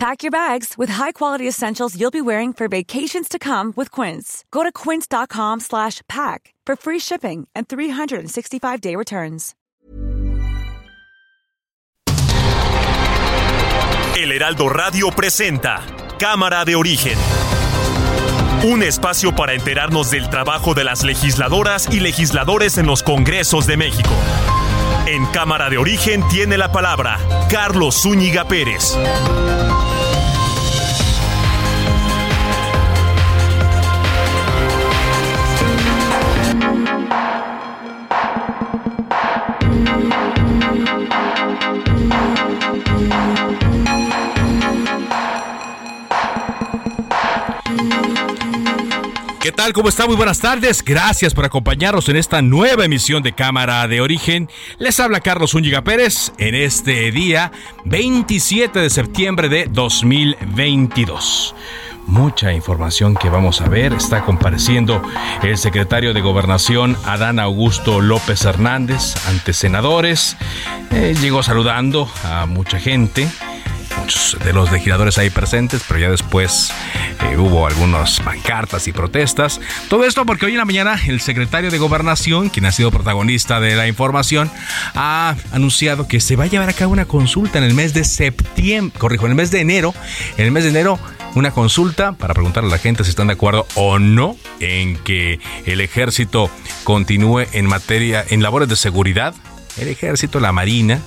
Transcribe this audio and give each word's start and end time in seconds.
Pack 0.00 0.22
your 0.22 0.30
bags 0.30 0.78
with 0.78 0.88
high-quality 0.88 1.46
essentials 1.46 1.94
you'll 1.94 2.10
be 2.10 2.22
wearing 2.22 2.54
for 2.54 2.68
vacations 2.68 3.28
to 3.28 3.38
come 3.38 3.74
with 3.76 3.90
Quince. 3.90 4.46
Go 4.50 4.62
to 4.62 4.72
quince.com 4.72 5.60
slash 5.60 6.00
pack 6.08 6.54
for 6.64 6.74
free 6.74 6.98
shipping 6.98 7.46
and 7.54 7.68
365-day 7.68 8.96
returns. 8.96 9.54
El 14.16 14.32
Heraldo 14.32 14.70
Radio 14.70 15.10
presenta 15.10 15.82
Cámara 16.18 16.64
de 16.64 16.76
Origen. 16.76 17.18
Un 18.64 18.82
espacio 18.82 19.36
para 19.36 19.52
enterarnos 19.52 20.10
del 20.10 20.30
trabajo 20.30 20.72
de 20.72 20.84
las 20.84 21.04
legisladoras 21.04 21.92
y 21.92 22.00
legisladores 22.00 22.78
en 22.78 22.86
los 22.86 23.02
Congresos 23.02 23.66
de 23.66 23.76
México. 23.76 24.14
En 25.06 25.26
Cámara 25.26 25.68
de 25.68 25.76
Origen 25.76 26.26
tiene 26.28 26.56
la 26.56 26.72
palabra 26.72 27.18
Carlos 27.50 28.00
Zúñiga 28.00 28.48
Pérez. 28.48 28.96
¿Qué 49.50 49.56
tal? 49.56 49.72
¿Cómo 49.72 49.88
está? 49.88 50.06
Muy 50.06 50.14
buenas 50.14 50.38
tardes. 50.38 50.80
Gracias 50.84 51.34
por 51.34 51.44
acompañarnos 51.44 52.08
en 52.08 52.14
esta 52.14 52.40
nueva 52.40 52.84
emisión 52.84 53.20
de 53.20 53.32
Cámara 53.32 53.88
de 53.88 54.00
Origen. 54.00 54.48
Les 54.78 55.00
habla 55.00 55.18
Carlos 55.18 55.54
Úñiga 55.54 55.82
Pérez 55.82 56.30
en 56.38 56.54
este 56.54 57.10
día 57.10 57.50
27 57.84 58.78
de 58.78 58.88
septiembre 58.88 59.48
de 59.48 59.66
2022 59.68 61.56
mucha 62.06 62.52
información 62.52 63.14
que 63.14 63.28
vamos 63.28 63.60
a 63.60 63.68
ver. 63.68 63.92
Está 63.92 64.24
compareciendo 64.24 65.00
el 65.42 65.56
secretario 65.58 66.12
de 66.12 66.20
Gobernación, 66.20 66.96
Adán 67.04 67.38
Augusto 67.38 68.00
López 68.00 68.44
Hernández, 68.44 69.14
ante 69.28 69.52
senadores. 69.52 70.36
Eh, 70.90 71.14
llegó 71.20 71.42
saludando 71.44 72.08
a 72.24 72.46
mucha 72.46 72.80
gente 72.80 73.28
muchos 74.00 74.36
de 74.44 74.52
los 74.52 74.70
legisladores 74.72 75.18
ahí 75.18 75.30
presentes, 75.30 75.82
pero 75.86 76.00
ya 76.00 76.10
después 76.10 76.72
eh, 77.22 77.36
hubo 77.36 77.66
algunas 77.66 78.20
pancartas 78.20 78.88
y 78.88 78.92
protestas. 78.92 79.60
Todo 79.88 80.04
esto 80.04 80.24
porque 80.24 80.46
hoy 80.46 80.52
en 80.52 80.58
la 80.58 80.64
mañana 80.64 80.98
el 81.06 81.20
secretario 81.20 81.70
de 81.70 81.78
Gobernación, 81.78 82.48
quien 82.48 82.66
ha 82.66 82.72
sido 82.72 82.90
protagonista 82.90 83.60
de 83.60 83.76
la 83.76 83.86
información, 83.88 84.50
ha 84.94 85.36
anunciado 85.52 86.08
que 86.08 86.20
se 86.20 86.36
va 86.36 86.44
a 86.44 86.46
llevar 86.46 86.68
a 86.68 86.72
cabo 86.72 86.92
una 86.92 87.04
consulta 87.04 87.58
en 87.58 87.64
el 87.64 87.74
mes 87.74 87.94
de 87.94 88.04
septiembre, 88.04 88.98
corrijo, 88.98 89.26
en 89.26 89.32
el 89.32 89.36
mes 89.36 89.50
de 89.50 89.60
enero, 89.60 89.94
en 90.36 90.46
el 90.46 90.52
mes 90.52 90.64
de 90.64 90.70
enero 90.70 90.98
una 91.34 91.52
consulta 91.52 92.12
para 92.12 92.34
preguntarle 92.34 92.68
a 92.68 92.72
la 92.72 92.78
gente 92.78 93.04
si 93.04 93.10
están 93.10 93.28
de 93.28 93.34
acuerdo 93.34 93.66
o 93.74 93.98
no 93.98 94.36
en 94.58 94.96
que 94.96 95.38
el 95.66 95.80
ejército 95.80 96.50
continúe 96.84 97.42
en 97.52 97.66
materia, 97.66 98.24
en 98.28 98.42
labores 98.42 98.68
de 98.68 98.76
seguridad, 98.76 99.34
el 99.78 99.88
ejército, 99.88 100.40
la 100.40 100.52
marina, 100.52 101.00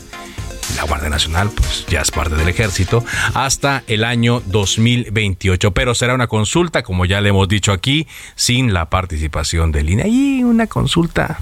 la 0.76 0.84
Guardia 0.84 1.10
Nacional 1.10 1.50
pues 1.56 1.86
ya 1.88 2.02
es 2.02 2.12
parte 2.12 2.36
del 2.36 2.50
ejército, 2.50 3.04
hasta 3.34 3.84
el 3.88 4.04
año 4.04 4.42
2028. 4.48 5.72
Pero 5.72 5.96
será 5.96 6.14
una 6.14 6.28
consulta, 6.28 6.84
como 6.84 7.06
ya 7.06 7.22
le 7.22 7.30
hemos 7.30 7.48
dicho 7.48 7.72
aquí, 7.72 8.08
sin 8.36 8.74
la 8.74 8.90
participación 8.90 9.72
del 9.72 9.90
INE. 9.90 10.08
Y 10.08 10.44
una 10.44 10.68
consulta, 10.68 11.40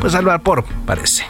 pues 0.00 0.12
salvar 0.12 0.42
por, 0.42 0.64
parece. 0.86 1.24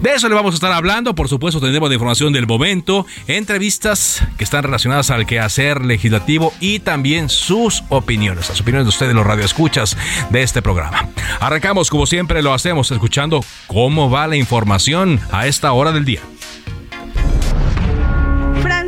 De 0.00 0.12
eso 0.12 0.28
le 0.28 0.34
vamos 0.34 0.54
a 0.54 0.56
estar 0.56 0.72
hablando, 0.72 1.14
por 1.14 1.28
supuesto 1.28 1.60
tendremos 1.60 1.88
de 1.88 1.94
información 1.94 2.32
del 2.32 2.46
momento, 2.46 3.06
entrevistas 3.26 4.22
que 4.36 4.44
están 4.44 4.64
relacionadas 4.64 5.10
al 5.10 5.26
quehacer 5.26 5.84
legislativo 5.84 6.52
y 6.60 6.80
también 6.80 7.28
sus 7.28 7.84
opiniones, 7.88 8.48
las 8.48 8.60
opiniones 8.60 8.86
de 8.86 8.90
ustedes, 8.90 9.14
los 9.14 9.26
radioescuchas 9.26 9.96
de 10.30 10.42
este 10.42 10.62
programa. 10.62 11.08
Arrancamos 11.40 11.90
como 11.90 12.06
siempre 12.06 12.42
lo 12.42 12.52
hacemos 12.52 12.90
escuchando 12.90 13.44
cómo 13.66 14.10
va 14.10 14.26
la 14.26 14.36
información 14.36 15.20
a 15.30 15.46
esta 15.46 15.72
hora 15.72 15.92
del 15.92 16.04
día. 16.04 16.20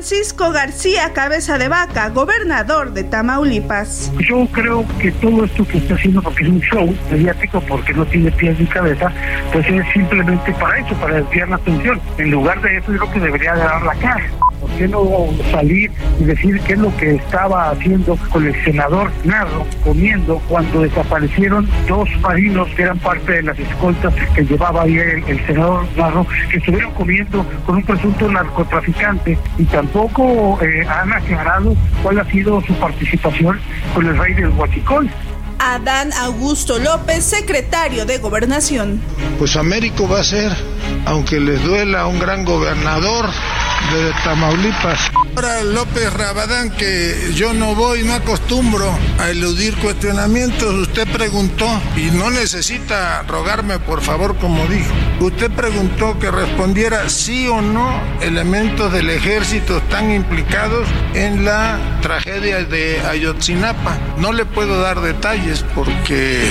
Francisco 0.01 0.51
García 0.51 1.13
Cabeza 1.13 1.59
de 1.59 1.69
Vaca, 1.69 2.09
gobernador 2.09 2.95
de 2.95 3.05
Tamaulipas. 3.05 4.11
Yo 4.27 4.47
creo 4.51 4.83
que 4.99 5.13
todo 5.13 5.45
esto 5.45 5.69
que 5.69 5.77
está 5.77 5.93
haciendo, 5.93 6.23
porque 6.23 6.43
es 6.43 6.49
un 6.49 6.61
show 6.63 6.97
mediático, 7.11 7.61
porque 7.61 7.93
no 7.93 8.07
tiene 8.07 8.33
pies 8.33 8.59
ni 8.59 8.65
cabeza, 8.65 9.13
pues 9.53 9.69
es 9.69 9.85
simplemente 9.93 10.55
para 10.55 10.79
eso, 10.79 10.95
para 10.95 11.17
desviar 11.17 11.51
la 11.51 11.57
atención. 11.57 12.01
En 12.17 12.31
lugar 12.31 12.63
de 12.63 12.79
eso, 12.79 12.93
yo 12.93 12.99
creo 13.01 13.13
que 13.13 13.21
debería 13.21 13.55
dar 13.55 13.83
la 13.83 13.95
cara. 13.97 14.25
¿Por 14.61 14.71
qué 14.73 14.89
no 14.89 15.29
salir 15.51 15.91
y 16.19 16.25
decir 16.25 16.61
qué 16.61 16.75
es 16.75 16.79
lo 16.79 16.95
que 16.97 17.15
estaba 17.17 17.71
haciendo 17.71 18.17
con 18.31 18.47
el 18.47 18.65
senador 18.65 19.11
Narro 19.25 19.67
comiendo 19.85 20.41
cuando 20.49 20.83
desaparecieron 20.83 21.69
dos 21.89 22.09
marinos 22.21 22.69
que 22.77 22.83
eran 22.83 22.99
parte 22.99 23.33
de 23.33 23.43
las 23.43 23.59
escoltas 23.59 24.13
que 24.35 24.45
llevaba 24.45 24.83
ahí 24.83 24.99
el, 24.99 25.47
senador 25.47 25.87
Narro, 25.97 26.27
que 26.51 26.59
estuvieron 26.59 26.93
comiendo 26.93 27.47
con 27.65 27.77
un 27.77 27.83
presunto 27.83 28.31
narcotraficante 28.31 29.39
y 29.59 29.65
tampoco 29.65 30.59
eh, 30.63 30.87
han 30.87 31.13
aclarado 31.13 31.75
cuál 32.03 32.19
ha 32.21 32.25
sido 32.31 32.61
su 32.63 32.75
participación 32.75 33.59
con 33.95 34.07
el 34.07 34.19
rey 34.19 34.35
del 34.35 34.49
Huachicol? 34.51 35.11
Adán 35.59 36.11
Augusto 36.15 36.79
López, 36.79 37.23
secretario 37.23 38.07
de 38.07 38.19
Gobernación. 38.19 39.01
Pues 39.39 39.57
Américo 39.57 40.09
va 40.09 40.21
a 40.21 40.25
ser, 40.25 40.51
aunque 41.05 41.39
les 41.39 41.63
duela, 41.63 42.07
un 42.07 42.19
gran 42.19 42.47
gobernador 42.47 43.27
de 43.93 44.13
Tamaulipas. 44.25 45.11
Ahora 45.35 45.63
López 45.63 46.13
Rabadán, 46.13 46.71
que 46.71 47.33
yo 47.35 47.53
no 47.53 47.75
voy, 47.75 48.03
no 48.05 48.15
acostumbro 48.15 48.91
a 49.19 49.31
eludir 49.31 49.77
cuestionamientos. 49.77 50.75
Usted 50.75 51.09
preguntó 51.09 51.67
y 51.97 52.11
no 52.11 52.31
necesita 52.31 53.23
rogarme, 53.23 53.79
por 53.79 54.03
favor, 54.03 54.37
como 54.37 54.67
dijo. 54.67 54.93
Usted 55.21 55.51
preguntó 55.51 56.19
que 56.19 56.31
respondiera 56.31 57.09
sí 57.09 57.49
o 57.49 57.61
no 57.61 58.01
elementos 58.21 58.93
del 58.93 59.11
ejército 59.11 59.79
están 59.79 60.11
implicados 60.11 60.87
en 61.15 61.45
la 61.45 61.79
tragedia 62.03 62.65
de 62.65 63.01
Ayotzinapa. 63.01 63.99
No 64.19 64.33
le 64.33 64.45
puedo 64.45 64.81
dar 64.81 65.01
detalles 65.01 65.65
porque 65.75 66.51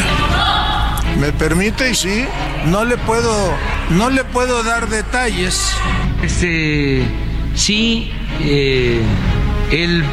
me 1.19 1.31
permite 1.33 1.91
y 1.91 1.95
sí, 1.95 2.25
no 2.65 2.85
le 2.85 2.97
puedo, 2.97 3.53
no 3.91 4.09
le 4.09 4.23
puedo 4.23 4.63
dar 4.63 4.89
detalles. 4.89 5.73
Este 6.21 7.05
Sí, 7.59 8.09
eh, 8.41 9.01
él 9.71 10.03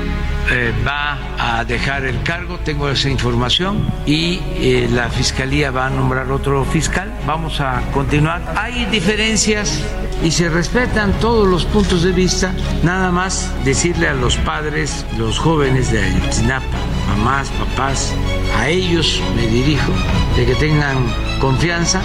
eh, 0.50 0.72
va 0.86 1.18
a 1.38 1.64
dejar 1.64 2.04
el 2.04 2.22
cargo, 2.22 2.58
tengo 2.58 2.88
esa 2.88 3.08
información, 3.08 3.86
y 4.04 4.40
eh, 4.56 4.88
la 4.90 5.08
fiscalía 5.10 5.70
va 5.70 5.86
a 5.86 5.90
nombrar 5.90 6.30
otro 6.32 6.64
fiscal. 6.64 7.12
Vamos 7.26 7.60
a 7.60 7.82
continuar. 7.92 8.42
Hay 8.56 8.86
diferencias 8.86 9.82
y 10.24 10.30
se 10.30 10.48
respetan 10.48 11.12
todos 11.20 11.46
los 11.46 11.64
puntos 11.66 12.02
de 12.02 12.12
vista. 12.12 12.52
Nada 12.82 13.10
más 13.10 13.52
decirle 13.64 14.08
a 14.08 14.14
los 14.14 14.36
padres, 14.38 15.06
los 15.18 15.38
jóvenes 15.38 15.92
de 15.92 16.02
Ayotzinapa, 16.02 16.66
mamás, 17.08 17.48
papás, 17.50 18.12
a 18.58 18.68
ellos 18.68 19.22
me 19.36 19.46
dirijo, 19.46 19.92
de 20.36 20.46
que 20.46 20.54
tengan 20.56 20.96
confianza. 21.40 22.00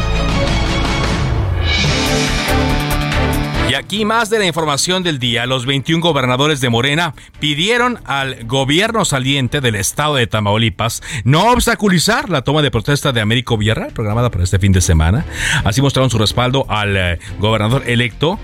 Y 3.72 3.74
aquí 3.74 4.04
más 4.04 4.30
de 4.30 4.38
la 4.38 4.46
información 4.46 5.02
del 5.02 5.18
día. 5.18 5.46
Los 5.46 5.66
21 5.66 6.02
gobernadores 6.04 6.60
de 6.60 6.68
Morena 6.68 7.14
pidieron 7.40 8.00
al 8.04 8.44
gobierno 8.44 9.06
saliente 9.06 9.62
del 9.62 9.76
estado 9.76 10.16
de 10.16 10.28
Tamaulipas 10.28 11.02
no 11.24 11.54
obstaculizar 11.54 12.30
la 12.30 12.42
toma 12.42 12.62
de 12.64 12.70
protesta 12.70 13.14
de 13.14 13.22
Américo 13.22 13.58
Villarreal, 13.58 13.94
programada 13.94 14.30
para 14.30 14.44
este 14.44 14.60
fin 14.60 14.74
de 14.74 14.82
semana. 14.82 15.26
Así 15.64 15.82
mostraron 15.82 16.10
su 16.10 16.18
respaldo 16.18 16.66
al 16.68 16.98
eh, 16.98 17.20
gobernador 17.40 17.84
electo 17.88 18.38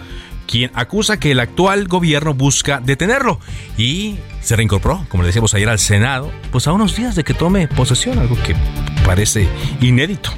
quien 0.47 0.71
acusa 0.75 1.19
que 1.19 1.31
el 1.31 1.41
actual 1.41 1.89
gobierno 1.89 2.33
busca 2.33 2.79
detenerlo 2.79 3.41
y 3.77 4.19
se 4.39 4.55
reincorporó, 4.55 5.05
como 5.09 5.23
le 5.23 5.27
decíamos 5.27 5.53
ayer 5.53 5.67
al 5.67 5.79
Senado, 5.79 6.31
pues 6.53 6.69
a 6.69 6.71
unos 6.71 6.95
días 6.95 7.17
de 7.17 7.25
que 7.25 7.33
tome 7.33 7.67
posesión, 7.67 8.17
algo 8.17 8.37
que 8.43 8.55
parece 9.03 9.49
inédito. 9.81 10.31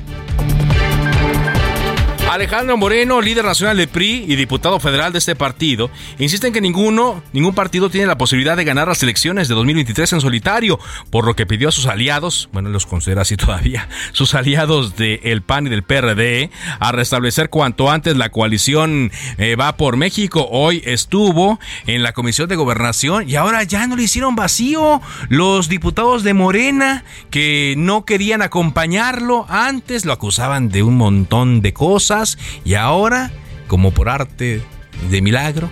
Alejandro 2.30 2.78
Moreno, 2.78 3.22
líder 3.22 3.44
nacional 3.44 3.76
de 3.76 3.88
PRI 3.88 4.26
y 4.28 4.36
diputado 4.36 4.80
federal 4.80 5.12
de 5.12 5.18
este 5.18 5.36
partido, 5.36 5.90
insiste 6.20 6.46
en 6.46 6.54
que 6.54 6.62
ninguno, 6.62 7.24
ningún 7.34 7.56
partido 7.56 7.90
tiene 7.90 8.06
la 8.06 8.20
posibilidad 8.20 8.56
de 8.56 8.64
ganar 8.64 8.88
las 8.88 9.02
elecciones 9.02 9.48
de 9.48 9.56
2023 9.56 10.14
en 10.14 10.22
solitario, 10.22 10.80
por 11.10 11.26
lo 11.26 11.36
que 11.36 11.48
pidió 11.48 11.70
a 11.70 11.72
sus 11.72 11.88
aliados, 11.88 12.48
bueno, 12.54 12.70
los 12.70 12.86
considera 12.86 13.24
así 13.24 13.36
todavía, 13.38 13.90
sus 14.12 14.36
aliados 14.36 14.96
del 14.96 15.42
PAN 15.42 15.66
y 15.66 15.70
del 15.72 15.82
PRD, 15.82 16.52
a 16.80 16.92
restablecer 16.92 17.50
cuanto 17.50 17.90
antes 17.90 18.16
la 18.16 18.30
coalición 18.30 19.12
eh, 19.40 19.56
Va 19.56 19.76
por 19.76 19.98
México. 19.98 20.48
Hoy 20.52 20.84
estuvo 20.86 21.60
en 21.88 22.04
la 22.04 22.14
Comisión 22.14 22.48
de 22.48 22.56
Gobernación 22.56 23.28
y 23.28 23.38
ahora 23.38 23.64
ya 23.64 23.88
no 23.88 23.96
le 23.96 24.04
hicieron 24.04 24.36
vacío 24.36 25.02
los 25.30 25.68
diputados 25.68 26.24
de 26.24 26.36
Morena 26.36 27.04
que 27.32 27.74
no 27.76 28.06
querían 28.06 28.44
acompañarlo. 28.44 29.48
Antes 29.50 30.06
lo 30.06 30.14
acusaban 30.14 30.70
de 30.70 30.84
un 30.84 30.96
montón 30.96 31.62
de 31.62 31.74
cosas 31.74 32.19
y 32.66 32.76
ahora, 32.76 33.32
como 33.68 33.92
por 33.92 34.10
arte 34.10 34.62
de 35.10 35.22
milagro, 35.22 35.70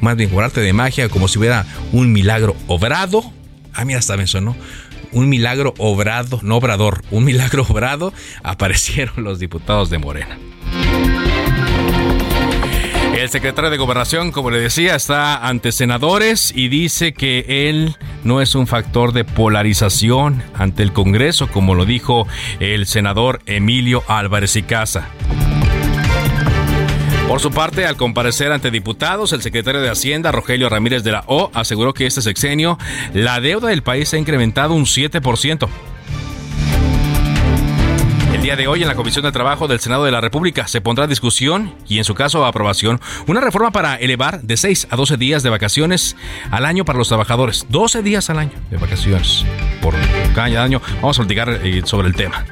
más 0.00 0.16
bien 0.16 0.30
por 0.30 0.44
arte 0.44 0.60
de 0.60 0.72
magia, 0.72 1.08
como 1.08 1.28
si 1.28 1.38
hubiera 1.38 1.64
un 1.92 2.12
milagro 2.12 2.56
obrado. 2.66 3.32
Ah, 3.72 3.84
mira, 3.84 3.98
hasta 3.98 4.16
me 4.16 4.26
sonó. 4.26 4.56
Un 5.12 5.28
milagro 5.28 5.74
obrado, 5.78 6.40
no 6.42 6.56
obrador, 6.56 7.02
un 7.10 7.24
milagro 7.24 7.64
obrado, 7.68 8.12
aparecieron 8.42 9.24
los 9.24 9.38
diputados 9.38 9.90
de 9.90 9.98
Morena. 9.98 10.38
El 13.16 13.28
secretario 13.28 13.70
de 13.70 13.76
Gobernación, 13.76 14.32
como 14.32 14.50
le 14.50 14.58
decía, 14.58 14.96
está 14.96 15.46
ante 15.46 15.70
senadores 15.70 16.52
y 16.56 16.68
dice 16.68 17.12
que 17.12 17.68
él 17.68 17.96
no 18.24 18.40
es 18.40 18.56
un 18.56 18.66
factor 18.66 19.12
de 19.12 19.24
polarización 19.24 20.42
ante 20.54 20.82
el 20.82 20.92
Congreso, 20.92 21.46
como 21.46 21.76
lo 21.76 21.84
dijo 21.84 22.26
el 22.58 22.86
senador 22.86 23.40
Emilio 23.46 24.02
Álvarez 24.08 24.56
y 24.56 24.62
Casa. 24.62 25.08
Por 27.32 27.40
su 27.40 27.50
parte, 27.50 27.86
al 27.86 27.96
comparecer 27.96 28.52
ante 28.52 28.70
diputados, 28.70 29.32
el 29.32 29.40
secretario 29.40 29.80
de 29.80 29.88
Hacienda, 29.88 30.32
Rogelio 30.32 30.68
Ramírez 30.68 31.02
de 31.02 31.12
la 31.12 31.24
O, 31.28 31.50
aseguró 31.54 31.94
que 31.94 32.04
este 32.04 32.20
sexenio 32.20 32.76
la 33.14 33.40
deuda 33.40 33.68
del 33.68 33.82
país 33.82 34.12
ha 34.12 34.18
incrementado 34.18 34.74
un 34.74 34.84
7%. 34.84 35.66
El 38.34 38.42
día 38.42 38.54
de 38.54 38.68
hoy 38.68 38.82
en 38.82 38.88
la 38.88 38.94
Comisión 38.96 39.24
de 39.24 39.32
Trabajo 39.32 39.66
del 39.66 39.80
Senado 39.80 40.04
de 40.04 40.10
la 40.10 40.20
República 40.20 40.68
se 40.68 40.82
pondrá 40.82 41.06
a 41.06 41.08
discusión 41.08 41.74
y 41.88 41.96
en 41.96 42.04
su 42.04 42.14
caso 42.14 42.44
a 42.44 42.48
aprobación 42.48 43.00
una 43.26 43.40
reforma 43.40 43.70
para 43.70 43.96
elevar 43.96 44.42
de 44.42 44.58
6 44.58 44.88
a 44.90 44.96
12 44.96 45.16
días 45.16 45.42
de 45.42 45.48
vacaciones 45.48 46.16
al 46.50 46.66
año 46.66 46.84
para 46.84 46.98
los 46.98 47.08
trabajadores. 47.08 47.64
12 47.70 48.02
días 48.02 48.28
al 48.28 48.40
año 48.40 48.52
de 48.70 48.76
vacaciones 48.76 49.46
por 49.80 49.94
cada 50.34 50.62
año. 50.62 50.82
Vamos 50.96 51.18
a 51.18 51.22
platicar 51.22 51.48
eh, 51.64 51.80
sobre 51.86 52.08
el 52.08 52.14
tema. 52.14 52.44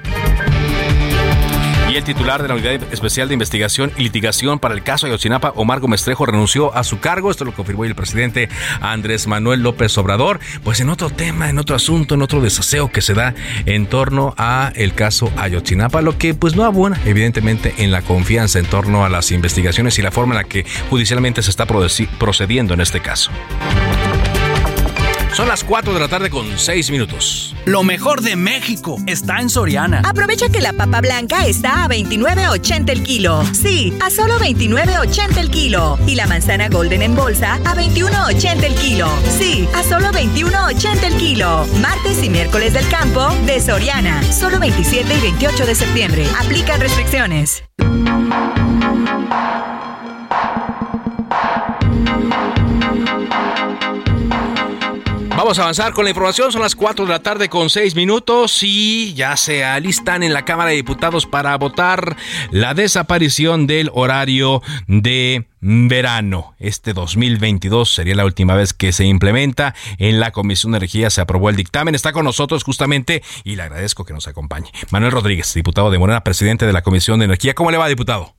Y 1.91 1.97
el 1.97 2.05
titular 2.05 2.41
de 2.41 2.47
la 2.47 2.55
Unidad 2.55 2.81
Especial 2.93 3.27
de 3.27 3.35
Investigación 3.35 3.91
y 3.97 4.05
Litigación 4.05 4.61
para 4.61 4.75
el 4.75 4.85
caso 4.85 5.07
Ayotzinapa, 5.07 5.53
Omar 5.57 5.81
Gómez 5.81 6.05
Trejo, 6.05 6.25
renunció 6.25 6.73
a 6.73 6.85
su 6.85 7.01
cargo. 7.01 7.33
Esto 7.33 7.45
lo 7.45 7.53
confirmó 7.53 7.85
el 7.85 7.97
presidente 7.97 8.49
Andrés 8.81 9.27
Manuel 9.27 9.65
López 9.65 9.99
Obrador. 9.99 10.39
Pues 10.63 10.79
en 10.79 10.89
otro 10.89 11.11
tema, 11.11 11.51
en 11.51 11.59
otro 11.59 11.75
asunto, 11.75 12.15
en 12.15 12.23
otro 12.23 12.41
desaseo 12.41 12.93
que 12.93 13.01
se 13.01 13.15
da 13.15 13.35
en 13.67 13.87
torno 13.87 14.37
a 14.39 14.71
el 14.77 14.95
caso 14.95 15.33
Ayotzinapa, 15.37 16.01
lo 16.01 16.17
que 16.17 16.33
pues 16.33 16.55
no 16.55 16.65
abona 16.65 16.97
evidentemente 17.07 17.75
en 17.79 17.91
la 17.91 18.03
confianza 18.03 18.61
en 18.61 18.67
torno 18.67 19.05
a 19.05 19.09
las 19.09 19.33
investigaciones 19.33 19.99
y 19.99 20.03
la 20.03 20.13
forma 20.13 20.35
en 20.35 20.43
la 20.43 20.49
que 20.49 20.65
judicialmente 20.91 21.43
se 21.43 21.51
está 21.51 21.67
procediendo 21.67 22.73
en 22.73 22.83
este 22.83 23.01
caso. 23.01 23.33
Son 25.33 25.47
las 25.49 25.63
4 25.65 25.95
de 25.95 26.01
la 26.01 26.09
tarde 26.09 26.29
con 26.29 26.59
6 26.59 26.91
minutos. 26.91 27.55
Lo 27.65 27.83
mejor 27.83 28.21
de 28.21 28.37
México 28.37 28.97
está 29.07 29.41
en 29.41 29.49
Soriana. 29.49 30.03
Aprovecha 30.05 30.49
que 30.49 30.61
la 30.61 30.73
papa 30.73 31.01
blanca 31.01 31.47
está 31.47 31.85
a 31.85 31.89
29.80 31.89 32.91
el 32.91 33.03
kilo. 33.03 33.43
Sí, 33.53 33.97
a 34.03 34.11
solo 34.11 34.39
29.80 34.39 35.37
el 35.39 35.51
kilo. 35.51 35.99
Y 36.07 36.17
la 36.17 36.27
manzana 36.27 36.69
golden 36.69 37.03
en 37.03 37.15
bolsa 37.15 37.55
a 37.65 37.77
21.80 37.77 38.65
el 38.65 38.75
kilo. 38.75 39.09
Sí, 39.39 39.69
a 39.75 39.83
solo 39.85 40.09
21.80 40.09 41.05
el 41.05 41.17
kilo. 41.17 41.67
Martes 41.81 42.23
y 42.23 42.29
miércoles 42.29 42.75
del 42.75 42.89
campo 42.89 43.29
de 43.47 43.61
Soriana. 43.61 44.23
Solo 44.33 44.59
27 44.59 45.15
y 45.15 45.21
28 45.21 45.67
de 45.67 45.75
septiembre. 45.75 46.27
Aplican 46.41 46.81
restricciones. 46.81 47.63
Vamos 55.41 55.59
a 55.59 55.63
avanzar 55.63 55.95
con 55.95 56.05
la 56.05 56.11
información. 56.11 56.53
Son 56.53 56.61
las 56.61 56.77
4 56.77 57.07
de 57.07 57.11
la 57.11 57.23
tarde 57.23 57.49
con 57.49 57.71
6 57.71 57.95
minutos 57.95 58.63
y 58.63 59.15
ya 59.15 59.39
se 59.39 59.65
alistan 59.65 60.23
en 60.23 60.35
la 60.35 60.45
Cámara 60.45 60.69
de 60.69 60.77
Diputados 60.77 61.25
para 61.25 61.57
votar 61.57 62.15
la 62.51 62.75
desaparición 62.75 63.67
del 63.67 63.91
horario 63.95 64.61
de 64.87 65.47
verano. 65.63 66.55
Este 66.59 66.93
2022 66.93 67.91
sería 67.91 68.15
la 68.17 68.27
última 68.27 68.55
vez 68.55 68.75
que 68.75 68.93
se 68.93 69.07
implementa. 69.07 69.75
En 69.97 70.21
la 70.21 70.31
Comisión 70.31 70.73
de 70.73 70.77
Energía 70.77 71.09
se 71.09 71.23
aprobó 71.23 71.49
el 71.49 71.57
dictamen. 71.57 71.95
Está 71.95 72.13
con 72.13 72.27
nosotros 72.27 72.63
justamente 72.63 73.23
y 73.43 73.57
le 73.57 73.63
agradezco 73.63 74.05
que 74.05 74.13
nos 74.13 74.29
acompañe. 74.29 74.71
Manuel 74.91 75.13
Rodríguez, 75.13 75.55
diputado 75.55 75.91
de 75.91 75.97
Morena, 75.97 76.23
presidente 76.23 76.67
de 76.67 76.75
la 76.75 76.83
Comisión 76.83 77.19
de 77.19 77.25
Energía. 77.25 77.55
¿Cómo 77.55 77.71
le 77.71 77.79
va, 77.79 77.89
diputado? 77.89 78.35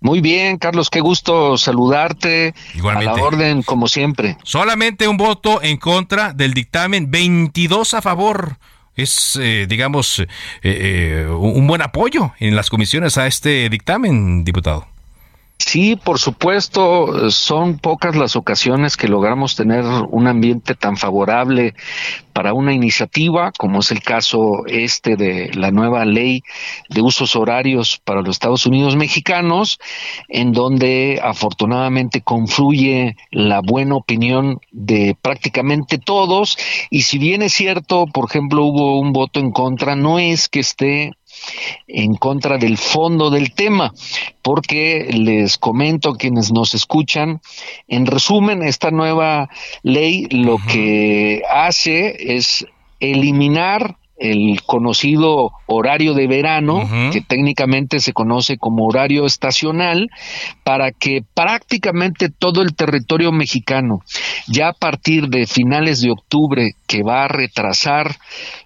Muy 0.00 0.20
bien, 0.20 0.58
Carlos, 0.58 0.90
qué 0.90 1.00
gusto 1.00 1.56
saludarte. 1.56 2.54
Igualmente. 2.74 3.10
A 3.10 3.16
la 3.16 3.22
orden, 3.22 3.62
como 3.62 3.88
siempre. 3.88 4.36
Solamente 4.42 5.08
un 5.08 5.16
voto 5.16 5.62
en 5.62 5.78
contra 5.78 6.32
del 6.32 6.54
dictamen, 6.54 7.10
22 7.10 7.94
a 7.94 8.02
favor. 8.02 8.58
Es, 8.94 9.38
eh, 9.40 9.66
digamos, 9.68 10.20
eh, 10.20 10.26
eh, 10.62 11.26
un 11.28 11.66
buen 11.66 11.82
apoyo 11.82 12.32
en 12.38 12.56
las 12.56 12.70
comisiones 12.70 13.18
a 13.18 13.26
este 13.26 13.68
dictamen, 13.68 14.44
diputado. 14.44 14.86
Sí, 15.58 15.96
por 15.96 16.18
supuesto, 16.18 17.30
son 17.30 17.78
pocas 17.78 18.14
las 18.14 18.36
ocasiones 18.36 18.96
que 18.96 19.08
logramos 19.08 19.56
tener 19.56 19.84
un 20.10 20.26
ambiente 20.26 20.74
tan 20.74 20.98
favorable 20.98 21.74
para 22.34 22.52
una 22.52 22.74
iniciativa, 22.74 23.52
como 23.56 23.80
es 23.80 23.90
el 23.90 24.02
caso 24.02 24.66
este 24.66 25.16
de 25.16 25.50
la 25.54 25.70
nueva 25.70 26.04
ley 26.04 26.42
de 26.90 27.00
usos 27.00 27.34
horarios 27.36 27.98
para 28.04 28.20
los 28.20 28.30
Estados 28.30 28.66
Unidos 28.66 28.96
mexicanos, 28.96 29.78
en 30.28 30.52
donde 30.52 31.20
afortunadamente 31.22 32.20
confluye 32.20 33.16
la 33.30 33.60
buena 33.60 33.96
opinión 33.96 34.60
de 34.72 35.16
prácticamente 35.20 35.96
todos. 35.96 36.58
Y 36.90 37.02
si 37.02 37.16
bien 37.16 37.40
es 37.40 37.54
cierto, 37.54 38.06
por 38.06 38.26
ejemplo, 38.26 38.62
hubo 38.64 39.00
un 39.00 39.14
voto 39.14 39.40
en 39.40 39.52
contra, 39.52 39.96
no 39.96 40.18
es 40.18 40.50
que 40.50 40.60
esté 40.60 41.12
en 41.86 42.14
contra 42.14 42.58
del 42.58 42.78
fondo 42.78 43.30
del 43.30 43.52
tema, 43.52 43.92
porque 44.42 45.08
les 45.10 45.58
comento 45.58 46.10
a 46.10 46.16
quienes 46.16 46.52
nos 46.52 46.74
escuchan, 46.74 47.40
en 47.88 48.06
resumen, 48.06 48.62
esta 48.62 48.90
nueva 48.90 49.48
ley 49.82 50.26
lo 50.30 50.58
que 50.58 51.42
hace 51.50 52.36
es 52.36 52.66
eliminar 53.00 53.96
el 54.18 54.62
conocido 54.64 55.52
horario 55.66 56.14
de 56.14 56.26
verano, 56.26 56.88
que 57.12 57.20
técnicamente 57.20 58.00
se 58.00 58.12
conoce 58.12 58.56
como 58.56 58.86
horario 58.86 59.26
estacional, 59.26 60.08
para 60.64 60.90
que 60.90 61.22
prácticamente 61.34 62.30
todo 62.30 62.62
el 62.62 62.74
territorio 62.74 63.30
mexicano, 63.32 64.00
ya 64.46 64.68
a 64.68 64.72
partir 64.72 65.28
de 65.28 65.46
finales 65.46 66.00
de 66.00 66.10
octubre, 66.10 66.72
que 66.86 67.02
va 67.02 67.24
a 67.24 67.28
retrasar 67.28 68.16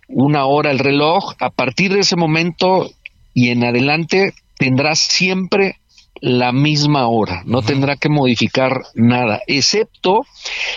una 0.09 0.45
hora 0.45 0.71
el 0.71 0.79
reloj, 0.79 1.35
a 1.41 1.51
partir 1.51 1.93
de 1.93 2.01
ese 2.01 2.17
momento 2.17 2.91
y 3.35 3.49
en 3.51 3.65
adelante 3.65 4.35
tendrá 4.57 4.95
siempre 4.95 5.80
la 6.21 6.53
misma 6.53 7.07
hora, 7.07 7.43
no 7.47 7.62
tendrá 7.62 7.97
que 7.97 8.09
modificar 8.09 8.83
nada, 8.95 9.41
excepto 9.47 10.27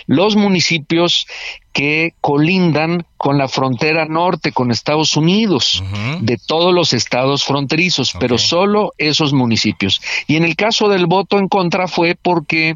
los 0.07 0.35
municipios 0.35 1.27
que 1.73 2.13
colindan 2.21 3.05
con 3.17 3.37
la 3.37 3.47
frontera 3.47 4.05
norte 4.05 4.51
con 4.51 4.69
Estados 4.69 5.17
Unidos, 5.17 5.83
de 6.21 6.37
todos 6.37 6.73
los 6.73 6.93
estados 6.93 7.43
fronterizos, 7.43 8.13
pero 8.19 8.37
solo 8.37 8.93
esos 8.99 9.33
municipios. 9.33 9.99
Y 10.27 10.35
en 10.35 10.43
el 10.43 10.55
caso 10.55 10.87
del 10.87 11.07
voto 11.07 11.39
en 11.39 11.47
contra 11.47 11.87
fue 11.87 12.15
porque 12.21 12.75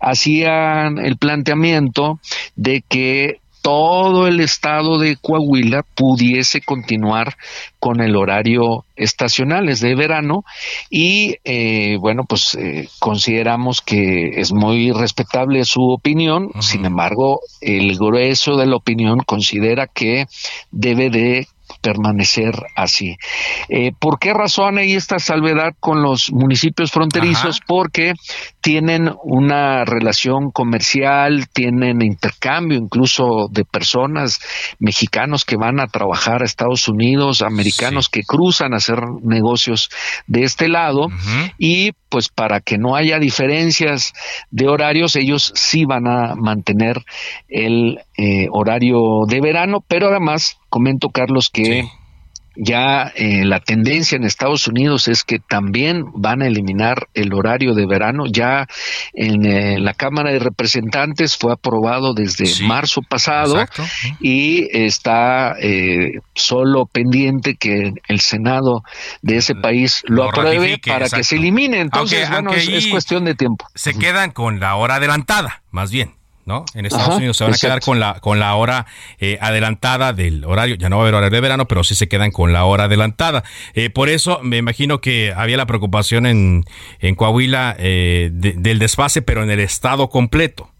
hacían 0.00 0.98
el 0.98 1.18
planteamiento 1.18 2.20
de 2.56 2.82
que 2.88 3.40
todo 3.68 4.26
el 4.26 4.40
estado 4.40 4.98
de 4.98 5.16
Coahuila 5.16 5.84
pudiese 5.94 6.62
continuar 6.62 7.36
con 7.78 8.00
el 8.00 8.16
horario 8.16 8.86
estacional, 8.96 9.68
es 9.68 9.80
de 9.80 9.94
verano, 9.94 10.42
y 10.88 11.36
eh, 11.44 11.98
bueno, 12.00 12.24
pues 12.26 12.54
eh, 12.54 12.88
consideramos 12.98 13.82
que 13.82 14.40
es 14.40 14.54
muy 14.54 14.90
respetable 14.92 15.66
su 15.66 15.82
opinión, 15.82 16.50
sin 16.60 16.86
embargo, 16.86 17.40
el 17.60 17.98
grueso 17.98 18.56
de 18.56 18.64
la 18.64 18.76
opinión 18.76 19.18
considera 19.18 19.86
que 19.86 20.24
debe 20.70 21.10
de 21.10 21.46
permanecer 21.80 22.54
así. 22.76 23.16
Eh, 23.68 23.92
¿Por 23.98 24.18
qué 24.18 24.32
razón 24.34 24.78
hay 24.78 24.94
esta 24.94 25.18
salvedad 25.18 25.74
con 25.80 26.02
los 26.02 26.32
municipios 26.32 26.90
fronterizos? 26.90 27.60
Porque 27.66 28.14
tienen 28.60 29.10
una 29.22 29.84
relación 29.84 30.50
comercial, 30.50 31.48
tienen 31.52 32.02
intercambio 32.02 32.78
incluso 32.78 33.48
de 33.50 33.64
personas 33.64 34.40
mexicanos 34.78 35.44
que 35.44 35.56
van 35.56 35.80
a 35.80 35.86
trabajar 35.86 36.42
a 36.42 36.44
Estados 36.44 36.88
Unidos, 36.88 37.42
americanos 37.42 38.08
que 38.08 38.22
cruzan 38.22 38.74
a 38.74 38.78
hacer 38.78 38.98
negocios 39.22 39.90
de 40.26 40.44
este 40.44 40.68
lado 40.68 41.08
y 41.58 41.92
pues 42.08 42.28
para 42.28 42.60
que 42.60 42.78
no 42.78 42.96
haya 42.96 43.18
diferencias 43.18 44.12
de 44.50 44.68
horarios, 44.68 45.16
ellos 45.16 45.52
sí 45.54 45.84
van 45.84 46.06
a 46.06 46.34
mantener 46.34 47.04
el 47.48 48.00
eh, 48.16 48.48
horario 48.50 49.24
de 49.26 49.40
verano, 49.40 49.84
pero 49.86 50.08
además 50.08 50.58
comento 50.68 51.10
Carlos 51.10 51.50
que 51.50 51.88
ya 52.60 53.12
eh, 53.14 53.44
la 53.44 53.60
tendencia 53.60 54.16
en 54.16 54.24
Estados 54.24 54.66
Unidos 54.66 55.06
es 55.06 55.22
que 55.22 55.38
también 55.38 56.04
van 56.14 56.42
a 56.42 56.48
eliminar 56.48 57.08
el 57.14 57.32
horario 57.32 57.72
de 57.72 57.86
verano. 57.86 58.24
Ya 58.26 58.66
en 59.14 59.46
eh, 59.46 59.78
la 59.78 59.94
Cámara 59.94 60.32
de 60.32 60.40
Representantes 60.40 61.36
fue 61.36 61.52
aprobado 61.52 62.14
desde 62.14 62.66
marzo 62.66 63.00
pasado 63.08 63.64
y 64.20 64.66
está 64.76 65.54
eh, 65.60 66.18
solo 66.34 66.86
pendiente 66.86 67.54
que 67.54 67.92
el 68.08 68.20
Senado 68.20 68.82
de 69.22 69.36
ese 69.36 69.54
país 69.54 70.02
lo, 70.06 70.24
apruebe 70.24 70.78
para 70.84 71.08
que 71.08 71.22
se 71.22 71.36
elimine. 71.36 71.80
Entonces, 71.80 72.28
bueno, 72.28 72.52
es 72.52 72.88
cuestión 72.88 73.24
de 73.24 73.36
tiempo. 73.36 73.66
Se 73.76 73.94
quedan 73.94 74.32
con 74.32 74.58
la 74.58 74.74
hora 74.74 74.96
adelantada, 74.96 75.62
más 75.70 75.92
bien. 75.92 76.17
¿No? 76.48 76.64
En 76.74 76.86
Estados 76.86 77.16
Unidos 77.16 77.36
se 77.36 77.44
van 77.44 77.54
a 77.54 77.58
quedar 77.58 77.80
con 77.80 78.00
la, 78.00 78.18
con 78.20 78.40
la 78.40 78.54
hora 78.56 78.86
eh, 79.20 79.38
adelantada 79.40 80.14
del 80.14 80.44
horario. 80.44 80.74
Ya 80.76 80.88
no 80.88 80.96
va 80.96 81.02
a 81.02 81.04
haber 81.04 81.14
horario 81.14 81.36
de 81.36 81.40
verano, 81.40 81.68
pero 81.68 81.84
sí 81.84 81.94
se 81.94 82.08
quedan 82.08 82.32
con 82.32 82.52
la 82.52 82.64
hora 82.64 82.84
adelantada. 82.84 83.44
Eh, 83.74 83.90
por 83.90 84.08
eso 84.08 84.40
me 84.42 84.56
imagino 84.56 85.00
que 85.00 85.32
había 85.36 85.58
la 85.58 85.66
preocupación 85.66 86.26
en, 86.26 86.64
en 87.00 87.14
Coahuila 87.14 87.76
eh, 87.78 88.30
del 88.32 88.78
desfase, 88.78 89.20
pero 89.22 89.42
en 89.42 89.50
el 89.50 89.60
estado 89.60 90.08
completo. 90.08 90.70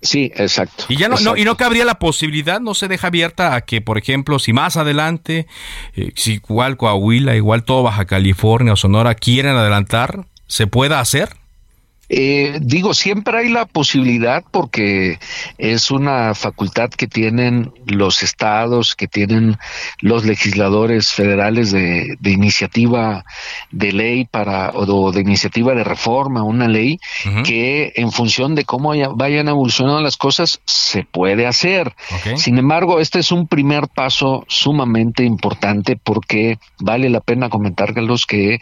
Sí, 0.00 0.32
exacto. 0.34 0.84
Y 0.88 0.96
ya 0.96 1.08
no, 1.08 1.18
no, 1.20 1.36
y 1.36 1.44
no 1.44 1.56
cabría 1.58 1.84
la 1.84 1.98
posibilidad, 1.98 2.60
no 2.60 2.74
se 2.74 2.88
deja 2.88 3.08
abierta 3.08 3.54
a 3.54 3.60
que, 3.62 3.82
por 3.82 3.98
ejemplo, 3.98 4.38
si 4.38 4.54
más 4.54 4.78
adelante, 4.78 5.46
si 6.14 6.34
igual 6.34 6.78
Coahuila, 6.78 7.36
igual 7.36 7.64
todo 7.64 7.82
Baja 7.82 8.06
California 8.06 8.72
o 8.72 8.76
Sonora 8.76 9.14
quieren 9.14 9.56
adelantar, 9.56 10.24
se 10.46 10.66
pueda 10.66 11.00
hacer. 11.00 11.39
Eh, 12.12 12.58
digo, 12.60 12.92
siempre 12.92 13.38
hay 13.38 13.48
la 13.50 13.66
posibilidad 13.66 14.42
porque 14.50 15.20
es 15.58 15.92
una 15.92 16.34
facultad 16.34 16.90
que 16.90 17.06
tienen 17.06 17.72
los 17.86 18.24
estados, 18.24 18.96
que 18.96 19.06
tienen 19.06 19.56
los 20.00 20.24
legisladores 20.24 21.12
federales 21.12 21.70
de, 21.70 22.16
iniciativa 22.24 23.24
de 23.70 23.92
ley 23.92 24.24
para 24.24 24.72
o 24.74 25.12
de 25.12 25.20
iniciativa 25.20 25.72
de 25.74 25.84
reforma, 25.84 26.42
una 26.42 26.66
ley 26.66 26.98
que 27.44 27.92
en 27.94 28.10
función 28.10 28.56
de 28.56 28.64
cómo 28.64 28.92
vayan 29.14 29.46
evolucionando 29.46 30.00
las 30.00 30.16
cosas 30.16 30.60
se 30.64 31.04
puede 31.04 31.46
hacer. 31.46 31.94
Sin 32.34 32.58
embargo, 32.58 32.98
este 32.98 33.20
es 33.20 33.30
un 33.30 33.46
primer 33.46 33.86
paso 33.86 34.44
sumamente 34.48 35.22
importante 35.22 35.96
porque 35.96 36.58
vale 36.80 37.08
la 37.08 37.20
pena 37.20 37.48
comentar, 37.48 37.94
Carlos, 37.94 38.26
que 38.26 38.58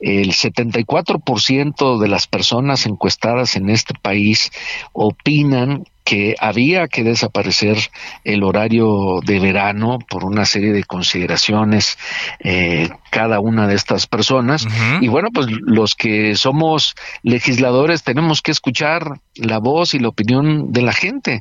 el 0.00 0.32
74% 0.32 1.98
de 1.98 2.08
las 2.08 2.26
personas 2.26 2.85
encuestadas 2.86 3.56
en 3.56 3.68
este 3.68 3.94
país 4.00 4.50
opinan 4.92 5.84
que 6.06 6.36
había 6.38 6.86
que 6.86 7.02
desaparecer 7.02 7.76
el 8.22 8.44
horario 8.44 9.18
de 9.24 9.40
verano 9.40 9.98
por 10.08 10.24
una 10.24 10.44
serie 10.44 10.72
de 10.72 10.84
consideraciones 10.84 11.98
eh, 12.38 12.88
cada 13.10 13.40
una 13.40 13.66
de 13.66 13.74
estas 13.74 14.06
personas. 14.06 14.68
Y 15.00 15.08
bueno 15.08 15.30
pues 15.34 15.48
los 15.50 15.96
que 15.96 16.36
somos 16.36 16.94
legisladores 17.24 18.04
tenemos 18.04 18.40
que 18.40 18.52
escuchar 18.52 19.18
la 19.34 19.58
voz 19.58 19.94
y 19.94 19.98
la 19.98 20.08
opinión 20.08 20.70
de 20.72 20.82
la 20.82 20.92
gente. 20.92 21.40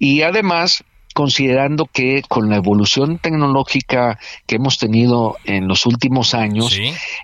Y 0.00 0.22
además 0.22 0.82
considerando 1.12 1.86
que 1.86 2.22
con 2.28 2.48
la 2.48 2.56
evolución 2.56 3.18
tecnológica 3.18 4.18
que 4.46 4.56
hemos 4.56 4.78
tenido 4.78 5.36
en 5.44 5.68
los 5.68 5.86
últimos 5.86 6.34
años, 6.34 6.78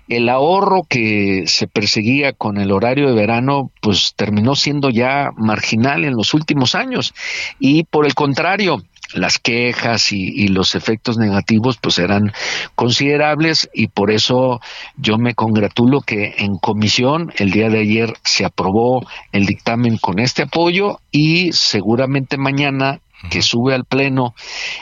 el 0.07 0.29
ahorro 0.29 0.83
que 0.87 1.43
se 1.47 1.67
perseguía 1.67 2.33
con 2.33 2.57
el 2.57 2.71
horario 2.71 3.07
de 3.07 3.13
verano, 3.13 3.71
pues 3.81 4.13
terminó 4.15 4.55
siendo 4.55 4.89
ya 4.89 5.31
marginal 5.37 6.05
en 6.05 6.15
los 6.15 6.33
últimos 6.33 6.75
años. 6.75 7.13
Y 7.59 7.83
por 7.83 8.05
el 8.05 8.13
contrario, 8.13 8.83
las 9.13 9.39
quejas 9.39 10.11
y, 10.11 10.47
los 10.49 10.75
efectos 10.75 11.17
negativos 11.17 11.77
pues 11.77 11.99
eran 11.99 12.31
considerables 12.75 13.69
y 13.73 13.87
por 13.87 14.11
eso 14.11 14.61
yo 14.97 15.17
me 15.17 15.35
congratulo 15.35 16.01
que 16.01 16.35
en 16.39 16.57
comisión 16.57 17.31
el 17.37 17.51
día 17.51 17.69
de 17.69 17.79
ayer 17.79 18.13
se 18.23 18.45
aprobó 18.45 19.05
el 19.31 19.45
dictamen 19.45 19.97
con 19.97 20.19
este 20.19 20.43
apoyo 20.43 20.99
y 21.11 21.51
seguramente 21.53 22.37
mañana 22.37 22.99
que 23.29 23.41
sube 23.41 23.73
al 23.73 23.85
Pleno, 23.85 24.33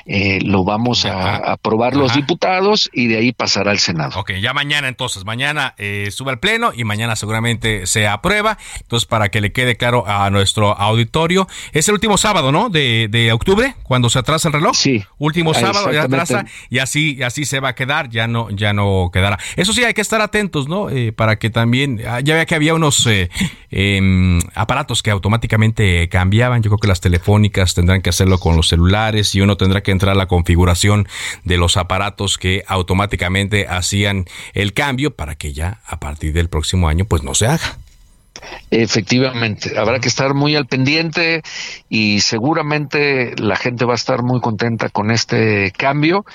eh, 0.06 0.40
lo 0.44 0.64
vamos 0.64 1.06
a 1.06 1.38
aprobar 1.38 1.96
los 1.96 2.14
diputados 2.14 2.90
y 2.94 3.08
de 3.08 3.18
ahí 3.18 3.32
pasará 3.32 3.72
al 3.72 3.80
Senado. 3.80 4.20
Ok, 4.20 4.34
ya 4.42 4.54
mañana 4.54 4.88
entonces, 4.88 5.26
mañana 5.26 5.74
eh, 5.78 6.10
sube 6.12 6.32
al 6.32 6.40
Pleno 6.40 6.72
y 6.76 6.84
mañana 6.84 7.16
seguramente 7.16 7.88
se 7.88 8.08
aprueba. 8.08 8.58
Entonces, 8.82 9.08
para 9.08 9.30
que 9.30 9.42
le 9.42 9.52
quede 9.52 9.76
claro 9.76 10.06
a 10.08 10.30
nuestro 10.30 10.78
auditorio, 10.78 11.48
es 11.72 11.88
el 11.88 11.96
último 11.96 12.18
sábado, 12.18 12.52
¿no? 12.52 12.70
De, 12.70 13.08
de 13.10 13.32
octubre, 13.32 13.76
cuando 13.84 14.10
se 14.10 14.20
atrasa 14.20 14.50
el 14.50 14.54
reloj. 14.54 14.76
Sí. 14.76 15.04
Último 15.18 15.54
sábado, 15.54 15.92
ya 15.92 16.04
atrasa 16.04 16.46
y 16.70 16.80
así, 16.80 17.24
así 17.24 17.46
se 17.46 17.60
va 17.60 17.70
a 17.70 17.76
quedar, 17.76 18.10
ya 18.10 18.28
no, 18.28 18.50
ya 18.52 18.74
no 18.74 19.10
quedará. 19.12 19.40
Eso 19.56 19.74
sí, 19.74 19.84
hay 19.84 19.94
que 19.94 20.02
estar 20.02 20.22
atentos, 20.22 20.68
¿no? 20.68 20.90
Eh, 20.90 21.12
para 21.12 21.38
que 21.38 21.50
también, 21.50 22.02
ah, 22.08 22.20
ya 22.20 22.36
vea 22.36 22.46
que 22.46 22.56
había 22.56 22.74
unos 22.74 23.08
em, 23.72 24.40
aparatos 24.54 25.02
que 25.02 25.12
automáticamente 25.12 26.08
cambiaban. 26.10 26.62
Yo 26.62 26.70
creo 26.70 26.80
que 26.80 26.88
las 26.88 27.02
telefónicas 27.02 27.74
tendrán 27.74 28.02
que 28.02 28.10
hacer 28.10 28.27
con 28.38 28.58
los 28.58 28.68
celulares 28.68 29.34
y 29.34 29.42
uno 29.42 29.56
tendrá 29.56 29.82
que 29.82 29.92
entrar 29.92 30.12
a 30.12 30.18
la 30.18 30.28
configuración 30.28 31.08
de 31.46 31.58
los 31.58 31.78
aparatos 31.78 32.38
que 32.38 32.64
automáticamente 32.68 33.68
hacían 33.68 34.26
el 34.54 34.74
cambio 34.74 35.16
para 35.16 35.36
que 35.36 35.54
ya 35.54 35.80
a 35.88 36.00
partir 36.00 36.34
del 36.34 36.50
próximo 36.50 36.90
año 36.90 37.06
pues 37.06 37.24
no 37.24 37.34
se 37.34 37.48
haga. 37.48 37.78
Efectivamente, 38.70 39.80
habrá 39.80 40.00
que 40.00 40.10
estar 40.10 40.34
muy 40.34 40.56
al 40.56 40.68
pendiente 40.68 41.42
y 41.90 42.20
seguramente 42.20 43.34
la 43.38 43.56
gente 43.56 43.86
va 43.86 43.94
a 43.94 43.96
estar 43.96 44.22
muy 44.22 44.42
contenta 44.42 44.90
con 44.90 45.10
este 45.12 45.72
cambio 45.72 46.26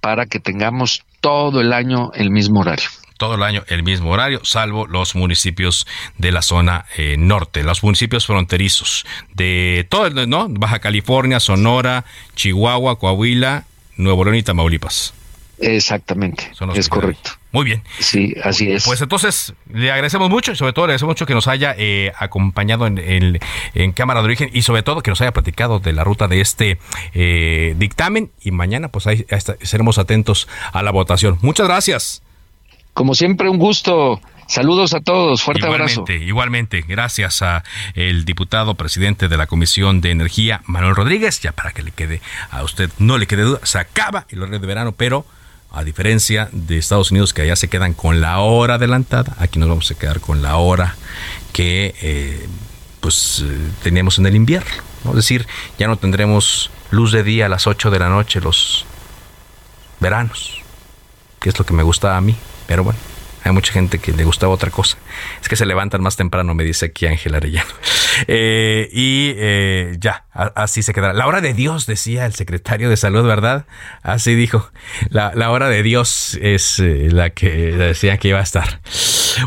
para 0.00 0.26
que 0.26 0.40
tengamos 0.40 1.02
todo 1.20 1.60
el 1.60 1.72
año 1.72 2.10
el 2.14 2.30
mismo 2.30 2.60
horario 2.60 2.88
todo 3.16 3.34
el 3.34 3.42
año 3.42 3.64
el 3.68 3.82
mismo 3.82 4.10
horario, 4.10 4.40
salvo 4.44 4.86
los 4.86 5.14
municipios 5.14 5.86
de 6.18 6.32
la 6.32 6.42
zona 6.42 6.86
eh, 6.96 7.16
norte, 7.18 7.62
los 7.62 7.82
municipios 7.82 8.26
fronterizos 8.26 9.06
de 9.34 9.86
todo, 9.88 10.26
¿no? 10.26 10.48
Baja 10.48 10.78
California, 10.78 11.40
Sonora, 11.40 12.04
Chihuahua, 12.34 12.98
Coahuila, 12.98 13.64
Nuevo 13.96 14.24
León 14.24 14.36
y 14.36 14.42
Tamaulipas. 14.42 15.14
Exactamente, 15.58 16.52
es 16.74 16.88
correcto. 16.88 17.30
Muy 17.50 17.64
bien. 17.64 17.82
Sí, 17.98 18.34
así 18.44 18.70
es. 18.70 18.84
Pues 18.84 19.00
entonces 19.00 19.54
le 19.72 19.90
agradecemos 19.90 20.28
mucho 20.28 20.52
y 20.52 20.56
sobre 20.56 20.74
todo 20.74 20.86
le 20.86 20.90
agradecemos 20.90 21.12
mucho 21.12 21.24
que 21.24 21.32
nos 21.32 21.48
haya 21.48 21.74
eh, 21.78 22.12
acompañado 22.18 22.86
en, 22.86 23.40
en, 23.74 23.92
Cámara 23.92 24.20
de 24.20 24.26
Origen 24.26 24.50
y 24.52 24.60
sobre 24.60 24.82
todo 24.82 25.00
que 25.00 25.10
nos 25.10 25.22
haya 25.22 25.32
platicado 25.32 25.78
de 25.78 25.94
la 25.94 26.04
ruta 26.04 26.28
de 26.28 26.42
este 26.42 26.78
eh, 27.14 27.74
dictamen 27.78 28.30
y 28.42 28.50
mañana 28.50 28.88
pues 28.88 29.06
ahí, 29.06 29.24
ahí 29.30 29.40
seremos 29.62 29.96
atentos 29.96 30.46
a 30.74 30.82
la 30.82 30.90
votación. 30.90 31.38
Muchas 31.40 31.66
gracias. 31.66 32.22
Como 32.96 33.14
siempre, 33.14 33.50
un 33.50 33.58
gusto. 33.58 34.22
Saludos 34.48 34.94
a 34.94 35.00
todos, 35.02 35.42
fuerte 35.42 35.66
abrazo. 35.66 36.06
Igualmente, 36.08 36.82
gracias 36.88 37.42
a 37.42 37.62
el 37.94 38.24
diputado 38.24 38.74
presidente 38.74 39.28
de 39.28 39.36
la 39.36 39.46
Comisión 39.46 40.00
de 40.00 40.12
Energía, 40.12 40.62
Manuel 40.64 40.96
Rodríguez, 40.96 41.40
ya 41.40 41.52
para 41.52 41.72
que 41.72 41.82
le 41.82 41.90
quede 41.90 42.22
a 42.50 42.62
usted, 42.62 42.90
no 42.98 43.18
le 43.18 43.26
quede 43.26 43.42
duda, 43.42 43.60
se 43.64 43.78
acaba 43.78 44.24
el 44.30 44.40
horario 44.40 44.60
de 44.60 44.66
verano, 44.66 44.92
pero 44.92 45.26
a 45.72 45.84
diferencia 45.84 46.48
de 46.52 46.78
Estados 46.78 47.10
Unidos 47.10 47.34
que 47.34 47.42
allá 47.42 47.54
se 47.54 47.68
quedan 47.68 47.92
con 47.92 48.22
la 48.22 48.38
hora 48.38 48.76
adelantada, 48.76 49.36
aquí 49.40 49.58
nos 49.58 49.68
vamos 49.68 49.90
a 49.90 49.94
quedar 49.98 50.20
con 50.20 50.40
la 50.40 50.56
hora 50.56 50.96
que 51.52 51.94
eh, 52.00 52.48
pues 53.00 53.44
eh, 53.44 53.70
teníamos 53.82 54.18
en 54.18 54.24
el 54.24 54.36
invierno, 54.36 54.72
¿no? 55.04 55.10
es 55.10 55.16
decir, 55.16 55.46
ya 55.78 55.86
no 55.86 55.98
tendremos 55.98 56.70
luz 56.90 57.12
de 57.12 57.24
día 57.24 57.44
a 57.44 57.50
las 57.50 57.66
8 57.66 57.90
de 57.90 57.98
la 57.98 58.08
noche 58.08 58.40
los 58.40 58.86
veranos, 60.00 60.62
que 61.40 61.50
es 61.50 61.58
lo 61.58 61.66
que 61.66 61.74
me 61.74 61.82
gusta 61.82 62.16
a 62.16 62.22
mí. 62.22 62.34
Pero 62.66 62.84
bueno, 62.84 62.98
hay 63.46 63.52
mucha 63.52 63.72
gente 63.72 64.00
que 64.00 64.12
le 64.12 64.24
gustaba 64.24 64.52
otra 64.52 64.70
cosa. 64.70 64.98
Es 65.40 65.48
que 65.48 65.54
se 65.54 65.66
levantan 65.66 66.02
más 66.02 66.16
temprano, 66.16 66.52
me 66.54 66.64
dice 66.64 66.86
aquí 66.86 67.06
Ángel 67.06 67.34
Arellano. 67.34 67.70
Eh, 68.28 68.88
y 68.94 69.34
eh, 69.36 69.94
ya, 70.00 70.24
así 70.32 70.82
se 70.82 70.94
quedará. 70.94 71.12
La 71.12 71.26
hora 71.26 71.42
de 71.42 71.52
Dios, 71.52 71.84
decía 71.84 72.24
el 72.24 72.32
secretario 72.32 72.88
de 72.88 72.96
Salud, 72.96 73.26
¿verdad? 73.26 73.66
Así 74.02 74.34
dijo. 74.34 74.70
La, 75.10 75.50
hora 75.50 75.68
de 75.68 75.82
Dios 75.82 76.38
es 76.40 76.78
eh, 76.78 77.08
la 77.12 77.28
que 77.28 77.50
decía 77.50 78.16
que 78.16 78.28
iba 78.28 78.38
a 78.38 78.42
estar. 78.42 78.80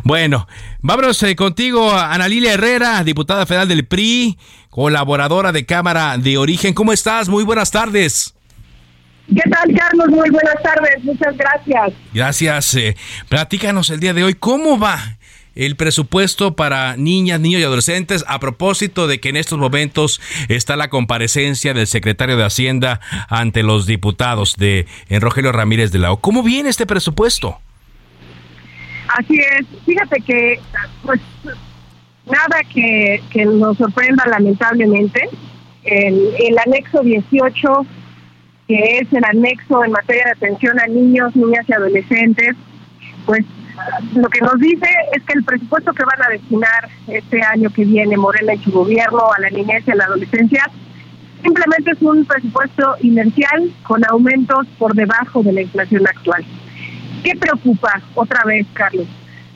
Bueno, 0.04 0.48
vámonos 0.82 1.26
contigo, 1.36 1.92
Ana 1.92 2.28
Lilia 2.28 2.54
Herrera, 2.54 3.04
diputada 3.04 3.48
federal 3.48 3.68
del 3.68 3.88
PRI, 3.88 4.38
colaboradora 4.70 5.52
de 5.52 5.66
Cámara 5.66 6.16
de 6.20 6.38
Origen. 6.38 6.76
¿Cómo 6.76 6.94
estás? 6.94 7.28
Muy 7.28 7.44
buenas 7.44 7.72
tardes. 7.72 8.36
¿Qué 9.34 9.50
tal, 9.50 9.76
Carlos? 9.78 10.08
Muy 10.10 10.30
buenas 10.30 10.62
tardes, 10.64 11.04
muchas 11.04 11.38
gracias. 11.38 11.94
Gracias. 12.14 12.76
Eh, 12.76 12.96
platícanos 13.28 13.90
el 13.92 14.00
día 14.00 14.14
de 14.14 14.24
hoy, 14.24 14.34
¿cómo 14.34 14.80
va 14.80 15.18
el 15.56 15.76
presupuesto 15.76 16.56
para 16.56 16.96
niñas, 16.96 17.40
niños 17.40 17.62
y 17.62 17.64
adolescentes 17.64 18.24
a 18.28 18.40
propósito 18.40 19.08
de 19.08 19.20
que 19.20 19.30
en 19.30 19.36
estos 19.36 19.60
momentos 19.60 20.22
está 20.48 20.78
la 20.78 20.90
comparecencia 20.90 21.74
del 21.74 21.86
secretario 21.86 22.38
de 22.38 22.46
Hacienda 22.46 23.02
ante 23.28 23.62
los 23.62 23.86
diputados 23.86 24.56
de 24.56 24.88
en 25.10 25.22
Rogelio 25.22 25.52
Ramírez 25.52 25.92
de 25.92 26.00
la 26.00 26.12
O. 26.12 26.18
¿Cómo 26.18 26.44
viene 26.44 26.70
este 26.70 26.86
presupuesto? 26.86 27.60
Así 29.18 29.36
es. 29.36 29.66
Fíjate 29.86 30.22
que, 30.22 30.60
pues, 31.04 31.20
nada 32.26 32.62
que, 32.74 33.22
que 33.30 33.46
nos 33.46 33.78
sorprenda 33.78 34.26
lamentablemente. 34.28 35.30
El, 35.84 36.34
el 36.40 36.58
anexo 36.60 37.02
18 37.02 37.86
que 38.70 39.00
es 39.00 39.12
el 39.12 39.26
anexo 39.26 39.84
en 39.84 39.92
materia 39.92 40.26
de 40.26 40.32
atención 40.32 40.80
a 40.80 40.86
niños, 40.86 41.36
niñas 41.36 41.66
y 41.68 41.74
adolescentes, 41.74 42.56
pues 43.26 43.44
lo 44.14 44.30
que 44.30 44.42
nos 44.42 44.60
dice 44.60 44.88
es 45.12 45.24
que 45.24 45.34
el 45.34 45.44
presupuesto 45.44 45.92
que 45.92 46.04
van 46.04 46.22
a 46.22 46.30
destinar 46.30 46.88
este 47.08 47.42
año 47.42 47.72
que 47.72 47.84
viene 47.84 48.16
Morena 48.16 48.54
y 48.54 48.60
su 48.60 48.72
gobierno 48.72 49.22
a 49.36 49.42
la 49.42 49.50
niñez 49.50 49.88
y 49.88 49.92
a 49.92 49.96
la 49.96 50.04
adolescencia 50.06 50.70
simplemente 51.42 51.92
es 51.92 52.02
un 52.04 52.24
presupuesto 52.26 52.96
inercial 53.02 53.72
con 53.88 54.04
aumentos 54.08 54.68
por 54.78 54.94
debajo 54.94 55.42
de 55.42 55.54
la 55.54 55.62
inflación 55.62 56.06
actual. 56.06 56.46
¿Qué 57.24 57.36
preocupa 57.38 58.00
otra 58.14 58.44
vez, 58.44 58.68
Carlos? 58.74 59.08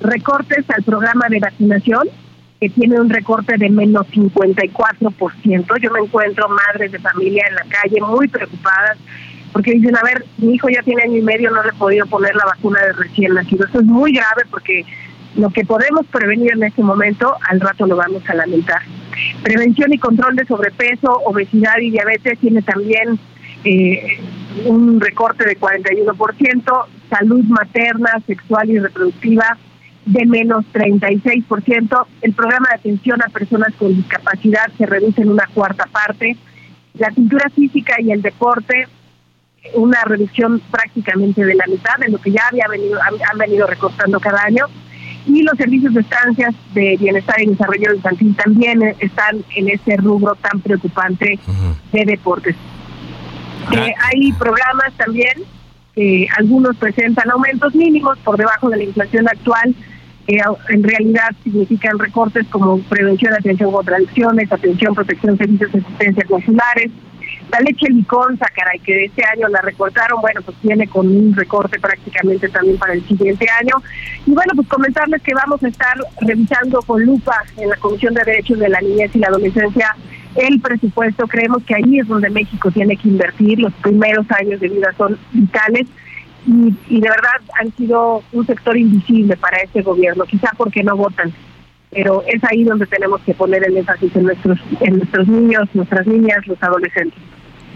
Recortes 0.02 0.68
al 0.72 0.82
programa 0.82 1.28
de 1.30 1.40
vacunación, 1.40 2.10
que 2.64 2.70
tiene 2.70 2.98
un 2.98 3.10
recorte 3.10 3.58
de 3.58 3.70
menos 3.70 4.08
54%. 4.08 5.82
Yo 5.82 5.92
me 5.92 6.00
encuentro 6.00 6.48
madres 6.48 6.94
de 6.94 7.00
familia 7.00 7.44
en 7.50 7.56
la 7.56 7.64
calle 7.64 8.00
muy 8.00 8.30
preocupadas 8.30 8.98
porque 9.52 9.74
dicen, 9.74 9.98
a 9.98 10.02
ver, 10.02 10.24
mi 10.38 10.54
hijo 10.54 10.70
ya 10.70 10.82
tiene 10.82 11.02
año 11.04 11.18
y 11.18 11.22
medio, 11.24 11.52
no 11.52 11.62
le 11.62 11.72
he 11.72 11.74
podido 11.74 12.06
poner 12.06 12.34
la 12.38 12.46
vacuna 12.46 12.80
de 12.80 12.94
recién 12.94 13.34
nacido. 13.34 13.66
Eso 13.66 13.82
es 13.82 13.86
muy 13.86 14.14
grave 14.14 14.44
porque 14.50 14.86
lo 15.36 15.50
que 15.50 15.66
podemos 15.66 16.06
prevenir 16.06 16.54
en 16.54 16.64
este 16.64 16.82
momento, 16.82 17.36
al 17.50 17.60
rato 17.60 17.86
lo 17.86 17.98
vamos 17.98 18.24
a 18.30 18.34
lamentar. 18.34 18.82
Prevención 19.44 19.92
y 19.92 19.98
control 19.98 20.38
de 20.38 20.46
sobrepeso, 20.46 21.12
obesidad 21.26 21.80
y 21.82 21.92
diabetes 21.92 22.40
tiene 22.40 22.62
también 22.62 23.20
eh, 23.66 24.20
un 24.68 25.02
recorte 25.02 25.44
de 25.44 25.60
41%, 25.60 26.86
salud 27.10 27.44
materna, 27.44 28.22
sexual 28.26 28.70
y 28.70 28.80
reproductiva 28.80 29.58
de 30.06 30.26
menos 30.26 30.66
36%. 30.74 32.06
El 32.22 32.34
programa 32.34 32.68
de 32.70 32.76
atención 32.76 33.22
a 33.22 33.30
personas 33.30 33.74
con 33.76 33.96
discapacidad 33.96 34.72
se 34.78 34.86
reduce 34.86 35.22
en 35.22 35.30
una 35.30 35.48
cuarta 35.54 35.86
parte. 35.86 36.38
La 36.96 37.10
cultura 37.12 37.50
física 37.50 37.96
y 38.00 38.12
el 38.12 38.22
deporte, 38.22 38.88
una 39.74 40.04
reducción 40.04 40.62
prácticamente 40.72 41.44
de 41.46 41.56
la 41.56 41.66
mitad 41.68 41.98
de 41.98 42.10
lo 42.10 42.20
que 42.20 42.32
ya 42.32 42.48
había 42.50 42.68
venido, 42.68 43.00
han, 43.02 43.38
venido 43.38 43.66
recortando 43.68 44.20
cada 44.20 44.44
año. 44.44 44.66
Y 45.26 45.42
los 45.42 45.58
servicios 45.58 45.94
de 45.94 46.02
estancias 46.02 46.54
de 46.74 46.98
bienestar 47.00 47.42
y 47.42 47.48
desarrollo 47.48 47.94
infantil 47.94 48.36
también 48.36 48.84
están 49.00 49.44
en 49.56 49.70
ese 49.70 49.96
rubro 49.96 50.36
tan 50.36 50.60
preocupante 50.60 51.40
de 51.94 52.06
deportes. 52.06 52.56
Eh, 53.72 53.94
hay 54.12 54.34
programas 54.34 54.92
también 54.98 55.34
que 55.96 56.28
algunos 56.38 56.76
presentan 56.78 57.30
aumentos 57.32 57.74
mínimos 57.76 58.18
por 58.20 58.38
debajo 58.38 58.70
de 58.70 58.78
la 58.78 58.84
inflación 58.84 59.28
actual, 59.28 59.76
que 60.28 60.42
en 60.70 60.84
realidad 60.84 61.30
significan 61.44 62.00
recortes 62.00 62.48
como 62.48 62.80
prevención, 62.84 63.34
atención 63.34 63.72
contra 63.72 63.98
adicciones, 63.98 64.52
atención, 64.52 64.96
protección, 64.96 65.38
servicios 65.38 65.72
de 65.72 65.80
asistencia 65.80 66.24
consulares. 66.26 66.92
La 67.52 67.60
leche 67.60 67.88
liconza, 67.90 68.46
caray, 68.56 68.80
que 68.80 69.06
este 69.06 69.24
año 69.26 69.48
la 69.48 69.62
recortaron, 69.62 70.22
bueno, 70.22 70.42
pues 70.42 70.58
viene 70.64 70.88
con 70.88 71.08
un 71.08 71.36
recorte 71.36 71.80
prácticamente 71.80 72.50
también 72.50 72.78
para 72.78 72.94
el 72.94 73.06
siguiente 73.06 73.48
año. 73.62 73.76
Y 74.26 74.32
bueno, 74.32 74.54
pues 74.56 74.68
comentarles 74.68 75.22
que 75.22 75.34
vamos 75.34 75.64
a 75.64 75.68
estar 75.68 75.96
revisando 76.22 76.80
con 76.82 77.04
lupa 77.04 77.44
en 77.58 77.70
la 77.70 77.76
Comisión 77.78 78.14
de 78.14 78.24
Derechos 78.24 78.60
de 78.60 78.70
la 78.70 78.82
Niñez 78.82 79.16
y 79.16 79.20
la 79.20 79.28
Adolescencia 79.28 79.96
el 80.36 80.60
presupuesto. 80.62 81.28
Creemos 81.28 81.64
que 81.64 81.76
ahí 81.76 82.00
es 82.00 82.08
donde 82.08 82.30
México 82.30 82.72
tiene 82.72 82.98
que 82.98 83.08
invertir. 83.08 83.60
Los 83.60 83.74
primeros 83.74 84.26
años 84.32 84.60
de 84.60 84.70
vida 84.70 84.94
son 84.98 85.18
vitales 85.32 85.88
y, 86.46 87.00
de 87.00 87.10
verdad 87.10 87.42
han 87.60 87.76
sido 87.76 88.24
un 88.32 88.46
sector 88.46 88.78
invisible 88.78 89.38
para 89.38 89.58
este 89.58 89.82
gobierno, 89.82 90.26
quizá 90.26 90.50
porque 90.58 90.84
no 90.84 90.96
votan, 90.96 91.34
pero 91.92 92.24
es 92.28 92.44
ahí 92.44 92.64
donde 92.64 92.86
tenemos 92.88 93.22
que 93.22 93.34
poner 93.34 93.64
el 93.66 93.78
énfasis 93.78 94.16
en 94.16 94.24
nuestros, 94.24 94.60
en 94.82 94.98
nuestros 94.98 95.28
niños, 95.28 95.70
nuestras 95.74 96.08
niñas, 96.08 96.46
los 96.48 96.62
adolescentes. 96.62 97.20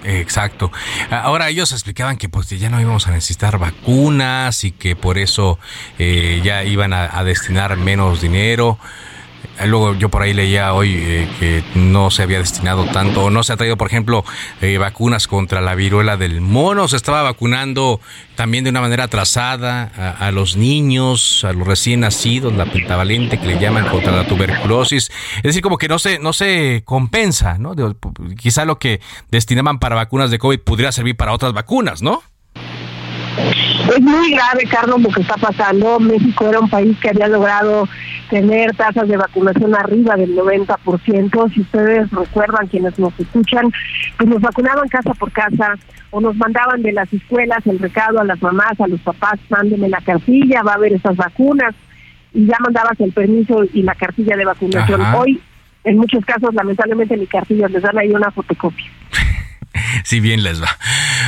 Exacto. 0.03 0.71
Ahora 1.09 1.49
ellos 1.49 1.71
explicaban 1.71 2.17
que 2.17 2.29
pues 2.29 2.49
ya 2.49 2.69
no 2.69 2.79
íbamos 2.79 3.07
a 3.07 3.11
necesitar 3.11 3.57
vacunas 3.57 4.63
y 4.63 4.71
que 4.71 4.95
por 4.95 5.17
eso 5.17 5.59
eh, 5.97 6.39
ya 6.43 6.63
iban 6.63 6.93
a 6.93 7.23
destinar 7.23 7.75
menos 7.77 8.21
dinero. 8.21 8.77
Luego 9.65 9.95
yo 9.95 10.09
por 10.09 10.21
ahí 10.21 10.33
leía 10.33 10.73
hoy 10.73 10.93
eh, 10.95 11.27
que 11.39 11.63
no 11.75 12.11
se 12.11 12.23
había 12.23 12.39
destinado 12.39 12.85
tanto, 12.85 13.25
o 13.25 13.29
no 13.29 13.43
se 13.43 13.53
ha 13.53 13.57
traído, 13.57 13.77
por 13.77 13.87
ejemplo, 13.87 14.23
eh, 14.61 14.77
vacunas 14.77 15.27
contra 15.27 15.61
la 15.61 15.75
viruela 15.75 16.17
del 16.17 16.41
mono. 16.41 16.87
Se 16.87 16.95
estaba 16.95 17.21
vacunando 17.23 17.99
también 18.35 18.63
de 18.63 18.69
una 18.69 18.81
manera 18.81 19.05
atrasada 19.05 20.15
a, 20.19 20.31
los 20.31 20.57
niños, 20.57 21.43
a 21.43 21.53
los 21.53 21.67
recién 21.67 22.01
nacidos, 22.01 22.53
la 22.53 22.65
pentavalente 22.65 23.39
que 23.39 23.47
le 23.47 23.59
llaman 23.59 23.87
contra 23.87 24.11
la 24.11 24.27
tuberculosis. 24.27 25.09
Es 25.37 25.43
decir, 25.43 25.61
como 25.61 25.77
que 25.77 25.87
no 25.87 25.97
se, 25.97 26.19
no 26.19 26.33
se 26.33 26.83
compensa, 26.85 27.57
¿no? 27.57 27.75
quizá 28.37 28.65
lo 28.65 28.77
que 28.77 29.01
destinaban 29.31 29.79
para 29.79 29.95
vacunas 29.95 30.29
de 30.29 30.39
COVID 30.39 30.59
pudiera 30.59 30.91
servir 30.91 31.15
para 31.15 31.33
otras 31.33 31.53
vacunas, 31.53 32.01
¿no? 32.01 32.21
Es 33.37 34.01
muy 34.01 34.31
grave, 34.31 34.63
Carlos, 34.69 35.01
lo 35.01 35.09
que 35.09 35.21
está 35.21 35.35
pasando. 35.35 35.99
México 35.99 36.47
era 36.47 36.59
un 36.59 36.69
país 36.69 36.97
que 36.99 37.09
había 37.09 37.27
logrado 37.27 37.87
tener 38.29 38.75
tasas 38.75 39.07
de 39.07 39.17
vacunación 39.17 39.75
arriba 39.75 40.15
del 40.15 40.35
90%. 40.35 41.53
Si 41.53 41.61
ustedes 41.61 42.09
recuerdan, 42.11 42.67
quienes 42.67 42.97
nos 42.99 43.17
escuchan, 43.19 43.71
pues 44.17 44.29
nos 44.29 44.41
vacunaban 44.41 44.87
casa 44.89 45.13
por 45.13 45.31
casa 45.31 45.75
o 46.11 46.19
nos 46.19 46.35
mandaban 46.35 46.81
de 46.81 46.91
las 46.91 47.11
escuelas 47.13 47.65
el 47.67 47.79
recado 47.79 48.19
a 48.19 48.23
las 48.23 48.41
mamás, 48.41 48.79
a 48.79 48.87
los 48.87 48.99
papás, 49.01 49.39
mándenme 49.49 49.89
la 49.89 50.01
cartilla, 50.01 50.63
va 50.63 50.73
a 50.73 50.75
haber 50.75 50.93
esas 50.93 51.15
vacunas 51.15 51.75
y 52.33 52.45
ya 52.45 52.57
mandabas 52.59 52.99
el 52.99 53.11
permiso 53.11 53.63
y 53.73 53.83
la 53.83 53.95
cartilla 53.95 54.35
de 54.35 54.45
vacunación. 54.45 55.01
Hoy, 55.15 55.39
en 55.83 55.97
muchos 55.97 56.25
casos, 56.25 56.53
lamentablemente, 56.53 57.17
mi 57.17 57.27
cartilla 57.27 57.67
les 57.67 57.81
dan 57.81 57.97
ahí 57.97 58.11
una 58.11 58.31
fotocopia. 58.31 58.85
si 60.03 60.19
bien 60.19 60.43
les 60.43 60.61
va. 60.61 60.77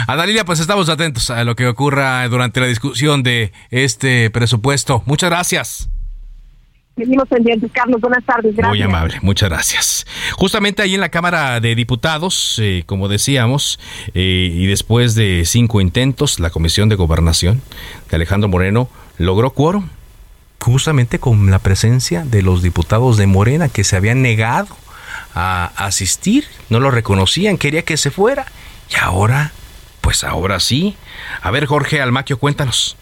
Adalilia, 0.07 0.45
pues 0.45 0.59
estamos 0.59 0.89
atentos 0.89 1.29
a 1.29 1.43
lo 1.43 1.55
que 1.55 1.67
ocurra 1.67 2.27
durante 2.27 2.59
la 2.59 2.67
discusión 2.67 3.23
de 3.23 3.51
este 3.69 4.29
presupuesto. 4.29 5.03
Muchas 5.05 5.29
gracias. 5.29 5.89
Seguimos 6.99 7.29
pendientes, 7.29 7.71
Carlos. 7.71 8.01
Buenas 8.01 8.25
tardes. 8.25 8.53
Gracias. 8.53 8.67
Muy 8.67 8.81
amable, 8.81 9.19
muchas 9.21 9.47
gracias. 9.47 10.05
Justamente 10.33 10.81
ahí 10.81 10.95
en 10.95 11.01
la 11.01 11.07
Cámara 11.07 11.61
de 11.61 11.73
Diputados, 11.73 12.59
eh, 12.61 12.83
como 12.85 13.07
decíamos, 13.07 13.79
eh, 14.13 14.51
y 14.53 14.65
después 14.65 15.15
de 15.15 15.43
cinco 15.45 15.79
intentos, 15.79 16.41
la 16.41 16.49
Comisión 16.49 16.89
de 16.89 16.95
Gobernación 16.95 17.61
de 18.09 18.15
Alejandro 18.17 18.49
Moreno 18.49 18.89
logró 19.17 19.51
quórum, 19.51 19.87
justamente 20.59 21.19
con 21.19 21.49
la 21.49 21.59
presencia 21.59 22.25
de 22.25 22.41
los 22.41 22.61
diputados 22.61 23.15
de 23.15 23.27
Morena 23.27 23.69
que 23.69 23.85
se 23.85 23.95
habían 23.95 24.21
negado 24.21 24.67
a 25.33 25.71
asistir, 25.77 26.47
no 26.69 26.79
lo 26.79 26.91
reconocían, 26.91 27.57
quería 27.57 27.83
que 27.83 27.97
se 27.97 28.11
fuera. 28.11 28.45
Y 28.89 28.95
ahora, 28.95 29.51
pues 30.01 30.23
ahora 30.23 30.59
sí. 30.59 30.95
A 31.41 31.51
ver, 31.51 31.65
Jorge 31.65 32.01
Almaquio, 32.01 32.39
cuéntanos. 32.39 32.97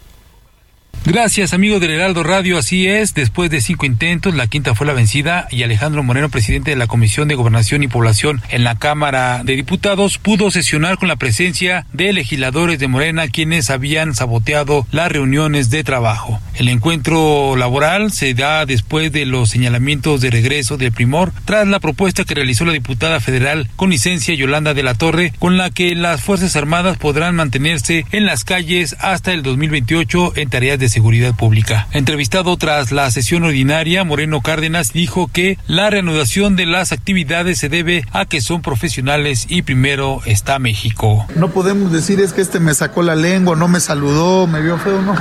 Gracias, 1.04 1.54
amigo 1.54 1.80
del 1.80 1.92
Heraldo 1.92 2.22
Radio. 2.22 2.58
Así 2.58 2.86
es, 2.86 3.14
después 3.14 3.50
de 3.50 3.62
cinco 3.62 3.86
intentos, 3.86 4.34
la 4.34 4.46
quinta 4.46 4.74
fue 4.74 4.86
la 4.86 4.92
vencida 4.92 5.48
y 5.50 5.62
Alejandro 5.62 6.02
Moreno, 6.02 6.28
presidente 6.28 6.72
de 6.72 6.76
la 6.76 6.86
Comisión 6.86 7.28
de 7.28 7.34
Gobernación 7.34 7.82
y 7.82 7.88
Población 7.88 8.42
en 8.50 8.62
la 8.62 8.74
Cámara 8.74 9.42
de 9.42 9.56
Diputados, 9.56 10.18
pudo 10.18 10.50
sesionar 10.50 10.98
con 10.98 11.08
la 11.08 11.16
presencia 11.16 11.86
de 11.92 12.12
legisladores 12.12 12.78
de 12.78 12.88
Morena 12.88 13.28
quienes 13.28 13.70
habían 13.70 14.14
saboteado 14.14 14.86
las 14.90 15.10
reuniones 15.10 15.70
de 15.70 15.82
trabajo. 15.82 16.40
El 16.56 16.68
encuentro 16.68 17.56
laboral 17.56 18.12
se 18.12 18.34
da 18.34 18.66
después 18.66 19.12
de 19.12 19.24
los 19.24 19.48
señalamientos 19.48 20.20
de 20.20 20.30
regreso 20.30 20.76
del 20.76 20.92
primor 20.92 21.32
tras 21.44 21.66
la 21.68 21.80
propuesta 21.80 22.24
que 22.24 22.34
realizó 22.34 22.64
la 22.64 22.72
diputada 22.72 23.20
federal 23.20 23.70
con 23.76 23.90
licencia 23.90 24.34
Yolanda 24.34 24.74
de 24.74 24.82
la 24.82 24.94
Torre, 24.94 25.32
con 25.38 25.56
la 25.56 25.70
que 25.70 25.94
las 25.94 26.20
Fuerzas 26.20 26.56
Armadas 26.56 26.98
podrán 26.98 27.36
mantenerse 27.36 28.04
en 28.10 28.26
las 28.26 28.44
calles 28.44 28.96
hasta 28.98 29.32
el 29.32 29.42
2028 29.42 30.32
en 30.36 30.50
tareas 30.50 30.78
de 30.78 30.87
Seguridad 30.88 31.34
Pública. 31.34 31.88
Entrevistado 31.92 32.56
tras 32.56 32.92
la 32.92 33.10
sesión 33.10 33.44
ordinaria, 33.44 34.04
Moreno 34.04 34.40
Cárdenas 34.40 34.92
dijo 34.92 35.28
que 35.32 35.58
la 35.66 35.90
reanudación 35.90 36.56
de 36.56 36.66
las 36.66 36.92
actividades 36.92 37.58
se 37.58 37.68
debe 37.68 38.04
a 38.12 38.24
que 38.26 38.40
son 38.40 38.62
profesionales 38.62 39.46
y 39.48 39.62
primero 39.62 40.20
está 40.24 40.58
México. 40.58 41.26
No 41.34 41.50
podemos 41.50 41.92
decir 41.92 42.20
es 42.20 42.32
que 42.32 42.40
este 42.40 42.60
me 42.60 42.74
sacó 42.74 43.02
la 43.02 43.14
lengua, 43.14 43.56
no 43.56 43.68
me 43.68 43.80
saludó, 43.80 44.46
me 44.46 44.60
vio 44.60 44.78
feo, 44.78 45.02
no. 45.02 45.14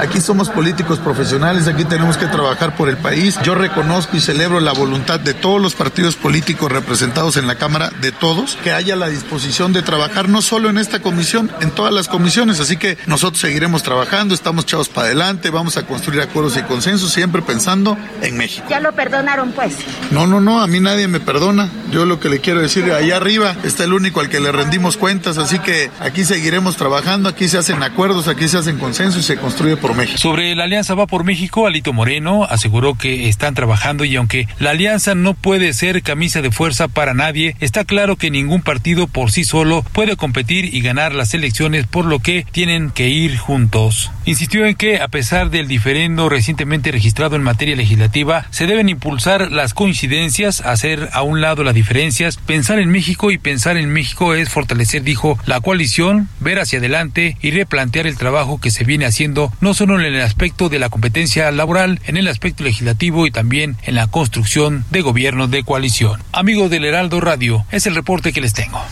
Aquí 0.00 0.20
somos 0.20 0.48
políticos 0.48 0.98
profesionales, 0.98 1.66
aquí 1.68 1.84
tenemos 1.84 2.16
que 2.16 2.26
trabajar 2.26 2.76
por 2.76 2.88
el 2.88 2.96
país. 2.96 3.38
Yo 3.44 3.54
reconozco 3.54 4.16
y 4.16 4.20
celebro 4.20 4.60
la 4.60 4.72
voluntad 4.72 5.20
de 5.20 5.34
todos 5.34 5.60
los 5.60 5.74
partidos 5.74 6.16
políticos 6.16 6.70
representados 6.70 7.36
en 7.36 7.46
la 7.46 7.56
Cámara, 7.56 7.90
de 8.00 8.12
todos, 8.12 8.56
que 8.62 8.72
haya 8.72 8.96
la 8.96 9.08
disposición 9.08 9.72
de 9.72 9.82
trabajar 9.82 10.28
no 10.28 10.42
solo 10.42 10.70
en 10.70 10.78
esta 10.78 11.00
comisión, 11.00 11.50
en 11.60 11.70
todas 11.70 11.92
las 11.92 12.08
comisiones. 12.08 12.60
Así 12.60 12.76
que 12.76 12.98
nosotros 13.06 13.40
seguiremos 13.40 13.82
trabajando, 13.82 14.34
estamos 14.34 14.64
echados 14.64 14.88
para 14.88 15.01
adelante, 15.02 15.50
vamos 15.50 15.76
a 15.76 15.86
construir 15.86 16.20
acuerdos 16.20 16.56
y 16.56 16.62
consensos, 16.62 17.12
siempre 17.12 17.42
pensando 17.42 17.96
en 18.22 18.36
México. 18.36 18.66
Ya 18.68 18.80
lo 18.80 18.92
perdonaron, 18.92 19.52
pues. 19.52 19.74
No, 20.10 20.26
no, 20.26 20.40
no, 20.40 20.60
a 20.60 20.66
mí 20.66 20.80
nadie 20.80 21.08
me 21.08 21.20
perdona. 21.20 21.68
Yo 21.90 22.06
lo 22.06 22.20
que 22.20 22.28
le 22.28 22.40
quiero 22.40 22.60
decir, 22.60 22.90
allá 22.92 23.16
arriba 23.16 23.56
está 23.64 23.84
el 23.84 23.92
único 23.92 24.20
al 24.20 24.28
que 24.28 24.40
le 24.40 24.50
rendimos 24.52 24.96
cuentas, 24.96 25.38
así 25.38 25.58
que 25.58 25.90
aquí 26.00 26.24
seguiremos 26.24 26.76
trabajando, 26.76 27.28
aquí 27.28 27.48
se 27.48 27.58
hacen 27.58 27.82
acuerdos, 27.82 28.28
aquí 28.28 28.48
se 28.48 28.58
hacen 28.58 28.78
consensos 28.78 29.20
y 29.20 29.26
se 29.26 29.36
construye 29.36 29.76
por 29.76 29.94
México. 29.94 30.18
Sobre 30.18 30.54
la 30.54 30.64
Alianza 30.64 30.94
Va 30.94 31.06
por 31.06 31.24
México, 31.24 31.66
Alito 31.66 31.92
Moreno 31.92 32.44
aseguró 32.44 32.94
que 32.94 33.28
están 33.28 33.54
trabajando 33.54 34.04
y 34.04 34.16
aunque 34.16 34.48
la 34.58 34.70
alianza 34.70 35.14
no 35.14 35.34
puede 35.34 35.72
ser 35.72 36.02
camisa 36.02 36.42
de 36.42 36.50
fuerza 36.50 36.88
para 36.88 37.14
nadie, 37.14 37.56
está 37.60 37.84
claro 37.84 38.16
que 38.16 38.30
ningún 38.30 38.62
partido 38.62 39.06
por 39.06 39.30
sí 39.30 39.44
solo 39.44 39.82
puede 39.92 40.16
competir 40.16 40.74
y 40.74 40.80
ganar 40.80 41.14
las 41.14 41.34
elecciones, 41.34 41.86
por 41.86 42.04
lo 42.04 42.20
que 42.20 42.46
tienen 42.52 42.90
que 42.90 43.08
ir 43.08 43.36
juntos. 43.38 44.10
Insistió 44.24 44.66
en 44.66 44.74
que, 44.76 44.81
a 44.82 45.08
pesar 45.08 45.50
del 45.50 45.68
diferendo 45.68 46.28
recientemente 46.28 46.90
registrado 46.90 47.36
en 47.36 47.42
materia 47.42 47.76
legislativa, 47.76 48.46
se 48.50 48.66
deben 48.66 48.88
impulsar 48.88 49.52
las 49.52 49.74
coincidencias, 49.74 50.60
hacer 50.60 51.08
a 51.12 51.22
un 51.22 51.40
lado 51.40 51.62
las 51.62 51.74
diferencias, 51.74 52.36
pensar 52.36 52.80
en 52.80 52.90
México 52.90 53.30
y 53.30 53.38
pensar 53.38 53.76
en 53.76 53.92
México 53.92 54.34
es 54.34 54.48
fortalecer, 54.48 55.04
dijo, 55.04 55.38
la 55.46 55.60
coalición, 55.60 56.28
ver 56.40 56.58
hacia 56.58 56.80
adelante 56.80 57.36
y 57.40 57.52
replantear 57.52 58.08
el 58.08 58.16
trabajo 58.18 58.60
que 58.60 58.72
se 58.72 58.82
viene 58.82 59.06
haciendo 59.06 59.52
no 59.60 59.72
solo 59.72 60.00
en 60.00 60.04
el 60.04 60.20
aspecto 60.20 60.68
de 60.68 60.80
la 60.80 60.88
competencia 60.88 61.50
laboral, 61.52 62.00
en 62.06 62.16
el 62.16 62.26
aspecto 62.26 62.64
legislativo 62.64 63.26
y 63.26 63.30
también 63.30 63.76
en 63.84 63.94
la 63.94 64.08
construcción 64.08 64.84
de 64.90 65.00
gobiernos 65.00 65.50
de 65.50 65.62
coalición. 65.62 66.20
Amigos 66.32 66.70
del 66.70 66.84
Heraldo 66.84 67.20
Radio, 67.20 67.64
es 67.70 67.86
el 67.86 67.94
reporte 67.94 68.32
que 68.32 68.40
les 68.40 68.52
tengo. 68.52 68.82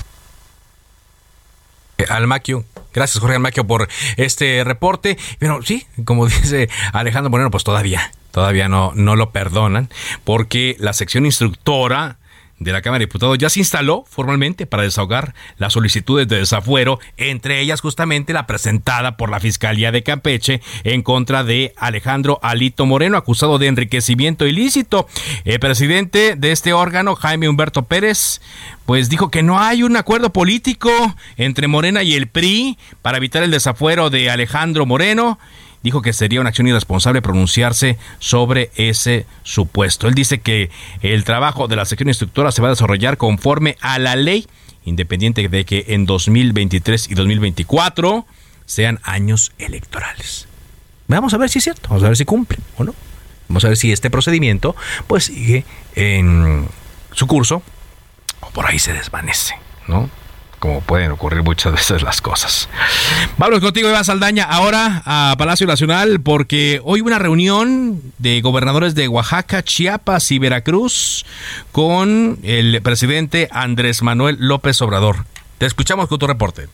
Almaquio. 2.09 2.65
Gracias, 2.93 3.21
Jorge 3.21 3.37
Almaquio, 3.37 3.67
por 3.67 3.89
este 4.17 4.65
reporte. 4.65 5.19
Pero 5.39 5.63
sí, 5.63 5.87
como 6.05 6.27
dice 6.29 6.69
Alejandro 6.93 7.31
Moreno, 7.31 7.51
pues 7.51 7.65
todavía, 7.65 8.13
todavía 8.31 8.69
no, 8.69 8.93
no 8.95 9.17
lo 9.17 9.31
perdonan, 9.31 9.89
porque 10.25 10.77
la 10.79 10.93
sección 10.93 11.27
instructora 11.27 12.20
de 12.61 12.73
la 12.73 12.83
Cámara 12.83 13.01
de 13.01 13.07
Diputados 13.07 13.39
ya 13.39 13.49
se 13.49 13.59
instaló 13.59 14.05
formalmente 14.09 14.67
para 14.67 14.83
desahogar 14.83 15.35
las 15.57 15.73
solicitudes 15.73 16.29
de 16.29 16.39
desafuero, 16.39 17.01
entre 17.17 17.61
ellas 17.61 17.81
justamente 17.81 18.35
la 18.35 18.47
presentada 18.47 19.17
por 19.17 19.31
la 19.31 19.41
Fiscalía 19.41 19.91
de 19.91 20.03
Campeche 20.03 20.61
en 20.85 21.03
contra 21.03 21.43
de 21.43 21.73
Alejandro 21.77 22.39
Alito 22.43 22.85
Moreno, 22.85 23.17
acusado 23.17 23.59
de 23.59 23.67
enriquecimiento 23.67 24.47
ilícito. 24.47 25.09
El 25.45 25.59
presidente 25.59 26.37
de 26.37 26.53
este 26.53 26.75
órgano, 26.75 27.17
Jaime 27.17 27.49
Humberto 27.49 27.87
Pérez, 27.87 28.43
pues 28.85 29.09
dijo 29.09 29.31
que 29.31 29.43
no 29.43 29.59
hay 29.59 29.83
un 29.83 29.97
acuerdo 29.97 30.31
político 30.31 30.91
entre 31.37 31.67
Morena 31.67 32.03
y 32.03 32.15
el 32.15 32.29
PRI 32.29 32.79
para 33.01 33.17
evitar 33.17 33.43
el 33.43 33.51
desafuero 33.51 34.11
de 34.11 34.31
Alejandro 34.31 34.85
Moreno 34.85 35.39
dijo 35.83 36.03
que 36.03 36.13
sería 36.13 36.41
una 36.41 36.51
acción 36.51 36.67
irresponsable 36.67 37.23
pronunciarse 37.23 37.99
sobre 38.19 38.71
ese 38.77 39.27
supuesto. 39.43 40.09
Él 40.09 40.15
dice 40.15 40.41
que 40.41 40.71
el 41.03 41.25
trabajo 41.25 41.69
de 41.69 41.77
la 41.77 41.85
sección 41.85 42.09
instructora 42.09 42.53
se 42.53 42.63
va 42.63 42.69
a 42.69 42.71
desarrollar 42.71 43.17
conforme 43.17 43.77
a 43.81 43.99
la 43.99 44.17
ley, 44.17 44.47
independiente 44.85 45.49
de 45.49 45.65
que 45.65 45.87
en 45.89 46.07
2023 46.07 47.11
y 47.11 47.15
2024 47.15 48.27
sean 48.67 49.01
años 49.03 49.53
electorales. 49.59 50.47
Vamos 51.09 51.35
a 51.35 51.39
ver 51.39 51.51
si 51.51 51.59
es 51.59 51.65
cierto, 51.65 51.89
vamos 51.89 52.05
a 52.05 52.09
ver 52.09 52.17
si 52.17 52.25
cumple 52.25 52.59
o 52.77 52.85
no. 52.85 52.95
Vamos 53.49 53.65
a 53.65 53.69
ver 53.69 53.77
si 53.77 53.91
este 53.91 54.11
procedimiento 54.11 54.77
pues 55.09 55.25
sigue 55.25 55.65
en 55.97 56.69
su 57.13 57.27
curso 57.27 57.63
o 58.41 58.51
por 58.51 58.67
ahí 58.67 58.79
se 58.79 58.93
desvanece, 58.93 59.55
¿no? 59.89 60.09
Como 60.61 60.81
pueden 60.83 61.11
ocurrir 61.11 61.43
muchas 61.43 61.73
veces 61.75 62.03
las 62.03 62.21
cosas. 62.21 62.69
Vamos 63.37 63.59
contigo, 63.59 63.89
Iván 63.89 64.05
Saldaña, 64.05 64.45
ahora 64.45 65.03
a 65.05 65.35
Palacio 65.37 65.67
Nacional, 65.67 66.21
porque 66.21 66.81
hoy 66.85 67.01
una 67.01 67.19
reunión 67.19 68.01
de 68.19 68.41
gobernadores 68.41 68.95
de 68.95 69.09
Oaxaca, 69.09 69.65
Chiapas 69.65 70.31
y 70.31 70.39
Veracruz 70.39 71.25
con 71.73 72.39
el 72.45 72.81
presidente 72.83 73.49
Andrés 73.51 74.03
Manuel 74.03 74.37
López 74.39 74.81
Obrador. 74.83 75.25
Te 75.59 75.67
escuchamos 75.67 76.09
con 76.09 76.19
tu 76.19 76.27
reporte. 76.27 76.69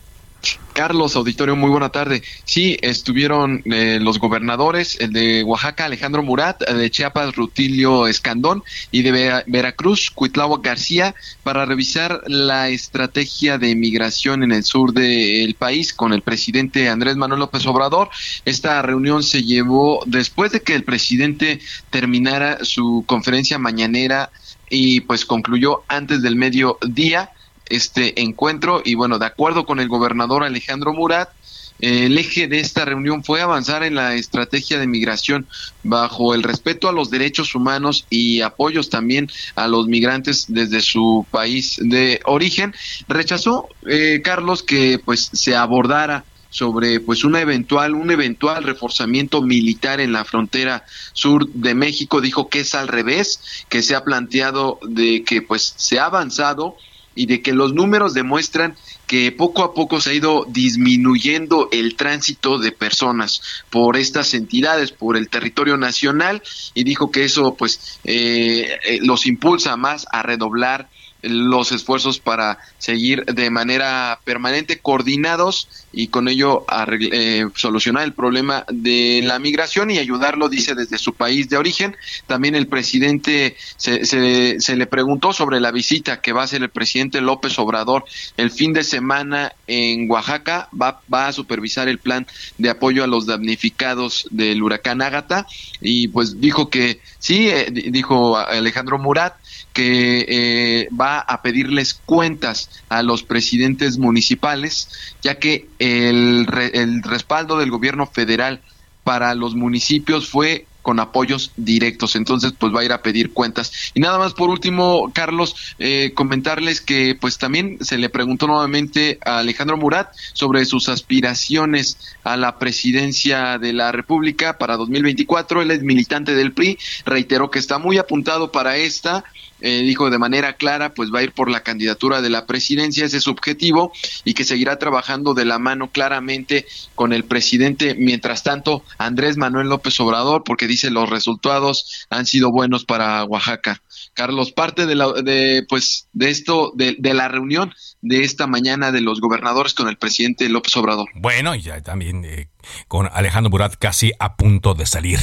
Carlos, 0.76 1.16
auditorio, 1.16 1.56
muy 1.56 1.70
buena 1.70 1.88
tarde. 1.88 2.22
Sí, 2.44 2.76
estuvieron 2.82 3.62
eh, 3.64 3.98
los 3.98 4.18
gobernadores, 4.18 4.98
el 5.00 5.10
de 5.10 5.42
Oaxaca, 5.42 5.86
Alejandro 5.86 6.22
Murat, 6.22 6.60
de 6.68 6.90
Chiapas, 6.90 7.34
Rutilio 7.34 8.06
Escandón, 8.06 8.62
y 8.90 9.00
de 9.00 9.42
Veracruz, 9.46 10.10
Cuitlao 10.10 10.60
García, 10.60 11.14
para 11.42 11.64
revisar 11.64 12.22
la 12.26 12.68
estrategia 12.68 13.56
de 13.56 13.74
migración 13.74 14.42
en 14.42 14.52
el 14.52 14.64
sur 14.64 14.92
del 14.92 15.54
país 15.54 15.94
con 15.94 16.12
el 16.12 16.20
presidente 16.20 16.90
Andrés 16.90 17.16
Manuel 17.16 17.40
López 17.40 17.66
Obrador. 17.66 18.10
Esta 18.44 18.82
reunión 18.82 19.22
se 19.22 19.44
llevó 19.44 20.02
después 20.04 20.52
de 20.52 20.60
que 20.60 20.74
el 20.74 20.84
presidente 20.84 21.58
terminara 21.88 22.64
su 22.66 23.02
conferencia 23.06 23.58
mañanera 23.58 24.30
y 24.68 25.00
pues 25.00 25.24
concluyó 25.24 25.84
antes 25.88 26.20
del 26.20 26.36
mediodía 26.36 27.30
este 27.68 28.20
encuentro 28.20 28.82
y 28.84 28.94
bueno, 28.94 29.18
de 29.18 29.26
acuerdo 29.26 29.66
con 29.66 29.80
el 29.80 29.88
gobernador 29.88 30.44
Alejandro 30.44 30.92
Murat, 30.92 31.30
el 31.78 32.16
eje 32.16 32.48
de 32.48 32.60
esta 32.60 32.84
reunión 32.86 33.22
fue 33.22 33.42
avanzar 33.42 33.82
en 33.82 33.94
la 33.94 34.14
estrategia 34.14 34.78
de 34.78 34.86
migración 34.86 35.46
bajo 35.82 36.34
el 36.34 36.42
respeto 36.42 36.88
a 36.88 36.92
los 36.92 37.10
derechos 37.10 37.54
humanos 37.54 38.06
y 38.08 38.40
apoyos 38.40 38.88
también 38.88 39.28
a 39.56 39.68
los 39.68 39.86
migrantes 39.86 40.46
desde 40.48 40.80
su 40.80 41.26
país 41.30 41.76
de 41.78 42.20
origen. 42.24 42.74
Rechazó 43.08 43.68
eh, 43.86 44.22
Carlos 44.24 44.62
que 44.62 44.98
pues 45.04 45.28
se 45.32 45.54
abordara 45.54 46.24
sobre 46.48 47.00
pues 47.00 47.24
una 47.24 47.40
eventual 47.40 47.94
un 47.94 48.10
eventual 48.10 48.64
reforzamiento 48.64 49.42
militar 49.42 50.00
en 50.00 50.12
la 50.12 50.24
frontera 50.24 50.84
sur 51.12 51.46
de 51.48 51.74
México 51.74 52.22
dijo 52.22 52.48
que 52.48 52.60
es 52.60 52.74
al 52.74 52.88
revés 52.88 53.40
que 53.68 53.82
se 53.82 53.94
ha 53.94 54.04
planteado 54.04 54.78
de 54.88 55.22
que 55.24 55.42
pues 55.42 55.74
se 55.76 55.98
ha 55.98 56.06
avanzado 56.06 56.76
y 57.16 57.26
de 57.26 57.42
que 57.42 57.52
los 57.52 57.74
números 57.74 58.14
demuestran 58.14 58.76
que 59.08 59.32
poco 59.32 59.64
a 59.64 59.74
poco 59.74 60.00
se 60.00 60.10
ha 60.10 60.14
ido 60.14 60.46
disminuyendo 60.48 61.68
el 61.72 61.96
tránsito 61.96 62.58
de 62.58 62.70
personas 62.70 63.42
por 63.70 63.96
estas 63.96 64.34
entidades, 64.34 64.92
por 64.92 65.16
el 65.16 65.28
territorio 65.28 65.76
nacional, 65.76 66.42
y 66.74 66.84
dijo 66.84 67.10
que 67.10 67.24
eso 67.24 67.54
pues 67.54 67.98
eh, 68.04 68.78
eh, 68.84 68.98
los 69.02 69.26
impulsa 69.26 69.76
más 69.76 70.06
a 70.12 70.22
redoblar 70.22 70.88
los 71.28 71.72
esfuerzos 71.72 72.18
para 72.18 72.58
seguir 72.78 73.24
de 73.24 73.50
manera 73.50 74.20
permanente 74.24 74.78
coordinados 74.78 75.68
y 75.92 76.08
con 76.08 76.28
ello 76.28 76.64
eh, 77.12 77.46
solucionar 77.54 78.04
el 78.04 78.12
problema 78.12 78.64
de 78.68 79.22
la 79.24 79.38
migración 79.38 79.90
y 79.90 79.98
ayudarlo, 79.98 80.48
dice, 80.48 80.74
desde 80.74 80.98
su 80.98 81.14
país 81.14 81.48
de 81.48 81.56
origen. 81.56 81.96
También 82.26 82.54
el 82.54 82.66
presidente 82.66 83.56
se, 83.76 84.04
se, 84.04 84.60
se 84.60 84.76
le 84.76 84.86
preguntó 84.86 85.32
sobre 85.32 85.60
la 85.60 85.70
visita 85.70 86.20
que 86.20 86.32
va 86.32 86.42
a 86.42 86.44
hacer 86.44 86.62
el 86.62 86.70
presidente 86.70 87.20
López 87.20 87.58
Obrador 87.58 88.04
el 88.36 88.50
fin 88.50 88.72
de 88.72 88.84
semana 88.84 89.52
en 89.66 90.10
Oaxaca. 90.10 90.68
Va, 90.80 91.00
va 91.12 91.28
a 91.28 91.32
supervisar 91.32 91.88
el 91.88 91.98
plan 91.98 92.26
de 92.58 92.70
apoyo 92.70 93.02
a 93.02 93.06
los 93.06 93.26
damnificados 93.26 94.28
del 94.30 94.62
huracán 94.62 95.02
Ágata 95.02 95.46
y 95.80 96.08
pues 96.08 96.40
dijo 96.40 96.68
que 96.68 97.00
sí, 97.18 97.48
eh, 97.48 97.66
dijo 97.70 98.36
Alejandro 98.36 98.98
Murat, 98.98 99.34
que 99.76 100.24
eh, 100.26 100.88
va 100.98 101.18
a 101.18 101.42
pedirles 101.42 101.92
cuentas 101.92 102.70
a 102.88 103.02
los 103.02 103.24
presidentes 103.24 103.98
municipales, 103.98 104.88
ya 105.20 105.38
que 105.38 105.68
el, 105.78 106.48
el 106.72 107.02
respaldo 107.02 107.58
del 107.58 107.70
gobierno 107.70 108.06
federal 108.06 108.62
para 109.04 109.34
los 109.34 109.54
municipios 109.54 110.30
fue 110.30 110.64
con 110.86 110.98
apoyos 110.98 111.50
directos. 111.56 112.16
Entonces, 112.16 112.54
pues 112.56 112.72
va 112.72 112.80
a 112.80 112.84
ir 112.84 112.92
a 112.92 113.02
pedir 113.02 113.32
cuentas. 113.32 113.90
Y 113.92 113.98
nada 114.00 114.18
más 114.18 114.34
por 114.34 114.48
último, 114.48 115.10
Carlos, 115.12 115.74
eh, 115.80 116.12
comentarles 116.14 116.80
que 116.80 117.16
pues 117.20 117.38
también 117.38 117.78
se 117.80 117.98
le 117.98 118.08
preguntó 118.08 118.46
nuevamente 118.46 119.18
a 119.26 119.38
Alejandro 119.38 119.76
Murat 119.76 120.14
sobre 120.32 120.64
sus 120.64 120.88
aspiraciones 120.88 121.98
a 122.22 122.36
la 122.36 122.58
presidencia 122.60 123.58
de 123.58 123.72
la 123.72 123.90
República 123.92 124.58
para 124.58 124.76
2024. 124.76 125.60
Él 125.60 125.72
es 125.72 125.82
militante 125.82 126.34
del 126.34 126.52
PRI, 126.52 126.78
reiteró 127.04 127.50
que 127.50 127.58
está 127.58 127.78
muy 127.78 127.98
apuntado 127.98 128.52
para 128.52 128.76
esta 128.76 129.24
eh, 129.60 129.82
dijo 129.82 130.10
de 130.10 130.18
manera 130.18 130.54
clara, 130.54 130.94
pues 130.94 131.10
va 131.14 131.20
a 131.20 131.22
ir 131.22 131.32
por 131.32 131.50
la 131.50 131.60
candidatura 131.60 132.20
de 132.20 132.30
la 132.30 132.46
presidencia, 132.46 133.04
ese 133.04 133.18
es 133.18 133.24
su 133.24 133.30
objetivo, 133.30 133.92
y 134.24 134.34
que 134.34 134.44
seguirá 134.44 134.78
trabajando 134.78 135.34
de 135.34 135.44
la 135.44 135.58
mano 135.58 135.90
claramente 135.90 136.66
con 136.94 137.12
el 137.12 137.24
presidente, 137.24 137.94
mientras 137.94 138.42
tanto, 138.42 138.84
Andrés 138.98 139.36
Manuel 139.36 139.68
López 139.68 139.98
Obrador, 140.00 140.44
porque 140.44 140.66
dice 140.66 140.90
los 140.90 141.08
resultados 141.08 142.06
han 142.10 142.26
sido 142.26 142.50
buenos 142.50 142.84
para 142.84 143.24
Oaxaca. 143.24 143.82
Carlos, 144.14 144.52
parte 144.52 144.86
de, 144.86 144.94
la, 144.94 145.12
de 145.12 145.64
pues 145.68 146.08
de 146.12 146.30
esto, 146.30 146.72
de, 146.74 146.96
la 147.14 147.28
reunión 147.28 147.74
de 148.00 148.22
esta 148.22 148.46
mañana 148.46 148.92
de 148.92 149.00
los 149.00 149.20
gobernadores 149.20 149.74
con 149.74 149.88
el 149.88 149.96
presidente 149.96 150.48
López 150.48 150.76
Obrador. 150.76 151.08
Bueno, 151.14 151.54
y 151.54 151.62
ya 151.62 151.80
también 151.82 152.24
eh, 152.24 152.48
con 152.88 153.08
Alejandro 153.12 153.50
Murat 153.50 153.74
casi 153.78 154.12
a 154.18 154.36
punto 154.36 154.74
de 154.74 154.86
salir 154.86 155.18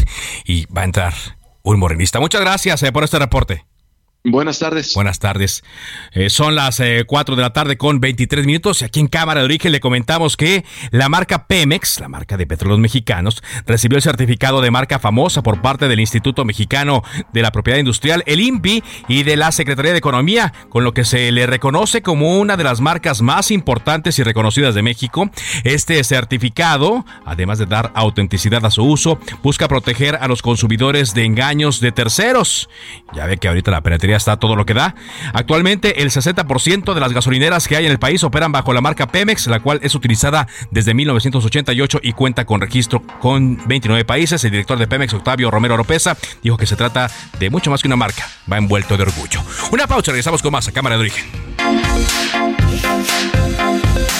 y 0.45 0.65
va 0.67 0.81
a 0.81 0.85
entrar 0.85 1.13
un 1.63 1.79
morenista. 1.79 2.19
Muchas 2.19 2.41
gracias 2.41 2.83
eh, 2.83 2.91
por 2.91 3.03
este 3.03 3.19
reporte. 3.19 3.65
Buenas 4.25 4.57
tardes. 4.59 4.93
Buenas 4.95 5.19
tardes. 5.19 5.65
Eh, 6.13 6.29
son 6.29 6.55
las 6.55 6.79
eh, 6.79 7.03
4 7.05 7.35
de 7.35 7.41
la 7.41 7.51
tarde 7.51 7.75
con 7.75 7.99
23 7.99 8.45
minutos 8.45 8.81
y 8.81 8.85
aquí 8.85 9.01
en 9.01 9.07
Cámara 9.07 9.41
de 9.41 9.45
Origen 9.45 9.73
le 9.73 9.81
comentamos 9.81 10.37
que 10.37 10.63
la 10.91 11.09
marca 11.09 11.45
Pemex, 11.45 11.99
la 11.99 12.07
marca 12.07 12.37
de 12.37 12.47
petróleos 12.47 12.79
mexicanos, 12.79 13.43
recibió 13.67 13.97
el 13.97 14.01
certificado 14.01 14.61
de 14.61 14.71
marca 14.71 14.97
famosa 14.97 15.43
por 15.43 15.61
parte 15.61 15.89
del 15.89 15.99
Instituto 15.99 16.45
Mexicano 16.45 17.03
de 17.33 17.41
la 17.41 17.51
Propiedad 17.51 17.79
Industrial, 17.79 18.23
el 18.25 18.39
INPI, 18.39 18.81
y 19.09 19.23
de 19.23 19.35
la 19.35 19.51
Secretaría 19.51 19.91
de 19.91 19.97
Economía, 19.97 20.53
con 20.69 20.85
lo 20.85 20.93
que 20.93 21.03
se 21.03 21.29
le 21.33 21.45
reconoce 21.45 22.01
como 22.01 22.39
una 22.39 22.55
de 22.55 22.63
las 22.63 22.79
marcas 22.79 23.21
más 23.21 23.51
importantes 23.51 24.19
y 24.19 24.23
reconocidas 24.23 24.73
de 24.73 24.83
México. 24.83 25.29
Este 25.65 26.01
certificado, 26.05 27.05
además 27.25 27.59
de 27.59 27.65
dar 27.65 27.91
autenticidad 27.93 28.65
a 28.65 28.71
su 28.71 28.85
uso, 28.85 29.19
busca 29.41 29.67
proteger 29.67 30.15
a 30.15 30.29
los 30.29 30.41
consumidores 30.41 31.13
de 31.13 31.25
engaños 31.25 31.81
de 31.81 31.91
terceros. 31.91 32.69
Ya 33.13 33.25
ve 33.25 33.37
que 33.37 33.49
ahorita 33.49 33.69
la 33.69 33.81
penetración 34.13 34.17
está 34.17 34.37
todo 34.37 34.55
lo 34.55 34.65
que 34.65 34.73
da. 34.73 34.95
Actualmente 35.33 36.01
el 36.01 36.09
60% 36.09 36.93
de 36.93 36.99
las 36.99 37.13
gasolineras 37.13 37.67
que 37.67 37.75
hay 37.75 37.85
en 37.85 37.91
el 37.91 37.99
país 37.99 38.23
operan 38.23 38.51
bajo 38.51 38.73
la 38.73 38.81
marca 38.81 39.07
Pemex, 39.07 39.47
la 39.47 39.59
cual 39.59 39.79
es 39.83 39.95
utilizada 39.95 40.47
desde 40.71 40.93
1988 40.93 41.99
y 42.03 42.13
cuenta 42.13 42.45
con 42.45 42.61
registro 42.61 43.01
con 43.19 43.59
29 43.67 44.05
países. 44.05 44.43
El 44.43 44.51
director 44.51 44.77
de 44.77 44.87
Pemex, 44.87 45.13
Octavio 45.13 45.51
Romero 45.51 45.73
Oropesa, 45.75 46.17
dijo 46.41 46.57
que 46.57 46.65
se 46.65 46.75
trata 46.75 47.09
de 47.39 47.49
mucho 47.49 47.71
más 47.71 47.81
que 47.81 47.87
una 47.87 47.95
marca, 47.95 48.27
va 48.51 48.57
envuelto 48.57 48.97
de 48.97 49.03
orgullo. 49.03 49.41
Una 49.71 49.87
pausa, 49.87 50.11
regresamos 50.11 50.41
con 50.41 50.51
más 50.51 50.67
a 50.67 50.71
Cámara 50.71 50.95
de 50.95 51.01
Origen. 51.01 51.25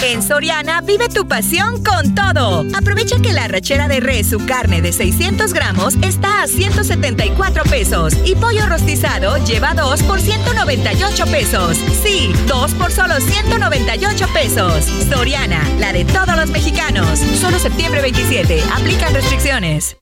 En 0.04 0.22
Soriana 0.22 0.82
vive 0.82 1.08
tu 1.10 1.28
pasión 1.28 1.84
con 1.84 2.14
todo. 2.14 2.66
Aprovecha 2.76 3.20
que 3.22 3.34
la 3.34 3.48
rachera 3.48 3.88
de 3.88 4.00
res, 4.00 4.28
su 4.28 4.46
carne 4.46 4.82
de 4.82 4.92
600 4.92 5.54
gramos, 5.54 5.96
está 6.02 6.44
a 6.44 6.48
174 6.48 7.64
pesos 7.64 8.14
y 8.26 8.36
pollo 8.36 8.66
rostizado 8.68 9.38
lleva 9.46 9.74
2 9.74 10.04
por 10.04 10.20
198 10.20 11.26
pesos. 11.28 11.78
Sí, 12.04 12.32
2 12.48 12.72
por 12.74 12.92
solo 12.92 13.20
198 13.20 14.28
pesos. 14.34 14.86
Soriana, 15.10 15.64
la 15.80 15.94
de 15.94 16.06
todos 16.06 16.36
los 16.36 16.50
mexicanos. 16.50 17.20
Solo 17.40 17.60
septiembre 17.60 18.02
27. 18.02 18.62
Aplican 18.76 19.14
restricciones. 19.14 19.98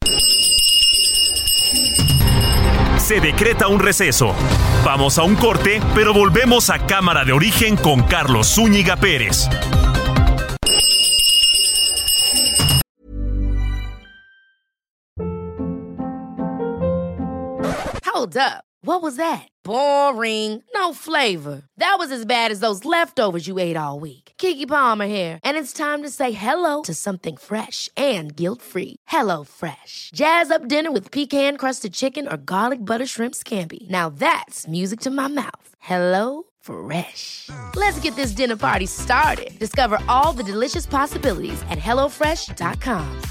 Se 3.11 3.19
decreta 3.19 3.67
un 3.67 3.77
receso. 3.77 4.33
Vamos 4.85 5.17
a 5.17 5.23
un 5.23 5.35
corte, 5.35 5.81
pero 5.93 6.13
volvemos 6.13 6.69
a 6.69 6.79
Cámara 6.85 7.25
de 7.25 7.33
Origen 7.33 7.75
con 7.75 8.03
Carlos 8.03 8.47
Zúñiga 8.47 8.95
Pérez. 8.95 9.49
Hold 18.05 18.37
up. 18.37 18.63
What 18.81 19.01
was 19.01 19.17
that? 19.17 19.49
Boring. 19.65 20.63
No 20.73 20.93
flavor. 20.93 21.63
That 21.75 21.97
was 21.99 22.13
as 22.13 22.25
bad 22.25 22.49
as 22.49 22.61
those 22.61 22.85
leftovers 22.85 23.45
you 23.45 23.59
ate 23.59 23.75
all 23.75 23.99
week. 23.99 24.20
Kiki 24.41 24.65
Palmer 24.65 25.05
here, 25.05 25.39
and 25.43 25.55
it's 25.55 25.71
time 25.71 26.01
to 26.01 26.09
say 26.09 26.31
hello 26.31 26.81
to 26.81 26.95
something 26.95 27.37
fresh 27.37 27.91
and 27.95 28.35
guilt-free. 28.35 28.95
Hello 29.05 29.43
Fresh. 29.43 30.09
Jazz 30.15 30.49
up 30.49 30.67
dinner 30.67 30.91
with 30.91 31.11
pecan-crusted 31.11 31.93
chicken 31.93 32.27
or 32.27 32.37
garlic 32.37 32.79
butter 32.79 33.05
shrimp 33.05 33.35
scampi. 33.35 33.87
Now 33.89 34.09
that's 34.09 34.67
music 34.67 34.99
to 35.01 35.11
my 35.11 35.27
mouth. 35.27 35.67
Hello 35.79 36.45
Fresh. 36.59 37.49
Let's 37.75 37.99
get 38.03 38.15
this 38.15 38.31
dinner 38.35 38.57
party 38.57 38.87
started. 38.87 39.51
Discover 39.59 39.99
all 40.09 40.33
the 40.33 40.43
delicious 40.43 40.87
possibilities 40.87 41.61
at 41.69 41.77
hellofresh.com. 41.77 43.21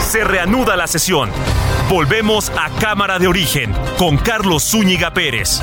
Se 0.00 0.24
reanuda 0.24 0.76
la 0.76 0.88
sesión. 0.88 1.30
Volvemos 1.88 2.50
a 2.50 2.68
Cámara 2.80 3.20
de 3.20 3.28
Origen 3.28 3.72
con 3.96 4.16
Carlos 4.16 4.64
Zúñiga 4.64 5.12
Pérez. 5.12 5.62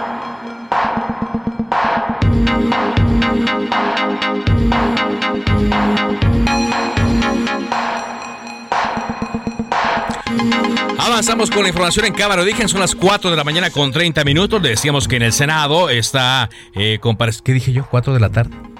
Avanzamos 11.03 11.49
con 11.49 11.63
la 11.63 11.69
información 11.69 12.05
en 12.05 12.13
Cámara 12.13 12.43
Origen, 12.43 12.69
son 12.69 12.79
las 12.79 12.93
4 12.93 13.31
de 13.31 13.35
la 13.35 13.43
mañana 13.43 13.71
con 13.71 13.91
30 13.91 14.23
minutos. 14.23 14.61
Decíamos 14.61 15.07
que 15.07 15.15
en 15.15 15.23
el 15.23 15.33
Senado 15.33 15.89
está 15.89 16.47
eh, 16.75 16.99
¿Qué 17.43 17.53
dije 17.53 17.73
yo? 17.73 17.89
¿4 17.89 18.13
de 18.13 18.19
la 18.19 18.29
tarde? 18.29 18.70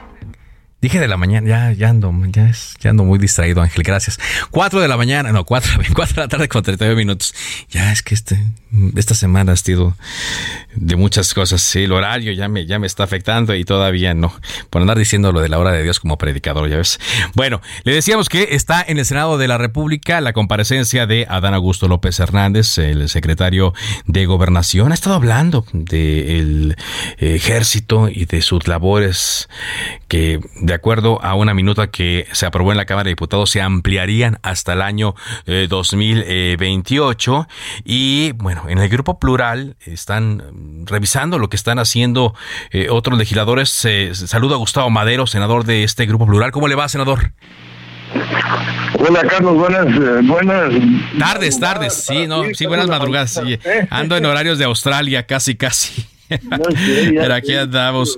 Dije 0.82 1.00
de 1.00 1.08
la 1.08 1.15
mañana, 1.15 1.48
ya, 1.48 1.72
ya 1.74 1.89
ando, 1.89 2.12
ya, 2.30 2.52
ya 2.80 2.89
ando 2.89 3.04
muy 3.04 3.20
distraído, 3.20 3.62
Ángel, 3.62 3.84
gracias. 3.84 4.20
4 4.50 4.82
de 4.82 4.88
la 4.88 4.98
mañana, 4.98 5.32
no, 5.32 5.46
4, 5.46 5.74
4 5.94 6.15
de 6.15 6.22
la 6.22 6.28
tarde 6.28 6.48
con 6.48 6.63
39 6.63 6.96
minutos. 6.96 7.36
Ya 7.70 7.91
es 7.91 8.02
que 8.02 8.15
este, 8.15 8.44
esta 8.96 9.13
semana 9.13 9.52
ha 9.52 9.56
sido 9.56 9.96
de 10.74 10.96
muchas 10.96 11.36
cosas. 11.36 11.62
Sí, 11.62 11.84
el 11.84 11.91
horario 11.91 12.32
ya 12.32 12.48
me, 12.48 12.65
ya 12.65 12.80
me 12.80 12.88
está 12.88 13.04
afectando 13.04 13.54
y 13.54 13.63
todavía 13.63 14.15
no. 14.15 14.34
Por 14.72 14.82
andar 14.82 14.98
diciendo 14.98 15.32
lo 15.32 15.41
de 15.41 15.50
la 15.50 15.60
hora 15.60 15.72
de 15.72 15.84
Dios 15.84 16.00
como 16.00 16.17
predicador, 16.17 16.67
ya 16.67 16.78
ves. 16.78 17.00
Bueno, 17.36 17.62
le 17.84 17.94
decíamos 17.94 18.28
que 18.28 18.50
está 18.56 18.84
en 18.88 18.98
el 18.98 19.06
Senado 19.06 19.38
de 19.38 19.48
la 19.48 19.60
República 19.60 20.20
la 20.20 20.34
comparecencia 20.34 21.06
de 21.06 21.28
Adán 21.30 21.54
Augusto 21.54 21.88
López 21.88 22.20
Hernández, 22.20 22.80
el 22.80 23.08
secretario 23.10 23.76
de 24.08 24.26
Gobernación. 24.26 24.91
Ha 24.91 24.96
estado 24.96 25.15
hablando 25.15 25.63
del 25.74 26.76
ejército 27.17 28.10
y 28.10 28.26
de 28.26 28.41
sus 28.41 28.67
labores 28.67 29.48
que, 30.08 30.39
de 30.62 30.70
acuerdo 30.73 31.23
a 31.23 31.36
una 31.36 31.53
minuta 31.53 31.88
que 31.88 32.27
se 32.31 32.45
aprobó 32.45 32.71
en 32.71 32.77
la 32.77 32.86
Cámara 32.86 33.05
de 33.05 33.12
Diputados, 33.12 33.49
se 33.49 33.62
ampliarían 33.62 34.39
hasta 34.43 34.73
el 34.73 34.81
año 34.81 35.15
2028. 35.45 37.47
Eh, 37.49 37.81
y 37.86 38.31
bueno, 38.34 38.65
en 38.67 38.79
el 38.79 38.89
Grupo 38.89 39.19
Plural 39.19 39.75
están 39.86 40.86
revisando 40.86 41.39
lo 41.39 41.49
que 41.49 41.55
están 41.55 41.79
haciendo 41.79 42.34
eh, 42.71 42.88
otros 42.89 43.17
legisladores. 43.17 43.88
saludo 44.13 44.55
a 44.55 44.57
Gustavo 44.57 44.89
Madero, 44.89 45.27
senador 45.27 45.65
de 45.65 45.84
este 45.84 46.05
Grupo 46.05 46.25
Plural. 46.25 46.51
¿Cómo 46.51 46.67
le 46.67 46.75
va, 46.75 46.89
senador? 46.89 47.31
Hola 48.99 49.21
Carlos, 49.27 49.55
buenas, 49.55 49.88
eh, 49.88 50.21
buenas 50.23 50.73
tardes, 51.17 51.60
tardes, 51.60 51.93
sí, 51.93 52.27
no, 52.27 52.43
sí, 52.53 52.65
buenas 52.65 52.88
madrugadas. 52.88 53.41
Ando 53.89 54.17
en 54.17 54.25
horarios 54.25 54.57
de 54.57 54.65
Australia, 54.65 55.25
casi, 55.25 55.55
casi. 55.55 56.05
Pero 57.10 57.34
aquí 57.34 57.54
andamos. 57.54 58.17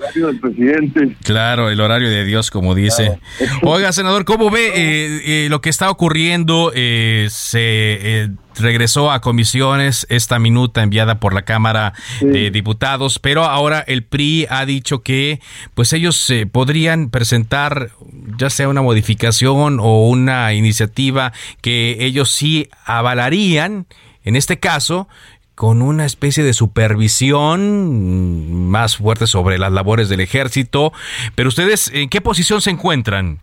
Claro, 1.23 1.69
el 1.69 1.80
horario 1.82 2.10
de 2.10 2.26
Dios, 2.26 2.52
como 2.52 2.76
dice. 2.76 3.19
Oiga, 3.63 3.91
senador, 3.91 4.26
¿cómo 4.26 4.49
ve 4.49 4.67
eh, 4.67 5.21
eh, 5.45 5.47
lo 5.49 5.62
que 5.62 5.69
está 5.69 5.89
ocurriendo? 5.89 6.71
Eh, 6.76 7.28
se 7.32 8.30
regresó 8.56 9.12
a 9.12 9.19
comisiones 9.19 10.06
esta 10.10 10.38
minuta 10.38 10.84
enviada 10.84 11.19
por 11.19 11.34
la 11.34 11.41
Cámara 11.41 11.93
de 12.21 12.52
Diputados, 12.52 13.17
pero 13.17 13.45
ahora 13.45 13.84
el 13.88 14.04
PRI 14.04 14.45
ha 14.47 14.65
dicho 14.67 15.02
que 15.02 15.39
pues 15.73 15.91
ellos 15.91 16.32
podrían 16.52 17.10
presentar 17.10 17.89
ya 18.38 18.52
sea 18.52 18.69
una 18.69 18.84
modificación 18.84 19.80
o 19.80 20.08
una 20.08 20.54
iniciativa 20.54 21.34
que 21.62 21.97
ellos 22.06 22.30
sí 22.30 22.69
avalarían 22.86 23.88
en 24.23 24.36
este 24.36 24.60
caso 24.60 25.08
con 25.55 25.81
una 25.81 26.05
especie 26.05 26.43
de 26.43 26.53
supervisión 26.53 28.69
más 28.69 28.97
fuerte 28.97 29.27
sobre 29.27 29.57
las 29.57 29.71
labores 29.71 30.09
del 30.09 30.21
ejército. 30.21 30.93
Pero 31.35 31.49
ustedes, 31.49 31.91
¿en 31.93 32.09
qué 32.09 32.21
posición 32.21 32.61
se 32.61 32.71
encuentran, 32.71 33.39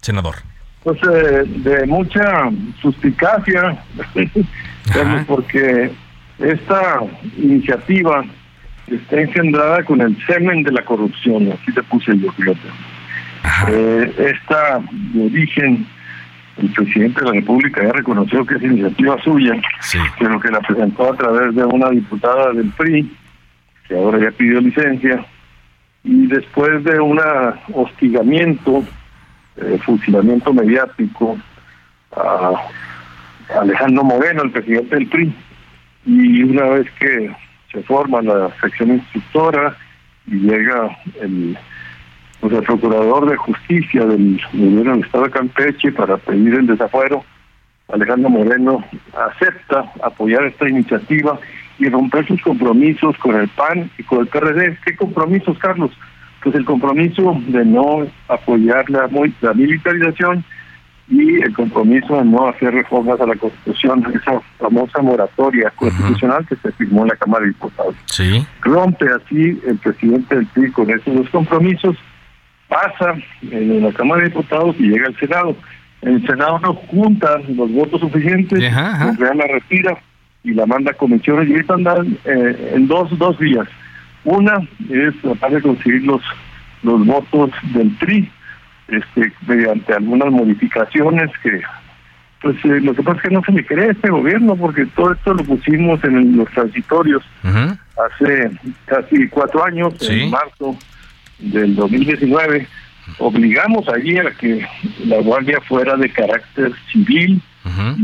senador? 0.00 0.36
Pues 0.82 0.98
eh, 1.02 1.44
de 1.46 1.86
mucha 1.86 2.50
suspicacia, 2.82 3.82
porque 5.26 5.90
esta 6.38 7.00
iniciativa 7.38 8.24
está 8.86 9.20
engendrada 9.20 9.82
con 9.84 10.02
el 10.02 10.16
semen 10.26 10.62
de 10.62 10.72
la 10.72 10.84
corrupción, 10.84 11.50
así 11.52 11.72
te 11.72 11.82
puse 11.84 12.18
yo, 12.18 12.30
fíjate. 12.32 12.68
Eh, 13.68 14.34
esta 14.34 14.80
de 14.90 15.26
origen 15.26 15.86
el 16.56 16.72
presidente 16.72 17.20
de 17.20 17.26
la 17.26 17.32
República 17.32 17.82
ya 17.82 17.92
reconoció 17.92 18.46
que 18.46 18.54
es 18.54 18.62
iniciativa 18.62 19.20
suya, 19.22 19.54
pero 20.18 20.40
que 20.40 20.50
la 20.50 20.60
presentó 20.60 21.12
a 21.12 21.16
través 21.16 21.54
de 21.54 21.64
una 21.64 21.90
diputada 21.90 22.52
del 22.52 22.70
PRI, 22.70 23.10
que 23.88 23.96
ahora 23.96 24.18
ya 24.18 24.30
pidió 24.30 24.60
licencia, 24.60 25.24
y 26.04 26.26
después 26.26 26.84
de 26.84 27.00
un 27.00 27.20
hostigamiento, 27.72 28.84
eh, 29.56 29.78
fusilamiento 29.84 30.52
mediático 30.52 31.38
a 32.16 32.52
Alejandro 33.60 34.04
Moreno, 34.04 34.42
el 34.42 34.50
presidente 34.50 34.96
del 34.96 35.06
PRI, 35.08 35.34
y 36.06 36.42
una 36.42 36.64
vez 36.64 36.90
que 36.98 37.34
se 37.72 37.82
forma 37.82 38.22
la 38.22 38.50
sección 38.60 38.90
instructora 38.90 39.76
y 40.26 40.36
llega 40.36 40.96
el 41.20 41.58
pues 42.40 42.52
el 42.52 42.62
procurador 42.62 43.30
de 43.30 43.36
justicia 43.36 44.04
del 44.04 44.40
gobierno 44.52 44.92
del 44.92 45.04
estado 45.04 45.24
de 45.24 45.30
Campeche 45.30 45.92
para 45.92 46.16
pedir 46.16 46.54
el 46.54 46.66
desafuero, 46.66 47.24
Alejandro 47.92 48.30
Moreno 48.30 48.84
acepta 49.14 49.92
apoyar 50.02 50.44
esta 50.44 50.68
iniciativa 50.68 51.38
y 51.78 51.88
romper 51.88 52.26
sus 52.26 52.40
compromisos 52.42 53.16
con 53.18 53.36
el 53.36 53.48
PAN 53.48 53.90
y 53.98 54.02
con 54.04 54.20
el 54.20 54.26
PRD. 54.28 54.78
¿Qué 54.84 54.96
compromisos, 54.96 55.58
Carlos? 55.58 55.90
Pues 56.42 56.54
el 56.54 56.64
compromiso 56.64 57.40
de 57.48 57.64
no 57.64 58.06
apoyar 58.28 58.88
la, 58.90 59.08
la 59.40 59.54
militarización 59.54 60.44
y 61.08 61.42
el 61.42 61.52
compromiso 61.52 62.16
de 62.16 62.24
no 62.24 62.48
hacer 62.48 62.72
reformas 62.72 63.20
a 63.20 63.26
la 63.26 63.36
Constitución, 63.36 64.04
esa 64.14 64.40
famosa 64.58 65.02
moratoria 65.02 65.70
constitucional 65.76 66.46
que 66.46 66.56
se 66.56 66.72
firmó 66.72 67.02
en 67.02 67.08
la 67.08 67.16
Cámara 67.16 67.42
de 67.42 67.48
Diputados. 67.48 67.94
Sí. 68.06 68.46
Rompe 68.62 69.06
así 69.06 69.60
el 69.66 69.76
presidente 69.78 70.34
del 70.34 70.46
PRI 70.46 70.70
con 70.72 70.90
esos 70.90 71.14
dos 71.14 71.28
compromisos 71.30 71.96
pasa 72.74 73.14
en 73.50 73.82
la 73.82 73.92
Cámara 73.92 74.22
de 74.22 74.28
Diputados 74.30 74.74
y 74.78 74.88
llega 74.88 75.06
al 75.06 75.16
Senado. 75.16 75.56
En 76.02 76.14
el 76.14 76.26
Senado 76.26 76.58
no 76.58 76.74
junta 76.74 77.38
los 77.48 77.70
votos 77.70 78.00
suficientes, 78.00 78.60
la 78.60 79.46
retira 79.46 79.96
y 80.42 80.52
la 80.52 80.66
manda 80.66 80.90
a 80.90 80.94
comisiones 80.94 81.48
y 81.48 81.52
ahorita 81.52 81.74
andan 81.74 82.18
eh, 82.24 82.72
en 82.74 82.88
dos, 82.88 83.16
dos 83.16 83.38
vías. 83.38 83.66
Una 84.24 84.56
es 84.90 85.14
tratar 85.22 85.52
de 85.52 85.62
conseguir 85.62 86.02
los, 86.02 86.20
los 86.82 87.06
votos 87.06 87.50
del 87.72 87.96
TRI 87.98 88.30
este, 88.88 89.32
mediante 89.46 89.94
algunas 89.94 90.30
modificaciones 90.30 91.30
que 91.42 91.62
pues 92.42 92.56
eh, 92.64 92.80
lo 92.82 92.94
que 92.94 93.02
pasa 93.02 93.16
es 93.16 93.22
que 93.22 93.34
no 93.34 93.42
se 93.42 93.52
me 93.52 93.64
cree 93.64 93.92
este 93.92 94.10
gobierno 94.10 94.54
porque 94.54 94.84
todo 94.94 95.12
esto 95.12 95.32
lo 95.32 95.44
pusimos 95.44 96.04
en 96.04 96.36
los 96.36 96.50
transitorios 96.50 97.22
hace 97.42 98.50
casi 98.84 99.28
cuatro 99.28 99.64
años, 99.64 99.94
en 100.10 100.30
marzo 100.30 100.76
del 101.38 101.74
2019, 101.74 102.66
obligamos 103.18 103.88
allí 103.88 104.18
a 104.18 104.30
que 104.32 104.66
la 105.06 105.18
guardia 105.20 105.60
fuera 105.62 105.96
de 105.96 106.08
carácter 106.10 106.72
civil 106.92 107.40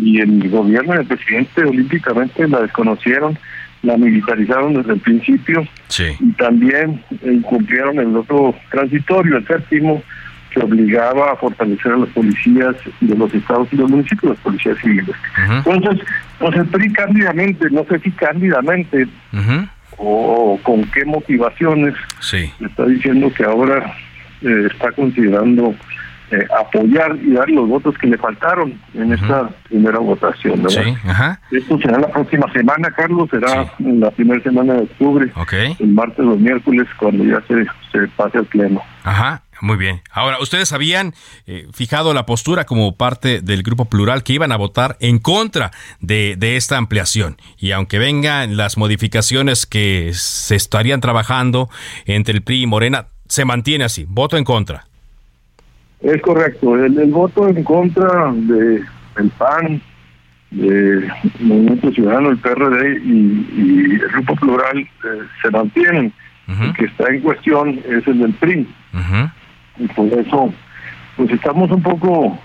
y 0.01 0.21
el 0.21 0.49
gobierno 0.49 0.95
del 0.95 1.07
presidente 1.07 1.65
olímpicamente 1.65 2.49
la 2.49 2.61
desconocieron, 2.61 3.39
la 3.83 3.97
militarizaron 3.97 4.75
desde 4.75 4.95
el 4.95 5.01
principio 5.01 5.67
y 5.99 6.33
también 6.33 7.03
incumplieron 7.25 7.99
el 7.99 8.17
otro 8.17 8.55
transitorio, 8.71 9.37
el 9.39 9.47
séptimo, 9.47 10.03
que 10.51 10.61
obligaba 10.61 11.33
a 11.33 11.37
fortalecer 11.37 11.93
a 11.93 11.99
las 11.99 12.09
policías 12.09 12.75
de 13.01 13.15
los 13.15 13.33
estados 13.33 13.69
y 13.73 13.77
los 13.77 13.89
municipios, 13.89 14.33
las 14.33 14.41
policías 14.41 14.77
civiles. 14.79 15.15
Entonces, 15.65 16.05
pues 16.39 16.57
el 16.57 16.67
PRI 16.67 16.93
cándidamente, 16.93 17.71
no 17.71 17.85
sé 17.85 18.01
si 18.01 18.11
cándidamente, 18.11 19.07
o 20.03 20.59
con 20.63 20.83
qué 20.91 21.05
motivaciones 21.05 21.95
está 22.61 22.87
diciendo 22.87 23.31
que 23.35 23.45
ahora 23.45 23.95
eh, 24.41 24.69
está 24.73 24.91
considerando 24.93 25.75
eh, 26.31 26.47
apoyar 26.59 27.17
y 27.21 27.33
dar 27.33 27.49
los 27.51 27.69
votos 27.69 27.99
que 27.99 28.07
le 28.07 28.17
faltaron 28.17 28.81
en 28.95 29.13
esta 29.13 29.49
primera 29.69 29.99
votación. 29.99 30.63
Esto 31.51 31.79
será 31.81 31.99
la 31.99 32.09
próxima 32.09 32.51
semana, 32.53 32.91
Carlos, 32.97 33.29
será 33.31 33.67
en 33.79 34.01
la 34.01 34.11
primera 34.11 34.43
semana 34.43 34.75
de 34.75 34.83
octubre, 34.83 35.31
el 35.79 35.89
martes 35.89 36.25
o 36.25 36.37
miércoles, 36.37 36.87
cuando 36.99 37.25
ya 37.25 37.43
se, 37.47 37.67
se 37.93 38.09
pase 38.17 38.39
al 38.39 38.47
pleno. 38.47 38.81
Ajá. 39.05 39.43
Muy 39.61 39.77
bien. 39.77 40.01
Ahora, 40.11 40.39
ustedes 40.41 40.73
habían 40.73 41.15
eh, 41.47 41.67
fijado 41.73 42.15
la 42.15 42.25
postura 42.25 42.65
como 42.65 42.97
parte 42.97 43.43
del 43.43 43.63
grupo 43.63 43.85
plural 43.85 44.23
que 44.23 44.33
iban 44.33 44.53
a 44.53 44.57
votar 44.57 44.97
en 45.01 45.19
contra 45.19 45.71
de, 46.01 46.37
de, 46.39 46.57
esta 46.57 46.79
ampliación. 46.79 47.37
Y 47.59 47.73
aunque 47.73 47.99
vengan 47.99 48.57
las 48.57 48.79
modificaciones 48.79 49.67
que 49.67 50.13
se 50.15 50.57
estarían 50.57 51.01
trabajando 51.01 51.69
entre 52.07 52.35
el 52.35 52.43
PRI 52.43 52.63
y 52.63 52.67
Morena, 52.67 53.07
se 53.29 53.45
mantiene 53.45 53.85
así. 53.85 54.07
Voto 54.09 54.39
en 54.39 54.45
contra. 54.45 54.87
Es 56.01 56.21
correcto. 56.23 56.77
El, 56.77 56.95
voto 57.11 57.47
en 57.47 57.63
contra 57.63 58.33
de 58.33 58.83
el 59.19 59.31
PAN, 59.37 59.83
de 60.51 61.09
Movimiento 61.39 61.93
Ciudadano, 61.93 62.31
el 62.31 62.39
PRD 62.39 63.03
y, 63.05 63.93
el 63.93 64.09
grupo 64.09 64.35
plural 64.37 64.79
eh, 64.79 64.89
se 65.43 65.51
mantienen. 65.51 66.13
El 66.49 66.73
que 66.75 66.87
está 66.87 67.07
en 67.09 67.21
cuestión 67.21 67.81
es 67.89 68.05
el 68.09 68.19
del 68.19 68.35
PRI 68.35 68.67
y 69.81 69.89
por 69.89 70.07
eso 70.07 70.53
pues 71.17 71.31
estamos 71.31 71.71
un 71.71 71.83
poco 71.83 72.39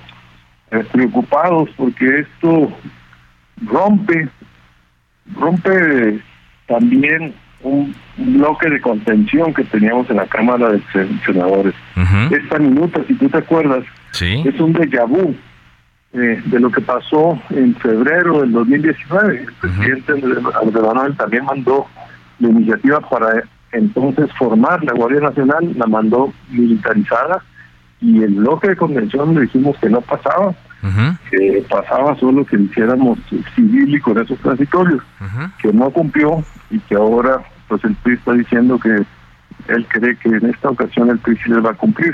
eh, 0.72 0.84
preocupados 0.92 1.70
porque 1.78 2.20
esto 2.20 2.72
rompe 3.64 4.30
rompe 5.36 6.20
también 6.68 7.34
un 7.62 7.96
bloque 8.18 8.70
de 8.70 8.82
contención 8.82 9.54
que 9.54 9.64
teníamos 9.66 10.10
en 10.10 10.18
la 10.18 10.28
Cámara 10.28 10.72
de 10.72 10.82
Senadores. 11.26 11.74
Esta 12.32 12.60
minuta, 12.60 13.02
si 13.08 13.16
tú 13.16 13.28
te 13.28 13.40
acuerdas, 13.40 13.84
es 14.22 14.60
un 14.60 14.74
déjà 14.74 15.06
vu 15.06 15.36
eh, 16.14 16.42
de 16.46 16.60
lo 16.60 16.70
que 16.72 16.82
pasó 16.82 17.40
en 17.50 17.76
febrero 17.76 18.42
del 18.42 18.52
2019. 18.52 19.38
El 19.40 19.54
presidente 19.54 20.14
Andrés 20.14 20.84
Manuel 20.84 21.18
también 21.18 21.46
mandó 21.46 21.88
la 22.40 22.50
iniciativa 22.50 23.00
para 23.02 23.44
entonces 23.76 24.32
formar 24.38 24.84
la 24.84 24.94
Guardia 24.94 25.22
Nacional, 25.22 25.74
la 25.76 25.88
mandó 25.88 26.34
militarizada 26.50 27.44
y 28.02 28.24
el 28.24 28.36
bloque 28.36 28.70
de 28.70 28.76
convención 28.76 29.34
le 29.34 29.42
dijimos 29.42 29.78
que 29.80 29.90
no 29.90 30.02
pasaba, 30.02 30.54
que 31.32 31.66
pasaba 31.70 32.16
solo 32.20 32.46
que 32.46 32.58
hiciéramos 32.58 33.18
civil 33.56 33.96
y 33.96 34.00
con 34.00 34.20
esos 34.20 34.38
transitorios, 34.40 35.02
que 35.62 35.74
no 35.74 35.90
cumplió 35.90 36.44
y 36.70 36.80
que 36.80 36.96
ahora 36.96 37.42
pues 37.68 37.84
el 37.84 37.96
PRI 37.96 38.14
está 38.14 38.34
diciendo 38.34 38.80
que 38.80 38.90
él 39.68 39.88
cree 39.90 40.16
que 40.18 40.30
en 40.30 40.46
esta 40.46 40.70
ocasión 40.70 41.10
el 41.10 41.18
PRI 41.20 41.38
sí 41.38 41.50
les 41.50 41.66
va 41.66 41.72
a 41.72 41.76
cumplir. 41.76 42.14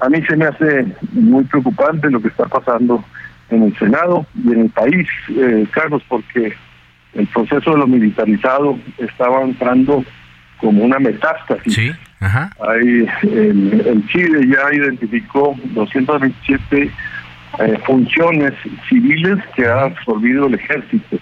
A 0.00 0.08
mí 0.08 0.22
se 0.26 0.36
me 0.36 0.46
hace 0.46 0.86
muy 1.12 1.44
preocupante 1.44 2.10
lo 2.10 2.20
que 2.20 2.28
está 2.28 2.46
pasando 2.46 3.04
en 3.50 3.62
el 3.62 3.78
Senado 3.78 4.26
y 4.42 4.52
en 4.52 4.60
el 4.62 4.70
país, 4.70 5.08
eh, 5.28 5.66
Carlos, 5.72 6.02
porque 6.08 6.54
el 7.14 7.26
proceso 7.28 7.70
de 7.70 7.78
lo 7.78 7.86
militarizado 7.86 8.78
estaba 8.98 9.42
entrando 9.42 10.04
como 10.64 10.82
una 10.82 10.98
metástasis. 10.98 11.74
Sí, 11.74 11.92
ajá. 12.20 12.50
Hay, 12.66 13.06
el, 13.22 14.02
Chile 14.08 14.48
ya 14.48 14.74
identificó 14.74 15.54
227 15.74 16.90
eh, 17.58 17.78
funciones 17.84 18.54
civiles 18.88 19.44
que 19.54 19.66
ha 19.66 19.82
absorbido 19.84 20.46
el 20.46 20.54
ejército. 20.54 21.18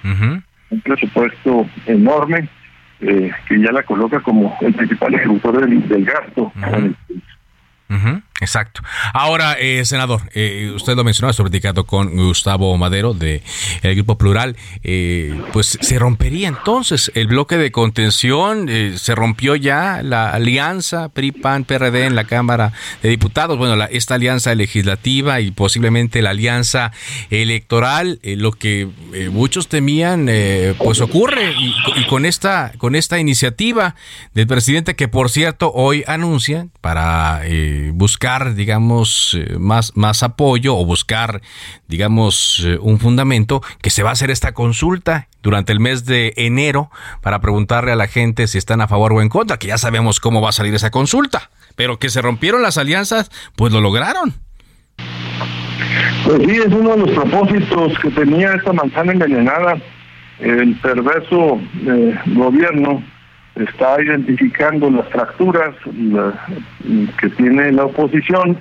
Un 0.71 0.81
presupuesto 0.83 1.67
enorme 1.87 2.49
eh, 3.01 3.33
que 3.49 3.61
ya 3.61 3.73
la 3.73 3.83
coloca 3.83 4.21
como 4.21 4.57
el 4.61 4.75
principal 4.75 5.13
ejecutor 5.15 5.61
del, 5.61 5.89
del 5.89 6.05
gasto. 6.05 6.53
Exacto. 8.43 8.83
Ahora, 9.15 9.53
eh, 9.53 9.85
senador, 9.85 10.21
eh, 10.35 10.73
usted 10.75 10.97
lo 10.97 11.05
mencionó, 11.05 11.31
estoy 11.31 11.45
platicando 11.45 11.87
con 11.87 12.17
Gustavo 12.17 12.77
Madero 12.77 13.15
de 13.15 13.41
el 13.83 13.95
Grupo 13.95 14.19
Plural, 14.19 14.57
eh, 14.83 15.41
pues 15.53 15.79
se 15.81 15.97
rompería 15.97 16.49
entonces 16.49 17.13
el 17.15 17.29
bloque 17.29 17.57
de 17.57 17.71
contención, 17.71 18.69
se 18.97 19.15
rompió 19.15 19.55
ya 19.55 20.01
la 20.03 20.31
alianza 20.31 21.09
PRI-PAN-PRD 21.11 22.07
en 22.07 22.17
la 22.17 22.25
Cámara 22.25 22.73
de 23.01 23.11
Diputados, 23.11 23.57
bueno, 23.59 23.77
la, 23.77 23.85
esta 23.85 24.17
alianza 24.17 24.53
legislativa 24.57 25.39
y 25.41 25.53
posiblemente 25.53 26.21
la 26.21 26.31
alianza 26.31 26.91
electoral, 27.31 28.19
lo 28.25 28.51
que 28.51 28.89
muchos 29.31 29.69
temían, 29.69 30.29
pues 30.79 31.01
ocurre 31.01 31.53
y, 31.53 31.73
y, 31.95 32.07
con 32.09 32.27
esta 32.27 32.73
con 32.77 32.97
esta 32.97 33.21
iniciativa 33.21 33.95
del 34.35 34.49
presidente 34.49 34.97
que 34.97 35.07
por 35.07 35.31
cierto 35.31 35.71
hoy 35.73 36.03
anuncia 36.09 36.67
para 36.81 37.43
buscar 37.93 38.32
digamos, 38.55 39.39
eh, 39.39 39.57
más, 39.59 39.97
más 39.97 40.23
apoyo 40.23 40.77
o 40.77 40.85
buscar, 40.85 41.41
digamos, 41.89 42.63
eh, 42.65 42.79
un 42.81 42.99
fundamento 42.99 43.63
que 43.81 43.91
se 43.91 44.03
va 44.03 44.11
a 44.11 44.13
hacer 44.13 44.31
esta 44.31 44.53
consulta 44.53 45.29
durante 45.43 45.73
el 45.73 45.81
mes 45.81 46.05
de 46.05 46.33
enero 46.37 46.91
para 47.21 47.41
preguntarle 47.41 47.93
a 47.93 47.97
la 47.97 48.07
gente 48.07 48.47
si 48.47 48.59
están 48.59 48.81
a 48.81 48.89
favor 48.89 49.13
o 49.13 49.23
en 49.23 49.29
contra, 49.29 49.59
que 49.59 49.69
ya 49.69 49.79
sabemos 49.79 50.21
cómo 50.21 50.41
va 50.41 50.51
a 50.51 50.53
salir 50.53 50.75
esa 50.75 50.91
consulta, 50.91 51.51
pero 51.77 51.99
que 51.99 52.09
se 52.09 52.23
rompieron 52.23 52.63
las 52.63 52.79
alianzas, 52.79 53.31
pues 53.57 53.73
lo 53.73 53.81
lograron. 53.81 54.35
Pues 56.25 56.43
sí, 56.47 56.57
es 56.57 56.73
uno 56.73 56.97
de 56.97 56.99
los 56.99 57.11
propósitos 57.11 57.99
que 57.99 58.11
tenía 58.11 58.55
esta 58.55 58.73
manzana 58.73 59.13
envenenada. 59.13 59.77
El 60.39 60.77
perverso 60.81 61.61
eh, 61.87 62.19
gobierno 62.27 63.03
está 63.57 64.01
identificando 64.03 64.91
las 64.91 65.09
fracturas 65.09 65.75
que 67.21 67.29
tiene 67.31 67.73
la 67.73 67.85
oposición, 67.85 68.59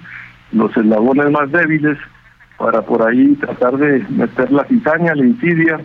los 0.51 0.75
eslabones 0.75 1.31
más 1.31 1.51
débiles, 1.51 1.97
para 2.57 2.81
por 2.81 3.07
ahí 3.07 3.35
tratar 3.35 3.77
de 3.77 4.05
meter 4.09 4.51
la 4.51 4.63
cizaña, 4.65 5.15
la 5.15 5.25
insidia 5.25 5.79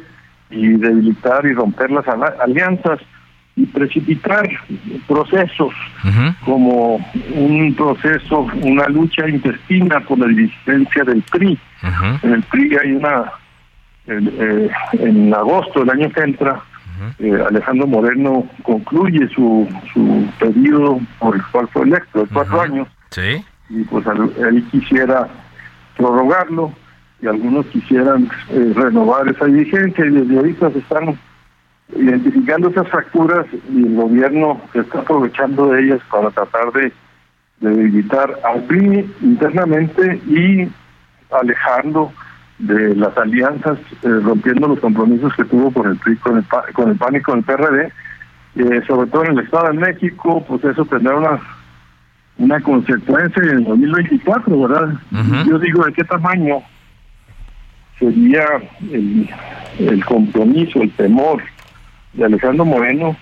y 0.50 0.68
debilitar 0.68 1.46
y 1.46 1.54
romper 1.54 1.90
las 1.90 2.06
alianzas 2.40 3.00
y 3.56 3.64
precipitar 3.64 4.46
procesos 5.08 5.72
como 6.44 6.96
un 7.34 7.74
proceso, 7.74 8.46
una 8.60 8.86
lucha 8.88 9.26
intestina 9.26 10.00
por 10.00 10.18
la 10.18 10.30
existencia 10.30 11.04
del 11.04 11.22
PRI. 11.22 11.58
En 12.22 12.32
el 12.34 12.42
PRI 12.42 12.76
hay 12.82 12.92
una, 12.92 13.32
eh, 14.07 14.68
en 14.92 15.32
agosto 15.32 15.80
del 15.80 15.90
año 15.90 16.11
que 16.12 16.20
entra, 16.20 16.61
eh, 17.18 17.44
Alejandro 17.49 17.86
Moreno 17.86 18.47
concluye 18.62 19.28
su, 19.28 19.68
su 19.92 20.26
periodo 20.38 21.01
por 21.18 21.34
el 21.34 21.42
cual 21.53 21.68
fue 21.68 21.82
electo, 21.82 22.20
de 22.20 22.26
cuatro 22.32 22.61
años. 22.61 22.88
Sí. 23.11 23.44
Y 23.68 23.82
pues 23.84 24.07
él 24.07 24.64
quisiera 24.70 25.28
prorrogarlo 25.97 26.72
y 27.20 27.26
algunos 27.26 27.66
quisieran 27.66 28.28
eh, 28.51 28.72
renovar 28.74 29.28
esa 29.28 29.47
vigencia 29.47 30.05
y 30.05 30.11
desde 30.11 30.36
ahorita 30.36 30.70
se 30.70 30.78
están 30.78 31.18
identificando 31.94 32.68
esas 32.68 32.88
fracturas 32.88 33.47
y 33.72 33.84
el 33.84 33.94
gobierno 33.94 34.61
se 34.72 34.80
está 34.80 35.01
aprovechando 35.01 35.68
de 35.68 35.82
ellas 35.82 36.01
para 36.11 36.30
tratar 36.30 36.72
de, 36.72 36.92
debilitar 37.61 38.38
al 38.44 38.62
PRI 38.64 39.11
internamente 39.22 40.20
y 40.26 40.68
alejando 41.30 42.12
de 42.59 42.94
las 42.96 43.16
alianzas, 43.18 43.78
eh, 44.02 44.09
rompiendo 44.22 44.68
los 44.68 44.80
compromisos 44.80 45.34
que 45.34 45.44
tuvo 45.44 45.70
con 45.70 45.90
el 45.90 45.96
PRI, 45.98 46.16
con 46.16 46.38
el, 46.38 46.44
con 46.72 46.90
el 46.90 46.96
PAN 46.96 47.16
y 47.16 47.20
con 47.20 47.38
el 47.38 47.44
PRD, 47.44 47.92
eh, 48.57 48.82
sobre 48.86 49.11
todo 49.11 49.24
en 49.24 49.32
el 49.32 49.44
Estado 49.44 49.68
de 49.68 49.78
México, 49.78 50.44
pues 50.48 50.64
eso 50.64 50.84
tendrá 50.86 51.16
una 51.16 51.40
una 52.38 52.61
consecuencia 52.61 53.42
en 53.42 53.50
el 53.50 53.64
2024, 53.64 54.61
¿verdad? 54.68 54.94
Yo 55.46 55.59
digo, 55.59 55.84
¿de 55.84 55.92
qué 55.92 56.04
tamaño 56.04 56.59
sería 57.98 58.44
el, 58.92 59.28
el 59.78 60.04
compromiso, 60.04 60.82
el 60.82 60.90
temor 60.92 61.42
de 62.12 62.26
Alejandro 62.26 62.64
Moreno, 62.64 63.16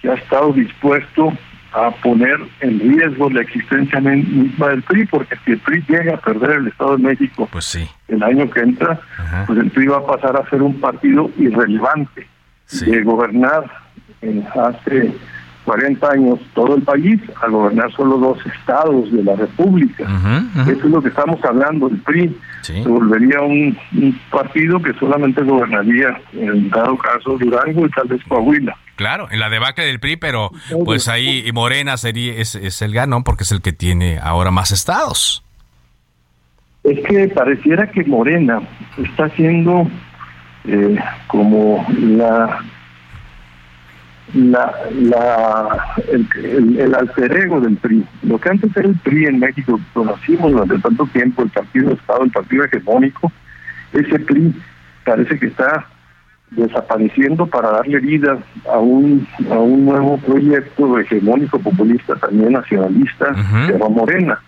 que 0.00 0.10
ha 0.10 0.14
estado 0.14 0.52
dispuesto 0.52 1.32
a 1.72 1.90
poner 2.02 2.38
en 2.60 2.80
riesgo 2.80 3.30
la 3.30 3.42
existencia 3.42 4.00
misma 4.00 4.68
del 4.68 4.82
PRI, 4.82 5.06
porque 5.06 5.36
si 5.44 5.52
el 5.52 5.58
PRI 5.58 5.84
llega 5.88 6.14
a 6.14 6.20
perder 6.20 6.58
el 6.58 6.68
Estado 6.68 6.96
de 6.96 7.02
México 7.02 7.48
pues 7.50 7.64
sí. 7.64 7.88
el 8.08 8.22
año 8.22 8.50
que 8.50 8.60
entra, 8.60 9.00
pues 9.46 9.58
el 9.58 9.70
PRI 9.70 9.86
va 9.88 9.98
a 9.98 10.06
pasar 10.06 10.36
a 10.36 10.48
ser 10.48 10.62
un 10.62 10.80
partido 10.80 11.30
irrelevante 11.38 12.26
de 12.70 13.02
gobernar 13.02 13.64
en 14.22 14.44
hace 14.54 15.14
40 15.64 16.10
años 16.10 16.40
todo 16.54 16.76
el 16.76 16.82
país 16.82 17.20
a 17.42 17.48
gobernar 17.48 17.92
solo 17.92 18.16
dos 18.16 18.38
estados 18.46 19.12
de 19.12 19.22
la 19.22 19.36
República. 19.36 20.04
Eso 20.62 20.70
es 20.70 20.84
lo 20.84 21.02
que 21.02 21.10
estamos 21.10 21.44
hablando. 21.44 21.88
El 21.88 21.98
PRI 21.98 22.36
se 22.62 22.88
volvería 22.88 23.40
un, 23.42 23.76
partido 24.30 24.80
que 24.80 24.94
solamente 24.94 25.42
gobernaría, 25.42 26.18
en 26.32 26.70
dado 26.70 26.96
caso, 26.96 27.36
Durango 27.36 27.84
y 27.84 27.90
tal 27.90 28.08
vez 28.08 28.22
Coahuila. 28.28 28.74
Claro, 28.98 29.28
en 29.30 29.38
la 29.38 29.48
debacle 29.48 29.86
del 29.86 30.00
PRI, 30.00 30.16
pero 30.16 30.50
pues 30.84 31.06
ahí 31.06 31.48
Morena 31.54 31.96
sería 31.96 32.32
es, 32.32 32.56
es 32.56 32.82
el 32.82 32.92
ganón 32.92 33.22
porque 33.22 33.44
es 33.44 33.52
el 33.52 33.62
que 33.62 33.72
tiene 33.72 34.18
ahora 34.20 34.50
más 34.50 34.72
estados. 34.72 35.44
Es 36.82 36.98
que 37.06 37.28
pareciera 37.28 37.88
que 37.92 38.02
Morena 38.02 38.60
está 39.00 39.26
haciendo 39.26 39.88
eh, 40.64 40.98
como 41.28 41.86
la 41.96 42.58
la, 44.34 44.74
la, 44.92 45.94
el, 46.12 46.76
el, 46.80 46.92
alter 46.92 47.36
ego 47.36 47.60
del 47.60 47.76
PRI. 47.76 48.04
Lo 48.24 48.40
que 48.40 48.48
antes 48.48 48.76
era 48.76 48.88
el 48.88 48.96
PRI 48.96 49.26
en 49.26 49.38
México, 49.38 49.78
conocimos 49.94 50.50
durante 50.50 50.76
tanto 50.80 51.06
tiempo, 51.12 51.44
el 51.44 51.50
partido 51.50 51.90
de 51.90 51.94
Estado, 51.94 52.24
el 52.24 52.32
partido 52.32 52.64
hegemónico, 52.64 53.30
ese 53.92 54.18
PRI 54.18 54.52
parece 55.04 55.38
que 55.38 55.46
está 55.46 55.86
desapareciendo 56.50 57.46
para 57.46 57.70
darle 57.72 57.98
vida 58.00 58.38
a 58.72 58.78
un 58.78 59.26
a 59.50 59.58
un 59.58 59.84
nuevo 59.84 60.16
proyecto 60.18 60.98
hegemónico 60.98 61.58
populista 61.58 62.16
también 62.16 62.52
nacionalista 62.52 63.32
la 63.78 63.88
Morena. 63.88 64.38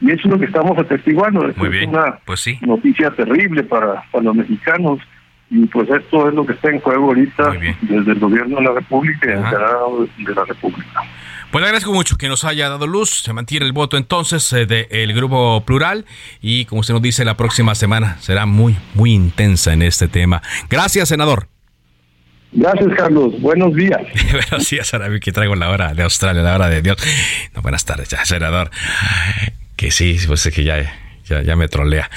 Y 0.00 0.10
eso 0.10 0.22
es 0.24 0.32
lo 0.32 0.38
que 0.38 0.46
estamos 0.46 0.78
atestiguando. 0.78 1.48
Es 1.48 1.56
una 1.86 2.18
pues 2.24 2.40
sí. 2.40 2.58
noticia 2.62 3.10
terrible 3.10 3.62
para, 3.64 4.02
para 4.10 4.24
los 4.24 4.36
mexicanos. 4.36 5.00
Y 5.50 5.64
pues 5.66 5.88
esto 5.88 6.28
es 6.28 6.34
lo 6.34 6.44
que 6.44 6.52
está 6.52 6.70
en 6.70 6.80
juego 6.80 7.06
ahorita 7.06 7.52
desde 7.80 8.12
el 8.12 8.18
gobierno 8.18 8.56
de 8.56 8.62
la 8.64 8.72
República 8.72 9.28
y 9.28 9.32
el 9.32 9.44
Senado 9.44 10.06
de 10.18 10.34
la 10.34 10.44
República. 10.44 11.02
Pues 11.50 11.62
le 11.62 11.66
agradezco 11.66 11.94
mucho 11.94 12.18
que 12.18 12.28
nos 12.28 12.44
haya 12.44 12.68
dado 12.68 12.86
luz. 12.86 13.22
Se 13.22 13.32
mantiene 13.32 13.64
el 13.64 13.72
voto 13.72 13.96
entonces 13.96 14.52
eh, 14.52 14.66
del 14.66 15.14
Grupo 15.14 15.62
Plural 15.64 16.04
y 16.42 16.66
como 16.66 16.80
usted 16.80 16.92
nos 16.92 17.02
dice, 17.02 17.24
la 17.24 17.38
próxima 17.38 17.74
semana 17.74 18.18
será 18.20 18.44
muy, 18.44 18.76
muy 18.92 19.14
intensa 19.14 19.72
en 19.72 19.80
este 19.80 20.08
tema. 20.08 20.42
Gracias, 20.68 21.08
senador. 21.08 21.48
Gracias, 22.52 22.88
Carlos. 22.96 23.40
Buenos 23.40 23.74
días. 23.74 24.00
buenos 24.32 24.68
días, 24.68 24.92
ahora 24.92 25.18
que 25.20 25.32
traigo 25.32 25.54
la 25.54 25.70
hora 25.70 25.94
de 25.94 26.02
Australia, 26.02 26.42
la 26.42 26.54
hora 26.54 26.68
de 26.68 26.82
Dios. 26.82 26.98
No, 27.54 27.62
buenas 27.62 27.84
tardes, 27.86 28.10
ya, 28.10 28.24
senador. 28.26 28.70
Que 29.76 29.90
sí, 29.90 30.18
pues 30.26 30.44
es 30.44 30.54
que 30.54 30.64
ya, 30.64 30.94
ya, 31.24 31.42
ya 31.42 31.56
me 31.56 31.68
trolea 31.68 32.10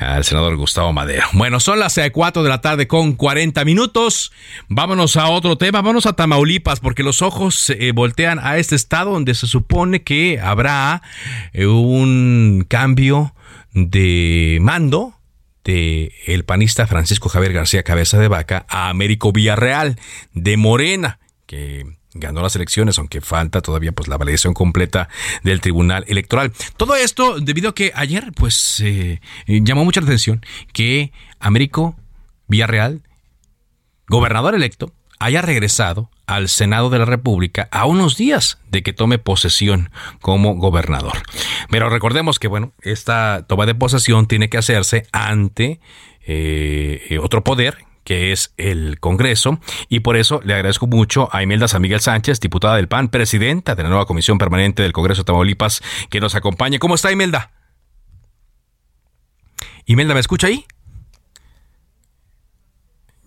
al 0.00 0.24
senador 0.24 0.56
Gustavo 0.56 0.92
Madero. 0.92 1.26
Bueno, 1.34 1.60
son 1.60 1.78
las 1.78 2.00
4 2.12 2.42
de 2.42 2.48
la 2.48 2.60
tarde 2.60 2.88
con 2.88 3.12
40 3.12 3.64
minutos. 3.64 4.32
Vámonos 4.68 5.16
a 5.16 5.28
otro 5.28 5.56
tema, 5.56 5.80
vámonos 5.80 6.06
a 6.06 6.14
Tamaulipas, 6.14 6.80
porque 6.80 7.02
los 7.02 7.22
ojos 7.22 7.54
se 7.54 7.88
eh, 7.88 7.92
voltean 7.92 8.38
a 8.42 8.56
este 8.56 8.74
estado 8.74 9.12
donde 9.12 9.34
se 9.34 9.46
supone 9.46 10.02
que 10.02 10.40
habrá 10.40 11.02
eh, 11.52 11.66
un 11.66 12.64
cambio 12.68 13.34
de 13.72 14.58
mando 14.60 15.14
de 15.64 16.12
el 16.26 16.44
panista 16.44 16.86
Francisco 16.86 17.28
Javier 17.28 17.52
García 17.52 17.82
Cabeza 17.82 18.18
de 18.18 18.28
Vaca 18.28 18.64
a 18.68 18.88
Américo 18.88 19.32
Villarreal 19.32 19.96
de 20.32 20.56
Morena, 20.56 21.20
que 21.46 21.84
ganó 22.14 22.42
las 22.42 22.56
elecciones, 22.56 22.98
aunque 22.98 23.20
falta 23.20 23.60
todavía 23.60 23.92
pues 23.92 24.08
la 24.08 24.16
validación 24.16 24.54
completa 24.54 25.08
del 25.42 25.60
Tribunal 25.60 26.04
Electoral. 26.08 26.52
Todo 26.76 26.96
esto 26.96 27.40
debido 27.40 27.70
a 27.70 27.74
que 27.74 27.92
ayer 27.94 28.32
pues 28.34 28.80
eh, 28.80 29.20
llamó 29.46 29.84
mucha 29.84 30.00
atención 30.00 30.44
que 30.72 31.12
Américo 31.38 31.96
Villarreal, 32.48 33.02
gobernador 34.08 34.54
electo, 34.54 34.92
haya 35.20 35.42
regresado 35.42 36.10
al 36.26 36.48
Senado 36.48 36.90
de 36.90 36.98
la 36.98 37.04
República 37.04 37.68
a 37.70 37.86
unos 37.86 38.16
días 38.16 38.58
de 38.70 38.82
que 38.82 38.92
tome 38.92 39.18
posesión 39.18 39.90
como 40.20 40.54
gobernador. 40.54 41.18
Pero 41.70 41.90
recordemos 41.90 42.38
que, 42.38 42.48
bueno, 42.48 42.72
esta 42.80 43.44
toma 43.46 43.66
de 43.66 43.74
posesión 43.74 44.26
tiene 44.26 44.48
que 44.48 44.58
hacerse 44.58 45.06
ante 45.12 45.80
eh, 46.26 47.18
otro 47.22 47.44
poder 47.44 47.84
que 48.04 48.32
es 48.32 48.54
el 48.56 48.98
Congreso, 49.00 49.60
y 49.88 50.00
por 50.00 50.16
eso 50.16 50.40
le 50.44 50.54
agradezco 50.54 50.86
mucho 50.86 51.28
a 51.32 51.42
Imelda 51.42 51.68
San 51.68 51.82
Miguel 51.82 52.00
Sánchez, 52.00 52.40
diputada 52.40 52.76
del 52.76 52.88
PAN, 52.88 53.08
presidenta 53.08 53.74
de 53.74 53.82
la 53.82 53.88
nueva 53.88 54.06
Comisión 54.06 54.38
Permanente 54.38 54.82
del 54.82 54.92
Congreso 54.92 55.22
de 55.22 55.26
Tamaulipas, 55.26 55.82
que 56.08 56.20
nos 56.20 56.34
acompañe. 56.34 56.78
¿Cómo 56.78 56.94
está 56.94 57.12
Imelda? 57.12 57.52
Imelda, 59.86 60.14
¿me 60.14 60.20
escucha 60.20 60.46
ahí? 60.46 60.64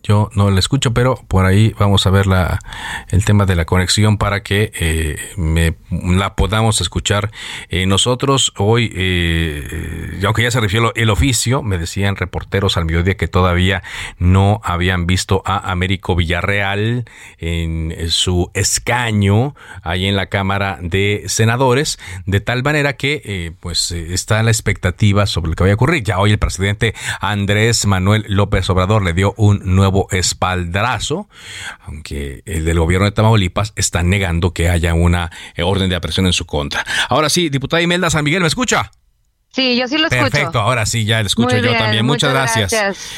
Yo 0.04 0.30
no 0.36 0.52
la 0.52 0.60
escucho, 0.60 0.94
pero 0.94 1.16
por 1.30 1.46
ahí 1.46 1.74
vamos 1.80 2.06
a 2.06 2.10
ver 2.10 2.28
la, 2.28 2.60
el 3.08 3.24
tema 3.24 3.46
de 3.46 3.56
la 3.56 3.64
conexión 3.64 4.18
para 4.18 4.44
que 4.44 4.74
eh, 4.76 5.18
me, 5.38 5.76
la 5.90 6.36
podamos 6.36 6.82
escuchar. 6.82 7.32
Eh, 7.70 7.86
nosotros 7.86 8.52
hoy, 8.58 8.92
eh, 8.94 10.20
aunque 10.26 10.44
ya 10.44 10.52
se 10.52 10.60
refirió 10.60 10.94
el 10.96 11.10
oficio, 11.10 11.64
me 11.64 11.78
decían 11.78 12.18
reporteros 12.18 12.76
al 12.76 12.84
mediodía 12.84 13.16
que 13.16 13.30
todavía 13.30 13.82
no 14.18 14.60
habían 14.66 15.08
visto 15.08 15.42
a 15.46 15.72
Américo 15.72 16.18
Villarreal 16.18 17.06
en 17.38 17.96
su 18.10 18.52
escaño 18.54 19.56
ahí 19.84 20.06
en 20.06 20.18
la 20.18 20.26
Cámara 20.26 20.80
de 20.82 21.24
Senadores, 21.28 21.98
de 22.26 22.42
tal 22.42 22.62
manera 22.62 22.98
que 22.98 23.54
pues 23.62 23.92
está 23.92 24.44
la 24.44 24.52
expectativa 24.52 25.28
sobre 25.28 25.52
lo 25.52 25.56
que 25.56 25.64
vaya 25.64 25.74
a 25.74 25.76
ocurrir. 25.76 26.04
Ya 26.04 26.20
hoy 26.20 26.32
el 26.32 26.40
presidente 26.40 26.94
Andrés 27.22 27.86
Manuel 27.86 28.26
López 28.28 28.70
Obrador 28.70 29.02
le 29.02 29.14
dio 29.14 29.34
un 29.38 29.62
nuevo 29.64 29.93
espaldrazo, 30.12 31.30
aunque 31.82 32.44
el 32.46 32.66
del 32.66 32.80
gobierno 32.80 33.06
de 33.06 33.12
Tamaulipas 33.12 33.74
está 33.76 34.04
negando 34.04 34.54
que 34.54 34.70
haya 34.70 34.94
una 34.94 35.32
eh, 35.56 35.64
orden 35.64 35.90
de 35.90 35.96
aprehensión 35.96 36.26
en 36.26 36.34
su 36.34 36.46
contra. 36.46 36.86
Ahora 37.10 37.30
sí, 37.30 37.50
diputada 37.50 37.82
Imelda 37.82 38.10
San 38.10 38.24
Miguel, 38.24 38.42
¿me 38.42 38.48
escucha? 38.48 38.92
Sí, 39.54 39.78
yo 39.78 39.88
sí 39.88 40.00
lo 40.00 40.08
escucho. 40.08 40.32
Perfecto, 40.32 40.60
ahora 40.60 40.84
sí, 40.88 41.06
ya 41.06 41.22
lo 41.22 41.28
escucho 41.28 41.56
yo 41.58 41.78
también. 41.78 42.04
Muchas, 42.04 42.32
gracias. 42.32 42.74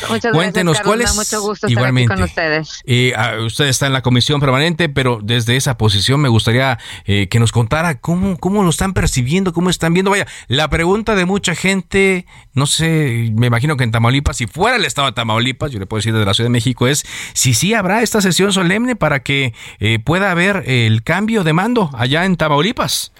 Muchas 0.09 0.33
Cuéntenos 0.33 0.81
cuál 0.81 1.01
es. 1.01 1.15
Mucho 1.15 1.41
gusto 1.41 1.69
igualmente. 1.69 2.13
Estar 2.13 2.25
aquí 2.25 2.33
con 2.35 2.59
ustedes. 2.59 2.81
Y 2.85 3.13
ah, 3.13 3.37
usted 3.45 3.67
está 3.67 3.87
en 3.87 3.93
la 3.93 4.01
comisión 4.01 4.41
permanente, 4.41 4.89
pero 4.89 5.19
desde 5.23 5.55
esa 5.55 5.77
posición 5.77 6.19
me 6.19 6.27
gustaría 6.27 6.77
eh, 7.05 7.29
que 7.29 7.39
nos 7.39 7.53
contara 7.53 8.01
cómo, 8.01 8.37
cómo 8.37 8.63
lo 8.63 8.69
están 8.69 8.93
percibiendo, 8.93 9.53
cómo 9.53 9.69
están 9.69 9.93
viendo. 9.93 10.11
Vaya, 10.11 10.27
la 10.49 10.69
pregunta 10.69 11.15
de 11.15 11.23
mucha 11.23 11.55
gente, 11.55 12.25
no 12.53 12.65
sé, 12.65 13.31
me 13.33 13.47
imagino 13.47 13.77
que 13.77 13.85
en 13.85 13.91
Tamaulipas, 13.91 14.35
si 14.35 14.45
fuera 14.45 14.75
el 14.75 14.83
estado 14.83 15.07
de 15.07 15.13
Tamaulipas, 15.13 15.71
yo 15.71 15.79
le 15.79 15.85
puedo 15.85 15.99
decir 15.99 16.11
desde 16.11 16.25
la 16.25 16.33
Ciudad 16.33 16.47
de 16.47 16.53
México, 16.53 16.87
es 16.87 17.05
si 17.31 17.53
sí 17.53 17.73
habrá 17.73 18.01
esta 18.01 18.19
sesión 18.19 18.51
solemne 18.51 18.97
para 18.97 19.23
que 19.23 19.53
eh, 19.79 19.99
pueda 19.99 20.31
haber 20.31 20.63
el 20.67 21.01
cambio 21.03 21.45
de 21.45 21.53
mando 21.53 21.91
allá 21.93 22.25
en 22.25 22.35
Tamaulipas. 22.35 23.13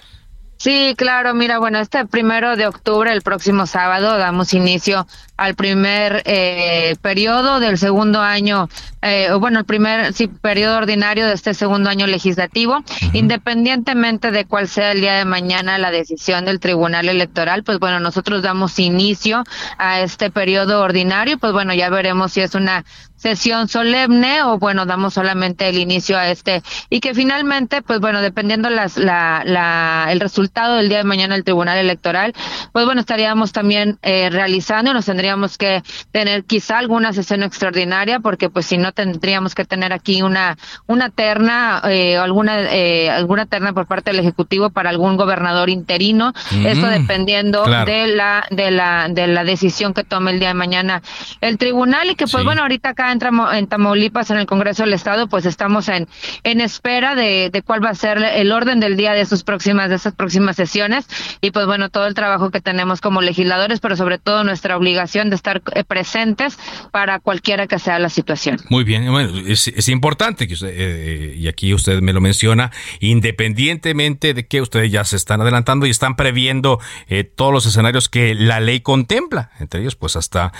Sí, 0.66 0.96
claro, 0.98 1.32
mira, 1.32 1.60
bueno, 1.60 1.78
este 1.78 2.06
primero 2.06 2.56
de 2.56 2.66
octubre, 2.66 3.12
el 3.12 3.22
próximo 3.22 3.66
sábado, 3.66 4.18
damos 4.18 4.52
inicio 4.52 5.06
al 5.36 5.54
primer 5.54 6.22
eh, 6.24 6.96
periodo 7.02 7.60
del 7.60 7.78
segundo 7.78 8.20
año, 8.20 8.68
eh, 9.02 9.30
bueno, 9.38 9.60
el 9.60 9.64
primer 9.64 10.12
sí, 10.12 10.28
periodo 10.28 10.78
ordinario 10.78 11.26
de 11.26 11.34
este 11.34 11.54
segundo 11.54 11.90
año 11.90 12.06
legislativo, 12.06 12.82
independientemente 13.12 14.30
de 14.30 14.44
cuál 14.46 14.68
sea 14.68 14.92
el 14.92 15.00
día 15.00 15.14
de 15.14 15.24
mañana 15.24 15.78
la 15.78 15.90
decisión 15.90 16.44
del 16.44 16.60
Tribunal 16.60 17.08
Electoral, 17.08 17.64
pues 17.64 17.78
bueno, 17.78 18.00
nosotros 18.00 18.42
damos 18.42 18.78
inicio 18.78 19.44
a 19.78 20.00
este 20.00 20.30
periodo 20.30 20.80
ordinario, 20.80 21.38
pues 21.38 21.52
bueno, 21.52 21.74
ya 21.74 21.90
veremos 21.90 22.32
si 22.32 22.40
es 22.40 22.54
una 22.54 22.84
sesión 23.16 23.66
solemne 23.68 24.42
o 24.42 24.58
bueno, 24.58 24.84
damos 24.86 25.14
solamente 25.14 25.68
el 25.68 25.78
inicio 25.78 26.18
a 26.18 26.28
este 26.28 26.62
y 26.90 27.00
que 27.00 27.14
finalmente, 27.14 27.82
pues 27.82 27.98
bueno, 27.98 28.20
dependiendo 28.20 28.70
las, 28.70 28.96
la, 28.98 29.42
la, 29.44 30.06
el 30.10 30.20
resultado 30.20 30.76
del 30.76 30.88
día 30.88 30.98
de 30.98 31.04
mañana 31.04 31.34
del 31.34 31.44
Tribunal 31.44 31.78
Electoral, 31.78 32.34
pues 32.72 32.84
bueno, 32.84 33.00
estaríamos 33.00 33.52
también 33.52 33.98
eh, 34.02 34.28
realizando, 34.30 34.92
nos 34.92 35.06
tendríamos 35.06 35.25
que 35.58 35.82
tener 36.12 36.44
quizá 36.44 36.78
alguna 36.78 37.12
sesión 37.12 37.42
extraordinaria 37.42 38.20
porque 38.20 38.50
pues 38.50 38.66
si 38.66 38.78
no 38.78 38.92
tendríamos 38.92 39.54
que 39.54 39.64
tener 39.64 39.92
aquí 39.92 40.22
una 40.22 40.56
una 40.86 41.10
terna 41.10 41.82
eh, 41.88 42.16
alguna 42.16 42.62
eh, 42.72 43.10
alguna 43.10 43.46
terna 43.46 43.72
por 43.72 43.86
parte 43.86 44.10
del 44.10 44.20
ejecutivo 44.20 44.70
para 44.70 44.90
algún 44.90 45.16
gobernador 45.16 45.70
interino, 45.70 46.32
eso 46.64 46.86
dependiendo 46.86 47.64
de 47.64 48.08
la 48.08 48.46
de 48.50 48.70
la 48.70 49.08
de 49.08 49.26
la 49.26 49.44
decisión 49.44 49.94
que 49.94 50.04
tome 50.04 50.32
el 50.32 50.38
día 50.38 50.48
de 50.48 50.54
mañana 50.54 51.02
el 51.40 51.58
tribunal. 51.58 52.10
Y 52.10 52.14
que 52.14 52.26
pues 52.26 52.44
bueno, 52.44 52.62
ahorita 52.62 52.90
acá 52.90 53.12
en, 53.12 53.66
Tamaulipas, 53.66 54.30
en 54.30 54.38
el 54.38 54.46
Congreso 54.46 54.84
del 54.84 54.92
Estado, 54.92 55.28
pues 55.28 55.46
estamos 55.46 55.88
en, 55.88 56.08
en 56.44 56.60
espera 56.60 57.14
de, 57.14 57.50
de 57.50 57.62
cuál 57.62 57.84
va 57.84 57.90
a 57.90 57.94
ser 57.94 58.18
el 58.18 58.52
orden 58.52 58.80
del 58.80 58.96
día 58.96 59.12
de 59.12 59.26
sus 59.26 59.42
próximas, 59.42 59.88
de 59.88 59.96
esas 59.96 60.14
próximas 60.14 60.56
sesiones. 60.56 61.06
Y 61.40 61.50
pues 61.50 61.66
bueno, 61.66 61.88
todo 61.88 62.06
el 62.06 62.14
trabajo 62.14 62.50
que 62.50 62.60
tenemos 62.60 63.00
como 63.00 63.22
legisladores, 63.22 63.80
pero 63.80 63.96
sobre 63.96 64.18
todo 64.18 64.44
nuestra 64.44 64.76
obligación 64.76 65.15
de 65.24 65.36
estar 65.36 65.62
eh, 65.74 65.84
presentes 65.84 66.58
para 66.92 67.18
cualquiera 67.20 67.66
que 67.66 67.78
sea 67.78 67.98
la 67.98 68.08
situación. 68.08 68.58
Muy 68.68 68.84
bien, 68.84 69.10
bueno, 69.10 69.32
es, 69.46 69.88
importante 69.88 70.46
que 70.46 70.54
usted, 70.54 70.72
eh, 70.72 71.34
y 71.36 71.48
aquí 71.48 71.72
usted 71.72 72.00
me 72.00 72.12
lo 72.12 72.20
menciona, 72.20 72.70
independientemente 73.00 74.34
de 74.34 74.46
que 74.46 74.60
ustedes 74.60 74.92
ya 74.92 75.04
se 75.04 75.16
están 75.16 75.40
adelantando 75.40 75.86
y 75.86 75.90
están 75.90 76.16
previendo 76.16 76.78
eh, 77.08 77.24
todos 77.24 77.52
los 77.52 77.66
escenarios 77.66 78.08
que 78.08 78.34
la 78.34 78.60
ley 78.60 78.80
contempla, 78.80 79.50
entre 79.58 79.80
ellos 79.80 79.96
pues 79.96 80.16
hasta 80.16 80.52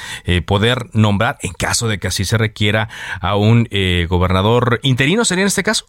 poder 0.46 0.86
nombrar, 0.92 1.38
en 1.42 1.52
caso 1.52 1.88
de 1.88 1.98
que 1.98 2.08
así 2.08 2.24
se 2.24 2.38
requiera 2.38 2.88
a 3.20 3.36
un 3.36 3.68
eh, 3.70 4.06
gobernador 4.08 4.80
interino, 4.82 5.24
¿sería 5.24 5.42
en 5.42 5.48
este 5.48 5.62
caso? 5.62 5.86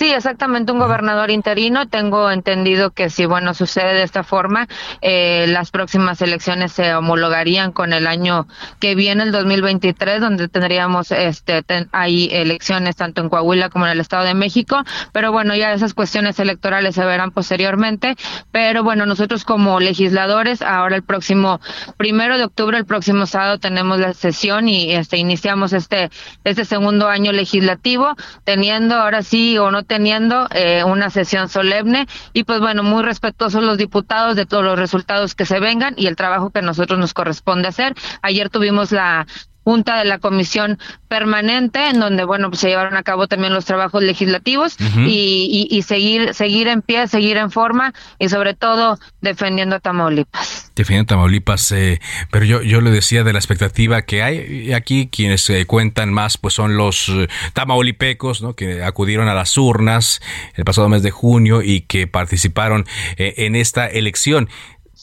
Sí, 0.00 0.10
exactamente, 0.10 0.72
un 0.72 0.78
gobernador 0.78 1.30
interino. 1.30 1.86
Tengo 1.86 2.30
entendido 2.30 2.90
que 2.90 3.10
si, 3.10 3.26
bueno, 3.26 3.52
sucede 3.52 3.92
de 3.92 4.02
esta 4.02 4.22
forma, 4.22 4.66
eh, 5.02 5.44
las 5.46 5.70
próximas 5.70 6.22
elecciones 6.22 6.72
se 6.72 6.94
homologarían 6.94 7.70
con 7.70 7.92
el 7.92 8.06
año 8.06 8.46
que 8.78 8.94
viene, 8.94 9.24
el 9.24 9.30
2023, 9.30 10.22
donde 10.22 10.48
tendríamos 10.48 11.10
este 11.12 11.62
ahí 11.92 12.30
elecciones 12.32 12.96
tanto 12.96 13.20
en 13.20 13.28
Coahuila 13.28 13.68
como 13.68 13.84
en 13.84 13.92
el 13.92 14.00
Estado 14.00 14.24
de 14.24 14.32
México. 14.32 14.82
Pero 15.12 15.32
bueno, 15.32 15.54
ya 15.54 15.74
esas 15.74 15.92
cuestiones 15.92 16.38
electorales 16.38 16.94
se 16.94 17.04
verán 17.04 17.30
posteriormente. 17.30 18.16
Pero 18.52 18.82
bueno, 18.82 19.04
nosotros 19.04 19.44
como 19.44 19.80
legisladores, 19.80 20.62
ahora 20.62 20.96
el 20.96 21.02
próximo 21.02 21.60
primero 21.98 22.38
de 22.38 22.44
octubre, 22.44 22.78
el 22.78 22.86
próximo 22.86 23.26
sábado, 23.26 23.58
tenemos 23.58 23.98
la 23.98 24.14
sesión 24.14 24.66
y 24.66 24.92
este 24.92 25.18
iniciamos 25.18 25.74
este, 25.74 26.08
este 26.44 26.64
segundo 26.64 27.06
año 27.10 27.32
legislativo, 27.32 28.16
teniendo 28.44 28.94
ahora 28.94 29.22
sí 29.22 29.58
o 29.58 29.70
no 29.70 29.89
teniendo 29.90 30.46
eh, 30.52 30.84
una 30.84 31.10
sesión 31.10 31.48
solemne 31.48 32.06
y 32.32 32.44
pues 32.44 32.60
bueno, 32.60 32.84
muy 32.84 33.02
respetuosos 33.02 33.60
los 33.64 33.76
diputados 33.76 34.36
de 34.36 34.46
todos 34.46 34.62
los 34.62 34.78
resultados 34.78 35.34
que 35.34 35.44
se 35.44 35.58
vengan 35.58 35.94
y 35.96 36.06
el 36.06 36.14
trabajo 36.14 36.50
que 36.50 36.60
a 36.60 36.62
nosotros 36.62 36.96
nos 37.00 37.12
corresponde 37.12 37.66
hacer. 37.66 37.94
Ayer 38.22 38.50
tuvimos 38.50 38.92
la 38.92 39.26
junta 39.64 39.98
de 39.98 40.04
la 40.04 40.18
comisión 40.18 40.78
permanente 41.08 41.88
en 41.88 42.00
donde 42.00 42.24
bueno 42.24 42.48
pues 42.48 42.60
se 42.60 42.68
llevaron 42.68 42.96
a 42.96 43.02
cabo 43.02 43.26
también 43.26 43.52
los 43.52 43.64
trabajos 43.64 44.02
legislativos 44.02 44.76
y, 45.06 45.68
y, 45.70 45.82
seguir 45.82 46.34
seguir 46.34 46.68
en 46.68 46.82
pie 46.82 47.08
seguir 47.08 47.36
en 47.36 47.50
forma 47.50 47.92
y 48.18 48.28
sobre 48.28 48.54
todo 48.54 48.98
defendiendo 49.20 49.76
a 49.76 49.80
Tamaulipas. 49.80 50.72
Defendiendo 50.74 51.12
a 51.12 51.16
Tamaulipas 51.16 51.72
eh, 51.72 52.00
pero 52.30 52.44
yo 52.44 52.62
yo 52.62 52.80
le 52.80 52.90
decía 52.90 53.24
de 53.24 53.32
la 53.32 53.38
expectativa 53.38 54.02
que 54.02 54.22
hay 54.22 54.72
aquí 54.72 55.08
quienes 55.08 55.48
eh, 55.50 55.66
cuentan 55.66 56.12
más 56.12 56.38
pues 56.38 56.54
son 56.54 56.76
los 56.76 57.08
eh, 57.08 57.28
tamaulipecos 57.52 58.42
¿no? 58.42 58.54
que 58.54 58.82
acudieron 58.82 59.28
a 59.28 59.34
las 59.34 59.58
urnas 59.58 60.20
el 60.54 60.64
pasado 60.64 60.88
mes 60.88 61.02
de 61.02 61.10
junio 61.10 61.62
y 61.62 61.82
que 61.82 62.06
participaron 62.06 62.86
en 63.16 63.56
esta 63.56 63.86
elección 63.86 64.48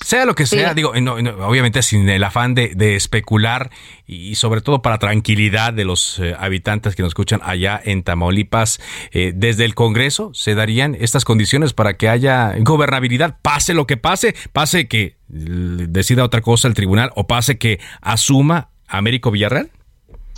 sea 0.02 0.26
lo 0.26 0.36
que 0.36 0.46
sea, 0.46 0.74
digo, 0.74 0.92
obviamente 0.92 1.82
sin 1.82 2.08
el 2.10 2.24
afán 2.24 2.54
de, 2.54 2.96
especular 2.96 3.72
y, 4.06 4.36
sobre 4.36 4.62
todo 4.62 4.82
para 4.82 5.00
tranquilidad 5.00 5.74
de 5.74 5.86
los 5.86 6.20
eh, 6.20 6.36
habitantes 6.38 6.96
que 6.96 7.04
nos 7.04 7.12
escuchan 7.12 7.42
allá 7.44 7.82
en 7.84 8.04
Tamaulipas, 8.04 8.80
eh, 9.12 9.34
desde 9.36 9.66
el 9.66 9.76
Congreso 9.76 10.32
se 10.34 10.56
darían 10.56 10.96
estas 11.00 11.26
condiciones 11.26 11.74
para 11.74 11.96
que 11.96 12.10
haya 12.10 12.54
gobernabilidad, 12.60 13.38
pase 13.42 13.74
lo 13.74 13.88
que 13.88 13.98
pase, 13.98 14.36
pase 14.54 14.88
que 14.88 15.18
decida 15.28 16.24
otra 16.24 16.42
cosa 16.42 16.68
el 16.68 16.74
tribunal 16.74 17.12
o 17.16 17.28
pase 17.28 17.58
que 17.58 17.80
asuma 18.02 18.70
Américo 18.88 19.32
Villarreal. 19.32 19.72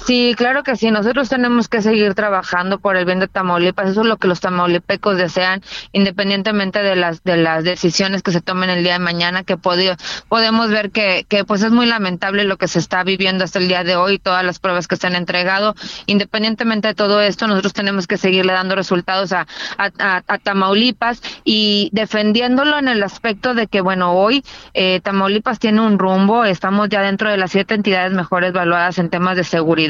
Sí, 0.05 0.33
claro 0.37 0.63
que 0.63 0.75
sí. 0.75 0.91
Nosotros 0.91 1.29
tenemos 1.29 1.67
que 1.67 1.81
seguir 1.81 2.13
trabajando 2.13 2.79
por 2.79 2.95
el 2.95 3.05
bien 3.05 3.19
de 3.19 3.27
Tamaulipas. 3.27 3.89
Eso 3.89 4.01
es 4.01 4.07
lo 4.07 4.17
que 4.17 4.27
los 4.27 4.39
tamaulipecos 4.39 5.17
desean, 5.17 5.61
independientemente 5.91 6.81
de 6.81 6.95
las 6.95 7.23
de 7.23 7.37
las 7.37 7.63
decisiones 7.63 8.23
que 8.23 8.31
se 8.31 8.41
tomen 8.41 8.69
el 8.69 8.83
día 8.83 8.93
de 8.93 8.99
mañana. 8.99 9.43
Que 9.43 9.57
podemos 9.57 10.69
ver 10.69 10.91
que, 10.91 11.25
que 11.27 11.43
pues 11.43 11.63
es 11.63 11.71
muy 11.71 11.85
lamentable 11.85 12.43
lo 12.45 12.57
que 12.57 12.67
se 12.67 12.79
está 12.79 13.03
viviendo 13.03 13.43
hasta 13.43 13.59
el 13.59 13.67
día 13.67 13.83
de 13.83 13.97
hoy, 13.97 14.19
todas 14.19 14.43
las 14.43 14.59
pruebas 14.59 14.87
que 14.87 14.95
se 14.95 15.07
han 15.07 15.15
entregado. 15.15 15.75
Independientemente 16.05 16.87
de 16.87 16.95
todo 16.95 17.21
esto, 17.21 17.47
nosotros 17.47 17.73
tenemos 17.73 18.07
que 18.07 18.17
seguirle 18.17 18.53
dando 18.53 18.75
resultados 18.75 19.33
a, 19.33 19.47
a, 19.77 20.37
Tamaulipas 20.41 21.21
y 21.43 21.89
defendiéndolo 21.91 22.79
en 22.79 22.87
el 22.87 23.03
aspecto 23.03 23.53
de 23.53 23.67
que, 23.67 23.81
bueno, 23.81 24.13
hoy 24.13 24.43
eh, 24.73 25.01
Tamaulipas 25.03 25.59
tiene 25.59 25.81
un 25.81 25.99
rumbo. 25.99 26.45
Estamos 26.45 26.89
ya 26.89 27.01
dentro 27.01 27.29
de 27.29 27.37
las 27.37 27.51
siete 27.51 27.75
entidades 27.75 28.13
mejores 28.13 28.49
evaluadas 28.49 28.97
en 28.97 29.09
temas 29.09 29.35
de 29.35 29.43
seguridad 29.43 29.88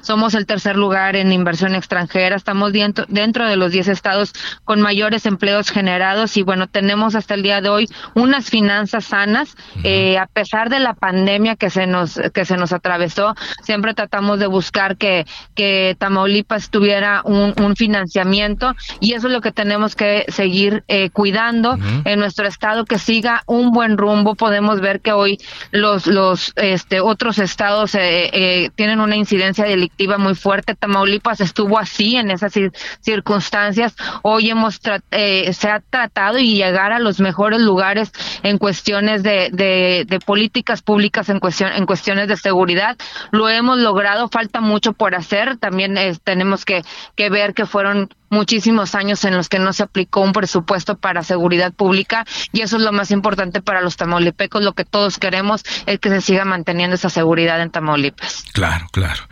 somos 0.00 0.34
el 0.34 0.46
tercer 0.46 0.76
lugar 0.76 1.16
en 1.16 1.32
inversión 1.32 1.74
extranjera, 1.74 2.36
estamos 2.36 2.72
dentro, 2.72 3.04
dentro 3.08 3.48
de 3.48 3.56
los 3.56 3.72
10 3.72 3.88
estados 3.88 4.32
con 4.64 4.80
mayores 4.80 5.26
empleos 5.26 5.70
generados 5.70 6.36
y 6.36 6.42
bueno, 6.42 6.66
tenemos 6.66 7.14
hasta 7.14 7.34
el 7.34 7.42
día 7.42 7.60
de 7.60 7.68
hoy 7.68 7.88
unas 8.14 8.50
finanzas 8.50 9.04
sanas, 9.06 9.56
eh, 9.84 10.18
a 10.18 10.26
pesar 10.26 10.70
de 10.70 10.80
la 10.80 10.94
pandemia 10.94 11.56
que 11.56 11.70
se 11.70 11.86
nos, 11.86 12.20
que 12.32 12.44
se 12.44 12.56
nos 12.56 12.72
atravesó, 12.72 13.34
siempre 13.62 13.94
tratamos 13.94 14.38
de 14.38 14.46
buscar 14.46 14.96
que, 14.96 15.26
que 15.54 15.96
Tamaulipas 15.98 16.70
tuviera 16.70 17.22
un, 17.24 17.48
financiamiento 17.76 18.74
y 18.98 19.12
eso 19.12 19.26
es 19.26 19.32
lo 19.32 19.40
que 19.40 19.52
tenemos 19.52 19.94
que 19.94 20.24
seguir 20.28 20.84
eh, 20.88 21.10
cuidando 21.10 21.78
en 22.04 22.18
nuestro 22.18 22.46
estado, 22.46 22.86
que 22.86 22.98
siga 22.98 23.42
un 23.46 23.72
buen 23.72 23.98
rumbo. 23.98 24.34
Podemos 24.34 24.80
ver 24.80 25.00
que 25.00 25.12
hoy 25.12 25.38
los, 25.70 26.06
los 26.06 26.52
este, 26.56 27.00
otros 27.00 27.38
estados 27.38 27.94
eh, 27.94 28.70
tienen 28.74 29.00
una 29.00 29.16
incidencia 29.16 29.37
delictiva 29.38 30.18
muy 30.18 30.34
fuerte. 30.34 30.74
Tamaulipas 30.74 31.40
estuvo 31.40 31.78
así 31.78 32.16
en 32.16 32.30
esas 32.30 32.52
circunstancias. 33.00 33.96
Hoy 34.22 34.50
hemos 34.50 34.80
eh, 35.10 35.52
se 35.52 35.70
ha 35.70 35.80
tratado 35.80 36.38
y 36.38 36.54
llegar 36.54 36.92
a 36.92 36.98
los 36.98 37.20
mejores 37.20 37.60
lugares 37.60 38.12
en 38.42 38.58
cuestiones 38.58 39.22
de, 39.22 39.50
de, 39.52 40.18
políticas 40.26 40.82
públicas, 40.82 41.28
en, 41.28 41.40
cuestión, 41.40 41.72
en 41.72 41.86
cuestiones 41.86 42.28
de 42.28 42.36
seguridad. 42.36 42.96
Lo 43.30 43.48
hemos 43.48 43.78
logrado, 43.78 44.28
falta 44.28 44.60
mucho 44.60 44.92
por 44.92 45.14
hacer. 45.14 45.56
También 45.56 45.96
eh, 45.96 46.16
tenemos 46.22 46.64
que, 46.64 46.82
que 47.16 47.30
ver 47.30 47.54
que 47.54 47.66
fueron 47.66 48.08
muchísimos 48.30 48.94
años 48.94 49.24
en 49.24 49.36
los 49.36 49.48
que 49.48 49.58
no 49.58 49.72
se 49.72 49.82
aplicó 49.82 50.20
un 50.20 50.32
presupuesto 50.32 50.96
para 50.96 51.22
seguridad 51.22 51.72
pública 51.72 52.24
y 52.52 52.60
eso 52.60 52.76
es 52.76 52.82
lo 52.82 52.92
más 52.92 53.10
importante 53.10 53.62
para 53.62 53.80
los 53.80 53.96
tamaulipecos. 53.96 54.62
Lo 54.62 54.72
que 54.74 54.84
todos 54.84 55.18
queremos 55.18 55.62
es 55.86 55.98
que 55.98 56.08
se 56.08 56.20
siga 56.20 56.44
manteniendo 56.44 56.94
esa 56.94 57.10
seguridad 57.10 57.60
en 57.60 57.70
Tamaulipas. 57.70 58.44
Claro, 58.52 58.86
claro. 58.92 59.22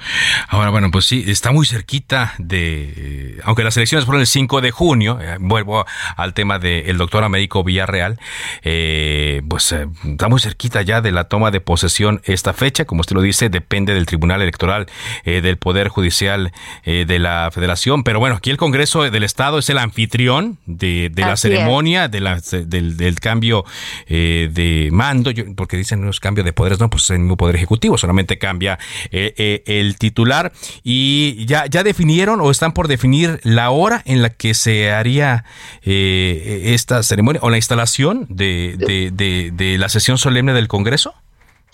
Ahora, 0.49 0.71
bueno, 0.71 0.91
pues 0.91 1.07
sí, 1.07 1.25
está 1.27 1.53
muy 1.53 1.67
cerquita 1.67 2.35
de, 2.39 3.41
aunque 3.45 3.65
las 3.65 3.77
elecciones 3.77 4.05
fueron 4.05 4.21
el 4.21 4.27
5 4.27 4.61
de 4.61 4.71
junio, 4.71 5.19
eh, 5.21 5.37
vuelvo 5.41 5.85
al 6.17 6.35
tema 6.35 6.59
del 6.59 6.97
doctor 6.99 7.25
Américo 7.25 7.65
Villarreal, 7.65 8.19
eh, 8.63 9.43
pues 9.49 9.73
eh, 9.73 9.89
está 10.05 10.29
muy 10.29 10.41
cerquita 10.41 10.83
ya 10.83 11.01
de 11.01 11.13
la 11.13 11.25
toma 11.25 11.51
de 11.51 11.61
posesión 11.61 12.21
esta 12.25 12.53
fecha, 12.53 12.85
como 12.85 13.01
usted 13.01 13.17
lo 13.17 13.23
dice, 13.23 13.49
depende 13.49 13.95
del 13.95 14.07
Tribunal 14.07 14.43
Electoral, 14.43 14.87
del 15.25 15.57
Poder 15.57 15.89
Judicial 15.89 16.53
de 16.85 17.19
la 17.19 17.51
Federación, 17.53 18.05
pero 18.05 18.19
bueno, 18.19 18.37
aquí 18.37 18.51
el 18.51 18.57
Congreso 18.57 18.86
del 18.95 19.23
Estado 19.23 19.59
es 19.59 19.69
el 19.71 19.79
anfitrión 19.79 20.59
de, 20.67 21.11
la 21.15 21.37
ceremonia, 21.37 22.09
de 22.09 22.21
la, 22.21 22.41
del, 22.41 23.21
cambio 23.21 23.65
de 24.09 24.89
mando, 24.93 25.33
porque 25.57 25.77
dicen 25.77 26.03
no 26.03 26.11
es 26.11 26.21
cambio 26.21 26.45
de 26.45 26.53
poderes, 26.53 26.81
no, 26.81 26.91
pues 26.91 27.05
es 27.05 27.11
el 27.11 27.21
mismo 27.21 27.37
Poder 27.37 27.57
Ejecutivo, 27.57 27.99
solamente 27.99 28.39
cambia 28.39 28.79
el 29.11 29.97
titular. 29.99 30.53
Y 30.83 31.45
ya, 31.47 31.67
ya 31.67 31.83
definieron 31.83 32.41
o 32.41 32.51
están 32.51 32.73
por 32.73 32.89
definir 32.89 33.41
la 33.43 33.71
hora 33.71 34.03
en 34.05 34.23
la 34.23 34.31
que 34.31 34.55
se 34.55 34.91
haría 34.91 35.45
eh, 35.83 36.75
esta 36.75 37.03
ceremonia 37.03 37.41
o 37.43 37.51
la 37.51 37.57
instalación 37.57 38.27
de, 38.29 38.77
de, 39.13 39.79
la 39.79 39.89
sesión 39.89 40.19
solemne 40.19 40.53
del 40.53 40.69
Congreso? 40.69 41.15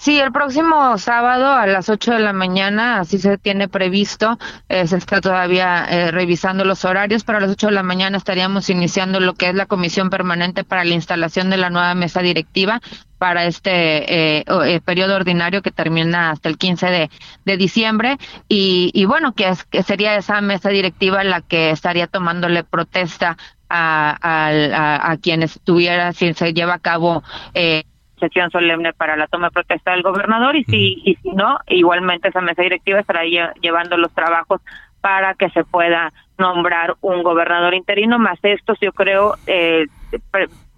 Sí, 0.02 0.18
el 0.18 0.32
próximo 0.32 0.98
sábado 0.98 1.52
a 1.52 1.64
las 1.68 1.88
8 1.88 2.14
de 2.14 2.18
la 2.18 2.32
mañana, 2.32 2.98
así 2.98 3.20
se 3.20 3.38
tiene 3.38 3.68
previsto, 3.68 4.36
eh, 4.68 4.84
se 4.88 4.96
está 4.96 5.20
todavía 5.20 5.86
eh, 5.88 6.10
revisando 6.10 6.64
los 6.64 6.84
horarios, 6.84 7.22
pero 7.22 7.38
a 7.38 7.40
las 7.40 7.52
8 7.52 7.68
de 7.68 7.72
la 7.72 7.84
mañana 7.84 8.16
estaríamos 8.16 8.68
iniciando 8.68 9.20
lo 9.20 9.34
que 9.34 9.50
es 9.50 9.54
la 9.54 9.66
comisión 9.66 10.10
permanente 10.10 10.64
para 10.64 10.82
la 10.82 10.94
instalación 10.94 11.50
de 11.50 11.56
la 11.56 11.70
nueva 11.70 11.94
mesa 11.94 12.20
directiva 12.20 12.80
para 13.18 13.44
este 13.44 14.40
eh, 14.40 14.80
periodo 14.84 15.14
ordinario 15.14 15.62
que 15.62 15.70
termina 15.70 16.30
hasta 16.30 16.48
el 16.48 16.58
15 16.58 17.08
de, 17.44 17.56
diciembre. 17.56 18.18
Y, 18.48 18.90
y 18.94 19.04
bueno, 19.04 19.34
que 19.36 19.54
sería 19.84 20.16
esa 20.16 20.40
mesa 20.40 20.70
directiva 20.70 21.22
la 21.22 21.42
que 21.42 21.70
estaría 21.70 22.08
tomándole 22.08 22.64
protesta 22.64 23.36
a, 23.68 24.18
a, 24.20 25.12
a, 25.12 25.16
quienes 25.18 25.60
tuviera, 25.62 26.12
si 26.12 26.34
se 26.34 26.52
lleva 26.52 26.74
a 26.74 26.78
cabo 26.80 27.22
eh, 27.54 27.84
sesión 28.22 28.50
solemne 28.50 28.92
para 28.92 29.16
la 29.16 29.26
toma 29.26 29.48
de 29.48 29.52
protesta 29.52 29.92
del 29.92 30.02
gobernador 30.02 30.54
y 30.56 30.64
si, 30.64 31.02
y 31.04 31.16
si 31.16 31.30
no, 31.30 31.58
igualmente 31.66 32.28
esa 32.28 32.40
mesa 32.40 32.62
directiva 32.62 33.00
estará 33.00 33.22
llevando 33.60 33.96
los 33.96 34.12
trabajos 34.12 34.60
para 35.00 35.34
que 35.34 35.50
se 35.50 35.64
pueda 35.64 36.12
nombrar 36.38 36.94
un 37.00 37.22
gobernador 37.22 37.74
interino, 37.74 38.18
más 38.18 38.38
estos 38.42 38.78
yo 38.80 38.92
creo, 38.92 39.34
eh, 39.46 39.86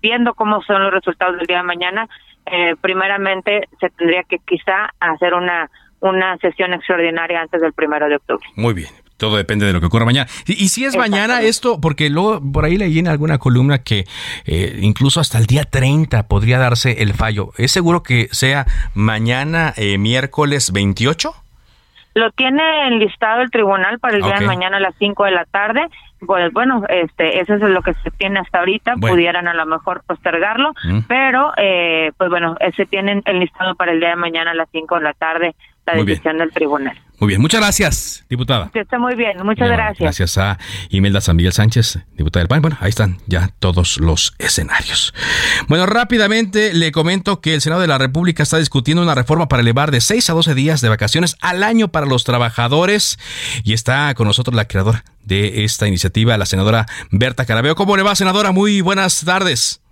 viendo 0.01 0.33
cómo 0.35 0.63
son 0.63 0.83
los 0.83 0.93
resultados 0.93 1.37
del 1.37 1.47
día 1.47 1.59
de 1.59 1.65
mañana, 1.65 2.09
eh, 2.47 2.75
primeramente 2.81 3.69
se 3.81 3.91
tendría 3.91 4.23
que 4.23 4.39
quizá 4.39 4.89
hacer 5.01 5.35
una 5.35 5.71
una 6.05 6.37
sesión 6.37 6.75
extraordinaria 6.75 7.41
antes 7.41 7.63
del 7.63 7.73
primero 7.73 8.07
de 8.09 8.17
octubre. 8.17 8.47
Muy 8.57 8.75
bien, 8.75 8.91
todo 9.17 9.37
depende 9.37 9.67
de 9.67 9.73
lo 9.73 9.81
que 9.81 9.87
ocurra 9.87 10.05
mañana. 10.05 10.29
Y, 10.47 10.69
si 10.69 10.85
es 10.85 10.97
mañana 10.97 11.43
esto, 11.43 11.81
porque 11.81 12.11
luego 12.11 12.41
por 12.53 12.65
ahí 12.65 12.77
leí 12.77 12.99
en 12.99 13.09
alguna 13.09 13.39
columna 13.39 13.79
que 13.79 14.07
eh, 14.45 14.79
incluso 14.81 15.21
hasta 15.21 15.39
el 15.39 15.47
día 15.47 15.65
30 15.65 16.27
podría 16.29 16.59
darse 16.59 17.03
el 17.03 17.15
fallo. 17.15 17.51
¿Es 17.57 17.73
seguro 17.73 18.03
que 18.03 18.29
sea 18.33 18.67
mañana, 18.95 19.73
eh, 19.77 19.99
miércoles 19.99 20.73
28? 20.73 21.33
Lo 22.15 22.31
tiene 22.31 22.87
enlistado 22.87 23.43
el 23.43 23.51
tribunal 23.51 23.99
para 23.99 24.17
el 24.17 24.23
día 24.23 24.39
de 24.39 24.47
mañana 24.47 24.77
a 24.77 24.81
las 24.81 24.95
5 24.99 25.25
de 25.25 25.31
la 25.33 25.45
tarde. 25.47 25.89
Pues 26.25 26.53
bueno, 26.53 26.85
este, 26.89 27.41
eso 27.41 27.55
es 27.55 27.61
lo 27.61 27.83
que 27.83 27.93
se 27.95 28.11
tiene 28.13 28.39
hasta 28.39 28.61
ahorita. 28.61 28.95
Pudieran 28.97 29.49
a 29.49 29.55
lo 29.55 29.67
mejor 29.67 30.03
postergarlo, 30.07 30.73
mm. 30.85 31.01
pero 31.09 31.53
eh, 31.57 32.13
pues 32.17 32.31
bueno, 32.31 32.57
se 32.77 32.87
tiene 32.87 33.21
enlistado 33.25 33.75
para 33.75 33.93
el 33.93 34.01
día 34.01 34.11
de 34.11 34.17
mañana 34.17 34.53
a 34.53 34.55
las 34.55 34.69
5 34.71 34.95
de 34.95 35.03
la 35.03 35.13
tarde 35.13 35.57
la 35.87 35.95
decisión 35.95 36.39
del 36.39 36.51
tribunal. 36.51 36.99
Muy 37.21 37.29
bien, 37.29 37.41
muchas 37.41 37.61
gracias, 37.61 38.25
diputada. 38.29 38.71
está 38.75 38.99
muy 38.99 39.15
bien, 39.15 39.37
muchas 39.45 39.69
gracias. 39.69 40.01
Gracias 40.01 40.39
a 40.39 40.59
Imelda 40.91 41.21
San 41.21 41.37
Miguel 41.37 41.53
Sánchez, 41.53 42.01
diputada 42.17 42.41
del 42.43 42.49
PAN. 42.49 42.61
Bueno, 42.61 42.77
ahí 42.81 42.89
están 42.89 43.19
ya 43.27 43.51
todos 43.61 43.99
los 43.99 44.35
escenarios. 44.39 45.15
Bueno, 45.69 45.87
rápidamente 45.87 46.75
le 46.75 46.91
comento 46.91 47.41
que 47.41 47.55
el 47.55 47.61
Senado 47.61 47.83
de 47.83 47.87
la 47.87 47.99
República 47.99 48.43
está 48.43 48.59
discutiendo 48.59 49.03
una 49.03 49.15
reforma 49.15 49.47
para 49.47 49.63
elevar 49.63 49.91
de 49.91 50.01
6 50.01 50.29
a 50.31 50.33
12 50.33 50.55
días 50.55 50.81
de 50.81 50.89
vacaciones 50.89 51.37
al 51.41 51.63
año 51.63 51.89
para 51.89 52.07
los 52.07 52.25
trabajadores 52.25 53.19
y 53.63 53.75
está 53.75 54.13
con 54.15 54.27
nosotros 54.27 54.57
la 54.57 54.67
creadora 54.67 55.05
de 55.23 55.65
esta 55.65 55.87
iniciativa, 55.87 56.37
la 56.37 56.47
senadora 56.47 56.87
Berta 57.11 57.47
Carabeo. 57.47 57.77
¿Cómo 57.77 57.97
le 57.97 58.03
va, 58.03 58.15
senadora? 58.17 58.51
Muy 58.51 58.81
buenas 58.81 59.25
tardes. 59.25 59.84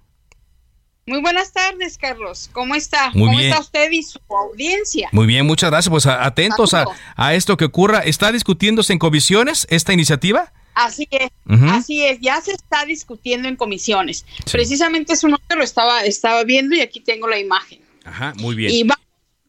Muy 1.07 1.21
buenas 1.21 1.53
tardes, 1.53 1.99
Carlos. 1.99 2.49
¿Cómo 2.53 2.75
está? 2.75 3.11
¿Cómo 3.13 3.39
está 3.39 3.61
usted 3.61 3.91
y 3.91 4.03
su 4.03 4.21
audiencia? 4.29 5.09
Muy 5.11 5.27
bien, 5.27 5.47
muchas 5.47 5.71
gracias. 5.71 5.91
Pues 5.91 6.07
atentos 6.07 6.75
a, 6.75 6.85
a, 7.17 7.35
esto 7.35 7.57
que 7.57 7.65
ocurra. 7.65 8.01
¿Está 8.01 8.31
discutiéndose 8.31 8.93
en 8.93 9.01
comisiones 9.01 9.67
esta 9.69 9.93
iniciativa? 9.93 10.53
Así 10.75 11.07
es, 11.11 11.31
así 11.69 12.03
es, 12.03 12.19
ya 12.21 12.41
se 12.41 12.53
está 12.53 12.87
discutiendo 12.87 13.47
en 13.47 13.57
comisiones. 13.57 14.25
Precisamente 14.51 15.17
su 15.17 15.29
nombre 15.29 15.57
lo 15.57 15.65
estaba, 15.65 16.03
estaba 16.05 16.45
viendo 16.45 16.75
y 16.75 16.81
aquí 16.81 17.01
tengo 17.01 17.29
la 17.29 17.39
imagen. 17.39 17.81
Ajá, 18.05 18.33
muy 18.37 18.55
bien. 18.55 18.73
Y 18.73 18.83
va 18.85 18.99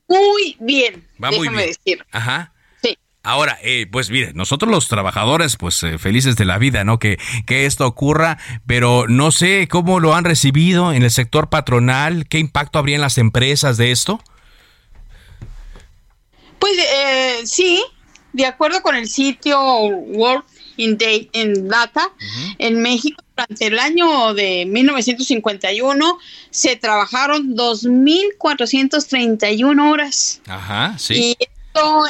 muy 0.10 0.58
bien, 0.60 1.08
va 1.24 1.30
déjame 1.30 1.50
muy 1.50 1.58
bien. 1.58 1.68
decir. 1.70 2.06
Ajá. 2.12 2.53
Ahora, 3.26 3.58
eh, 3.64 3.88
pues 3.90 4.10
mire, 4.10 4.34
nosotros 4.34 4.70
los 4.70 4.90
trabajadores, 4.90 5.56
pues 5.56 5.82
eh, 5.84 5.98
felices 5.98 6.36
de 6.36 6.44
la 6.44 6.58
vida, 6.58 6.84
¿no? 6.84 7.00
Que, 7.00 7.18
que 7.48 7.66
esto 7.66 7.88
ocurra, 7.88 8.38
pero 8.68 9.08
no 9.08 9.32
sé 9.32 9.70
cómo 9.70 10.02
lo 10.02 10.14
han 10.14 10.26
recibido 10.26 10.92
en 10.92 11.04
el 11.04 11.12
sector 11.12 11.50
patronal, 11.50 12.28
qué 12.28 12.40
impacto 12.40 12.80
habría 12.80 12.96
en 12.96 13.02
las 13.02 13.18
empresas 13.18 13.78
de 13.78 13.92
esto. 13.92 14.22
Pues 16.60 16.74
eh, 16.78 17.44
sí, 17.46 17.82
de 18.34 18.46
acuerdo 18.46 18.82
con 18.82 18.98
el 18.98 19.08
sitio 19.08 19.58
World 19.62 20.44
in, 20.76 20.98
Data, 21.70 22.10
en 22.58 22.82
México 22.82 23.24
durante 23.38 23.68
el 23.68 23.80
año 23.80 24.34
de 24.34 24.66
1951 24.66 26.20
se 26.50 26.76
trabajaron 26.76 27.56
2.431 27.56 29.90
horas. 29.90 30.42
Ajá, 30.46 30.98
sí. 30.98 31.38
Y 31.40 31.53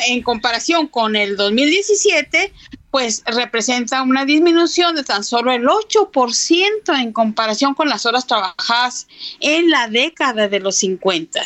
en 0.07 0.21
comparación 0.21 0.87
con 0.87 1.15
el 1.15 1.35
2017, 1.37 2.53
pues 2.91 3.23
representa 3.25 4.03
una 4.03 4.25
disminución 4.25 4.95
de 4.95 5.03
tan 5.03 5.23
solo 5.23 5.51
el 5.51 5.63
8% 5.63 7.01
en 7.01 7.11
comparación 7.11 7.73
con 7.73 7.89
las 7.89 8.05
horas 8.05 8.27
trabajadas 8.27 9.07
en 9.39 9.69
la 9.69 9.87
década 9.87 10.47
de 10.47 10.59
los 10.59 10.75
50. 10.77 11.41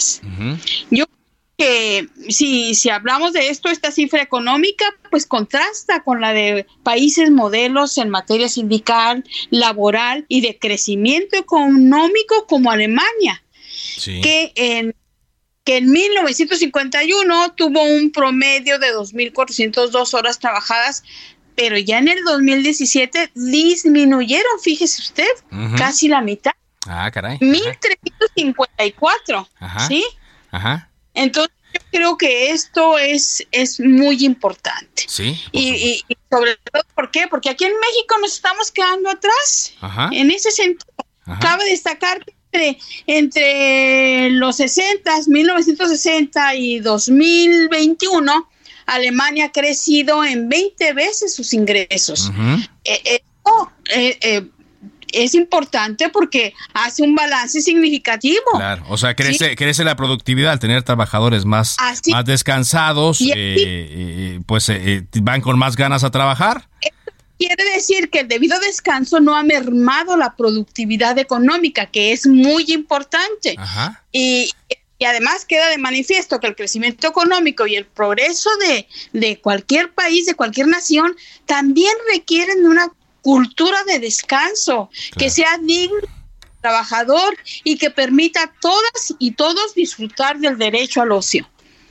Yo 0.92 1.06
que 1.58 2.08
si, 2.30 2.76
si 2.76 2.90
hablamos 2.90 3.34
de 3.34 3.50
esto, 3.50 3.70
esta 3.70 3.92
cifra 3.92 4.22
económica, 4.22 4.86
pues 5.10 5.26
contrasta 5.26 6.04
con 6.04 6.22
la 6.22 6.32
de 6.32 6.68
países 6.84 7.32
modelos 7.32 7.98
en 7.98 8.10
materia 8.10 8.48
sindical, 8.48 9.24
laboral 9.50 10.26
y 10.28 10.42
de 10.42 10.60
crecimiento 10.60 11.36
económico 11.36 12.46
como 12.48 12.70
Alemania, 12.70 13.44
que 14.04 14.52
en 14.56 14.96
que 15.68 15.76
en 15.76 15.92
1951 15.92 17.54
tuvo 17.56 17.84
un 17.84 18.12
promedio 18.14 18.80
de 18.80 18.96
2.402 18.96 20.14
horas 20.14 20.40
trabajajadas, 20.40 21.04
pero 21.56 21.78
ya 21.78 21.98
en 21.98 22.08
el 22.08 22.24
2017 22.24 23.32
disminuyeron, 23.36 24.62
fíjese 24.64 25.02
usted, 25.02 25.28
casi 25.78 26.08
la 26.08 26.22
mitad. 26.22 26.54
Ah, 26.88 27.12
caray. 27.12 27.38
1.354, 27.40 29.46
¿sí? 29.90 30.06
Ajá. 30.52 30.90
Entonces, 31.14 31.54
yo 31.74 31.82
creo 31.92 32.18
que 32.18 32.52
esto 32.52 32.98
es, 32.98 33.46
es 33.52 33.82
muy 33.82 34.24
importante. 34.24 35.04
Sí. 35.06 35.38
Y, 35.52 36.02
sobre 36.32 36.56
todo, 36.72 36.82
¿por 36.96 37.12
qué? 37.12 37.28
Porque 37.30 37.50
aquí 37.50 37.66
en 37.66 37.78
México 37.78 38.16
nos 38.22 38.36
estamos 38.36 38.72
quedando 38.72 39.10
atrás. 39.10 39.74
Ajá. 39.82 40.12
En 40.14 40.32
ese 40.32 40.50
sentido, 40.50 40.94
cabe 41.42 41.66
destacar 41.66 42.24
que 42.24 42.37
entre, 43.06 44.30
los 44.32 44.58
60, 44.58 45.12
1960 45.28 46.56
y 46.56 46.80
2021, 46.80 48.48
Alemania 48.86 49.46
ha 49.46 49.52
crecido 49.52 50.24
en 50.24 50.50
20 50.50 50.94
veces 50.94 51.36
sus 51.36 51.54
ingresos. 51.54 52.32
Eh, 52.84 53.22
eh, 53.94 54.18
eh, 54.22 54.48
es 55.14 55.36
importante 55.36 56.10
porque 56.10 56.54
hace 56.74 57.04
un 57.04 57.16
balance 57.16 57.62
significativo. 57.62 58.44
Claro, 58.56 58.84
o 58.90 58.98
sea, 58.98 59.16
crece, 59.16 59.56
crece 59.56 59.84
la 59.84 59.96
productividad 59.96 60.52
al 60.52 60.60
tener 60.60 60.84
trabajadores 60.84 61.46
más, 61.46 61.78
más 62.08 62.26
descansados, 62.26 63.20
pues 64.46 64.72
van 65.22 65.42
con 65.42 65.58
más 65.58 65.76
ganas 65.76 66.04
a 66.04 66.12
trabajar. 66.12 66.68
Quiere 67.38 67.64
decir 67.76 68.10
que 68.10 68.22
el 68.22 68.28
debido 68.28 68.60
descanso 68.60 69.20
no 69.20 69.36
ha 69.36 69.44
mermado 69.44 70.18
la 70.18 70.36
productividad 70.36 71.18
económica, 71.20 71.86
que 71.86 72.12
es 72.12 72.26
muy 72.26 72.66
importante. 72.68 73.56
Y, 74.12 74.52
además 75.06 75.46
queda 75.46 75.70
de 75.70 75.78
manifiesto 75.78 76.40
que 76.40 76.48
el 76.48 76.56
crecimiento 76.56 77.08
económico 77.08 77.68
y 77.68 77.76
el 77.76 77.86
progreso 77.86 78.50
de, 78.58 78.88
de 79.14 79.40
cualquier 79.40 79.94
país, 79.94 80.26
de 80.26 80.34
cualquier 80.34 80.68
nación, 80.68 81.16
también 81.46 81.94
requieren 82.12 82.66
una 82.66 82.92
cultura 83.22 83.78
de 83.86 84.00
descanso, 84.00 84.90
que 85.18 85.30
sea 85.30 85.60
digno 85.62 86.00
trabajador 86.62 87.38
y 87.64 87.78
que 87.78 87.92
permita 87.92 88.44
a 88.44 88.54
todas 88.60 89.14
y 89.20 89.32
todos 89.32 89.76
disfrutar 89.76 90.40
del 90.40 90.58
derecho 90.58 91.02
al 91.02 91.12
ocio. 91.12 91.48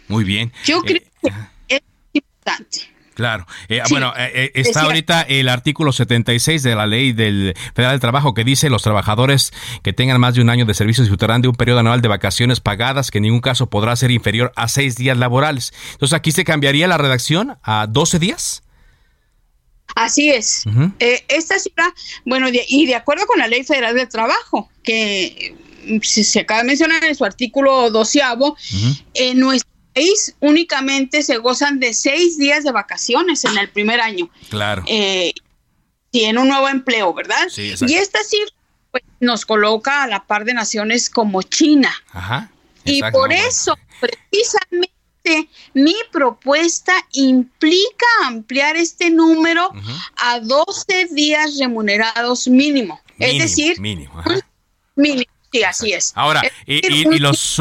Muy 0.09 0.25
bien. 0.25 0.53
Yo 0.65 0.83
creo 0.83 1.03
eh, 1.23 1.31
que 1.69 1.77
es 1.77 1.83
importante. 2.13 2.96
Claro. 3.17 3.47
Eh, 3.71 3.81
bueno, 3.89 4.13
eh, 4.15 4.53
está 4.55 4.83
ahorita 4.83 5.23
el 5.23 5.49
artículo 5.49 5.91
76 5.91 6.63
de 6.63 6.75
la 6.75 6.87
ley 6.87 7.15
del 7.15 7.55
Federal 7.75 7.95
del 7.95 8.01
Trabajo 8.01 8.35
que 8.35 8.45
dice 8.45 8.69
los 8.69 8.83
trabajadores 8.83 9.55
que 9.83 9.95
tengan 9.95 10.21
más 10.21 10.35
de 10.35 10.43
un 10.43 10.51
año 10.51 10.67
de 10.67 10.75
servicio 10.75 11.03
disfrutarán 11.03 11.41
de 11.41 11.49
un 11.49 11.55
periodo 11.55 11.79
anual 11.79 12.03
de 12.03 12.09
vacaciones 12.09 12.61
pagadas 12.61 13.11
que 13.11 13.17
en 13.17 13.23
ningún 13.23 13.41
caso 13.41 13.71
podrá 13.71 13.97
ser 13.97 14.11
inferior 14.11 14.53
a 14.55 14.69
seis 14.69 14.97
días 14.97 15.17
laborales. 15.17 15.73
Entonces 15.93 16.15
aquí 16.15 16.31
se 16.31 16.45
cambiaría 16.45 16.87
la 16.89 16.99
redacción 16.99 17.57
a 17.63 17.87
12 17.89 18.19
días. 18.19 18.63
Así 19.95 20.29
es. 20.29 20.65
Eh, 20.99 21.25
esta 21.29 21.59
cifra, 21.59 21.95
bueno, 22.27 22.49
y 22.51 22.85
de 22.85 22.97
acuerdo 22.97 23.27
con 23.27 23.39
la 23.39 23.49
Ley 23.49 23.65
Federal 23.65 23.95
del 23.95 24.11
Trabajo, 24.11 24.69
que 24.83 25.57
mm, 25.87 26.01
se 26.03 26.41
acaba 26.41 26.61
de 26.61 26.67
mencionar 26.67 27.03
en 27.03 27.15
su 27.15 27.25
artículo 27.25 27.91
doceavo, 27.91 28.59
en 29.15 29.41
nuestro 29.41 29.76
país 29.97 30.35
únicamente 30.41 31.23
se 31.23 31.39
gozan 31.39 31.81
de 31.81 31.95
seis 31.95 32.37
días 32.37 32.65
de 32.65 32.73
vacaciones 32.73 33.45
en 33.45 33.57
el 33.57 33.71
primer 33.71 34.01
año. 34.01 34.29
Claro. 34.51 34.85
Eh, 34.87 35.33
y 36.13 36.25
en 36.25 36.39
un 36.39 36.49
nuevo 36.49 36.69
empleo, 36.69 37.13
¿verdad? 37.15 37.49
Sí, 37.49 37.75
y 37.81 37.95
esta 37.95 38.23
cifra 38.23 38.55
pues, 38.91 39.03
nos 39.21 39.47
coloca 39.47 40.03
a 40.03 40.07
la 40.07 40.27
par 40.27 40.45
de 40.45 40.55
naciones 40.55 41.09
como 41.11 41.43
China. 41.43 41.93
Ajá. 42.13 42.51
Y 42.85 43.03
por 43.11 43.33
eso, 43.33 43.77
precisamente, 44.01 45.51
mi 45.75 45.97
propuesta 46.13 46.93
implica 47.13 48.07
ampliar 48.25 48.77
este 48.77 49.11
número 49.11 49.73
a 50.17 50.41
12 50.41 51.09
días 51.11 51.59
remunerados 51.59 52.47
mínimo. 52.47 53.01
es 53.19 53.39
decir, 53.39 53.81
mínimo. 53.81 54.23
mínimo. 54.95 55.33
Sí, 55.53 55.65
así 55.65 55.93
es. 55.93 56.13
Ahora, 56.15 56.43
y, 56.67 57.19
los, 57.19 57.61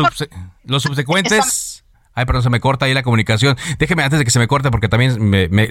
los 0.65 0.83
subsecuentes... 0.83 1.74
Ay, 2.15 2.25
perdón, 2.25 2.43
se 2.43 2.49
me 2.49 2.61
corta 2.61 2.85
ahí 2.85 2.93
la 2.93 3.03
comunicación. 3.03 3.57
Déjeme 3.77 4.03
antes 4.03 4.19
de 4.19 4.25
que 4.25 4.31
se 4.31 4.39
me 4.39 4.47
corte, 4.47 4.71
porque 4.71 4.87
también 4.87 5.11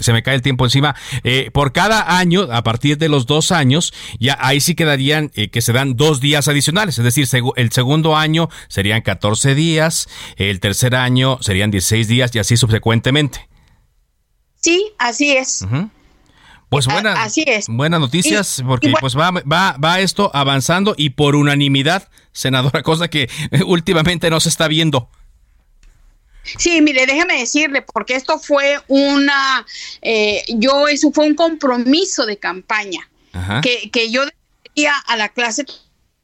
se 0.00 0.12
me 0.12 0.22
cae 0.22 0.34
el 0.34 0.42
tiempo 0.42 0.64
encima. 0.64 0.94
Eh, 1.22 1.50
por 1.52 1.72
cada 1.72 2.18
año, 2.18 2.48
a 2.52 2.62
partir 2.62 2.98
de 2.98 3.08
los 3.08 3.26
dos 3.26 3.50
años, 3.50 3.94
ya 4.20 4.36
ahí 4.40 4.60
sí 4.60 4.74
quedarían 4.74 5.30
eh, 5.34 5.48
que 5.48 5.62
se 5.62 5.72
dan 5.72 5.96
dos 5.96 6.20
días 6.20 6.46
adicionales. 6.46 6.98
Es 6.98 7.04
decir, 7.04 7.26
el 7.56 7.72
segundo 7.72 8.16
año 8.16 8.50
serían 8.68 9.00
14 9.00 9.54
días, 9.54 10.08
el 10.36 10.60
tercer 10.60 10.94
año 10.94 11.38
serían 11.40 11.70
16 11.70 12.08
días 12.08 12.34
y 12.34 12.38
así 12.38 12.56
subsecuentemente. 12.56 13.48
Sí, 14.60 14.92
así 14.98 15.32
es. 15.32 15.66
Pues 16.68 16.86
buena, 16.86 17.22
así 17.22 17.44
es. 17.46 17.68
buenas 17.68 18.00
noticias, 18.00 18.62
porque 18.66 18.92
pues 19.00 19.16
va, 19.16 19.30
va, 19.30 19.76
va 19.82 20.00
esto 20.00 20.30
avanzando 20.34 20.94
y 20.96 21.10
por 21.10 21.36
unanimidad, 21.36 22.08
senadora, 22.32 22.82
cosa 22.82 23.08
que 23.08 23.30
últimamente 23.64 24.28
no 24.28 24.40
se 24.40 24.48
está 24.50 24.68
viendo. 24.68 25.08
Sí, 26.58 26.80
mire, 26.80 27.06
déjeme 27.06 27.38
decirle, 27.38 27.82
porque 27.82 28.14
esto 28.14 28.38
fue 28.38 28.80
una, 28.88 29.66
eh, 30.02 30.44
yo, 30.48 30.88
eso 30.88 31.10
fue 31.12 31.26
un 31.26 31.34
compromiso 31.34 32.26
de 32.26 32.36
campaña 32.36 33.08
que, 33.62 33.90
que 33.90 34.10
yo 34.10 34.22
decía 34.64 34.94
a 35.06 35.16
la 35.16 35.28
clase 35.28 35.64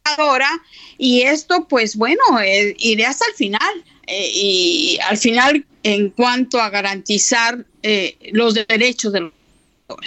ahora 0.04 0.48
y 0.96 1.22
esto, 1.22 1.66
pues 1.68 1.96
bueno, 1.96 2.22
eh, 2.42 2.74
iré 2.78 3.06
hasta 3.06 3.26
el 3.26 3.34
final. 3.34 3.84
Eh, 4.06 4.30
y 4.32 4.98
al 5.08 5.18
final, 5.18 5.64
en 5.82 6.10
cuanto 6.10 6.60
a 6.60 6.70
garantizar 6.70 7.64
los 8.32 8.54
derechos 8.54 9.12
de 9.12 9.20
los 9.20 9.32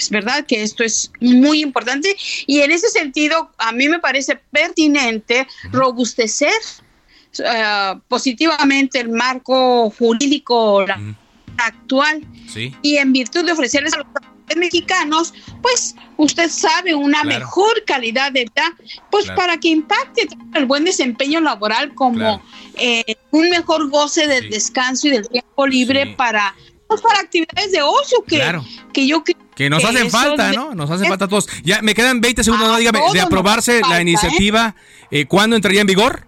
¿verdad? 0.09 0.45
Que 0.45 0.63
esto 0.63 0.83
es 0.83 1.11
muy 1.19 1.61
importante 1.61 2.15
y 2.47 2.61
en 2.61 2.71
ese 2.71 2.89
sentido 2.89 3.51
a 3.57 3.71
mí 3.71 3.89
me 3.89 3.99
parece 3.99 4.39
pertinente 4.51 5.47
robustecer 5.71 6.53
eh, 7.39 7.93
positivamente 8.07 8.99
el 8.99 9.09
marco 9.09 9.89
jurídico 9.91 10.85
actual. 11.57 12.25
Y 12.81 12.97
en 12.97 13.13
virtud 13.13 13.45
de 13.45 13.51
ofrecerles 13.51 13.93
a 13.93 13.97
los 13.97 14.07
mexicanos, 14.55 15.33
pues 15.61 15.95
usted 16.17 16.49
sabe, 16.49 16.93
una 16.93 17.23
mejor 17.23 17.83
calidad 17.85 18.31
de 18.31 18.41
vida, 18.41 18.75
pues 19.09 19.25
para 19.31 19.57
que 19.57 19.69
impacte 19.69 20.27
el 20.53 20.65
buen 20.65 20.85
desempeño 20.85 21.39
laboral 21.39 21.93
como 21.95 22.41
eh, 22.75 23.15
un 23.31 23.49
mejor 23.49 23.89
goce 23.89 24.27
del 24.27 24.49
descanso 24.49 25.07
y 25.07 25.11
del 25.11 25.27
tiempo 25.27 25.65
libre 25.65 26.13
para 26.15 26.53
pues, 26.87 27.01
para 27.01 27.19
actividades 27.19 27.71
de 27.71 27.81
ocio 27.81 28.23
que, 28.27 28.59
que 28.91 29.07
yo 29.07 29.23
que 29.55 29.69
nos 29.69 29.83
hacen 29.83 30.09
falta, 30.09 30.51
¿no? 30.51 30.75
Nos 30.75 30.89
hacen 30.89 31.07
falta 31.07 31.25
a 31.25 31.27
todos. 31.27 31.47
Ya 31.63 31.81
me 31.81 31.93
quedan 31.93 32.21
20 32.21 32.43
segundos, 32.43 32.77
dígame, 32.77 32.99
de 33.13 33.21
aprobarse 33.21 33.81
la 33.81 33.99
¿eh? 33.99 34.01
iniciativa, 34.01 34.75
eh, 35.11 35.25
¿cuándo 35.25 35.55
entraría 35.55 35.81
en 35.81 35.87
vigor? 35.87 36.25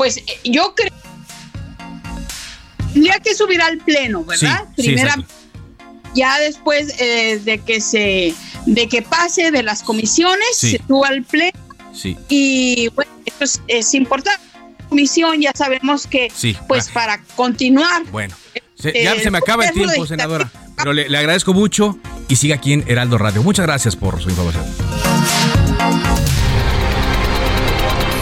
Pues 0.00 0.16
eh, 0.16 0.24
yo 0.44 0.74
creo 0.74 0.90
tendría 2.94 3.18
que 3.18 3.34
subir 3.34 3.60
al 3.60 3.76
pleno, 3.76 4.24
¿verdad? 4.24 4.64
Primera, 4.74 5.14
ya 6.14 6.38
después 6.38 6.94
eh, 6.98 7.38
de 7.44 7.58
que 7.58 7.82
se 7.82 8.34
de 8.64 8.88
que 8.88 9.02
pase 9.02 9.50
de 9.50 9.62
las 9.62 9.82
comisiones, 9.82 10.56
se 10.56 10.80
suba 10.88 11.08
al 11.08 11.22
pleno. 11.22 11.52
Sí. 11.92 12.16
Y 12.30 12.88
bueno, 12.94 13.10
esto 13.26 13.60
es, 13.68 13.92
importante. 13.92 14.40
Comisión, 14.88 15.38
ya 15.38 15.52
sabemos 15.54 16.06
que, 16.06 16.32
pues 16.66 16.88
para 16.88 17.22
continuar. 17.36 18.02
Bueno, 18.10 18.34
ya 18.78 19.20
se 19.20 19.30
me 19.30 19.36
acaba 19.36 19.66
el 19.66 19.74
tiempo, 19.74 20.06
senadora. 20.06 20.50
Pero 20.78 20.94
le, 20.94 21.10
le 21.10 21.18
agradezco 21.18 21.52
mucho 21.52 21.98
y 22.26 22.36
siga 22.36 22.54
aquí 22.54 22.72
en 22.72 22.84
Heraldo 22.88 23.18
Radio. 23.18 23.42
Muchas 23.42 23.66
gracias 23.66 23.96
por 23.96 24.22
su 24.22 24.30
información 24.30 24.64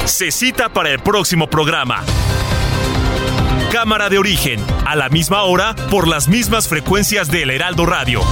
se 0.09 0.31
cita 0.31 0.71
para 0.71 0.91
el 0.91 1.01
próximo 1.01 1.49
programa. 1.49 2.05
Cámara 3.71 4.09
de 4.09 4.19
origen, 4.19 4.59
a 4.87 4.97
la 4.97 5.09
misma 5.11 5.43
hora, 5.43 5.75
por 5.91 6.09
las 6.09 6.29
mismas 6.29 6.67
frecuencias 6.67 7.31
del 7.31 7.51
Heraldo 7.51 7.85
Radio. 7.85 8.23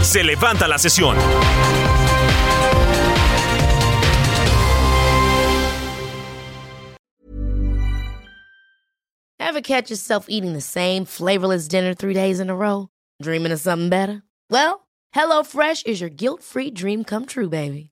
Se 0.00 0.24
levanta 0.24 0.66
la 0.66 0.78
sesión. 0.78 1.16
Ever 9.38 9.60
catch 9.60 9.90
yourself 9.90 10.26
eating 10.28 10.54
the 10.54 10.62
same 10.62 11.04
flavorless 11.04 11.68
dinner 11.68 11.92
three 11.92 12.14
days 12.14 12.40
in 12.40 12.48
a 12.48 12.54
row? 12.56 12.88
Dreaming 13.20 13.52
of 13.52 13.60
something 13.60 13.90
better? 13.90 14.22
Well, 14.48 14.86
HelloFresh 15.14 15.84
is 15.86 16.00
your 16.00 16.08
guilt-free 16.10 16.70
dream 16.70 17.04
come 17.04 17.26
true, 17.26 17.50
baby. 17.50 17.91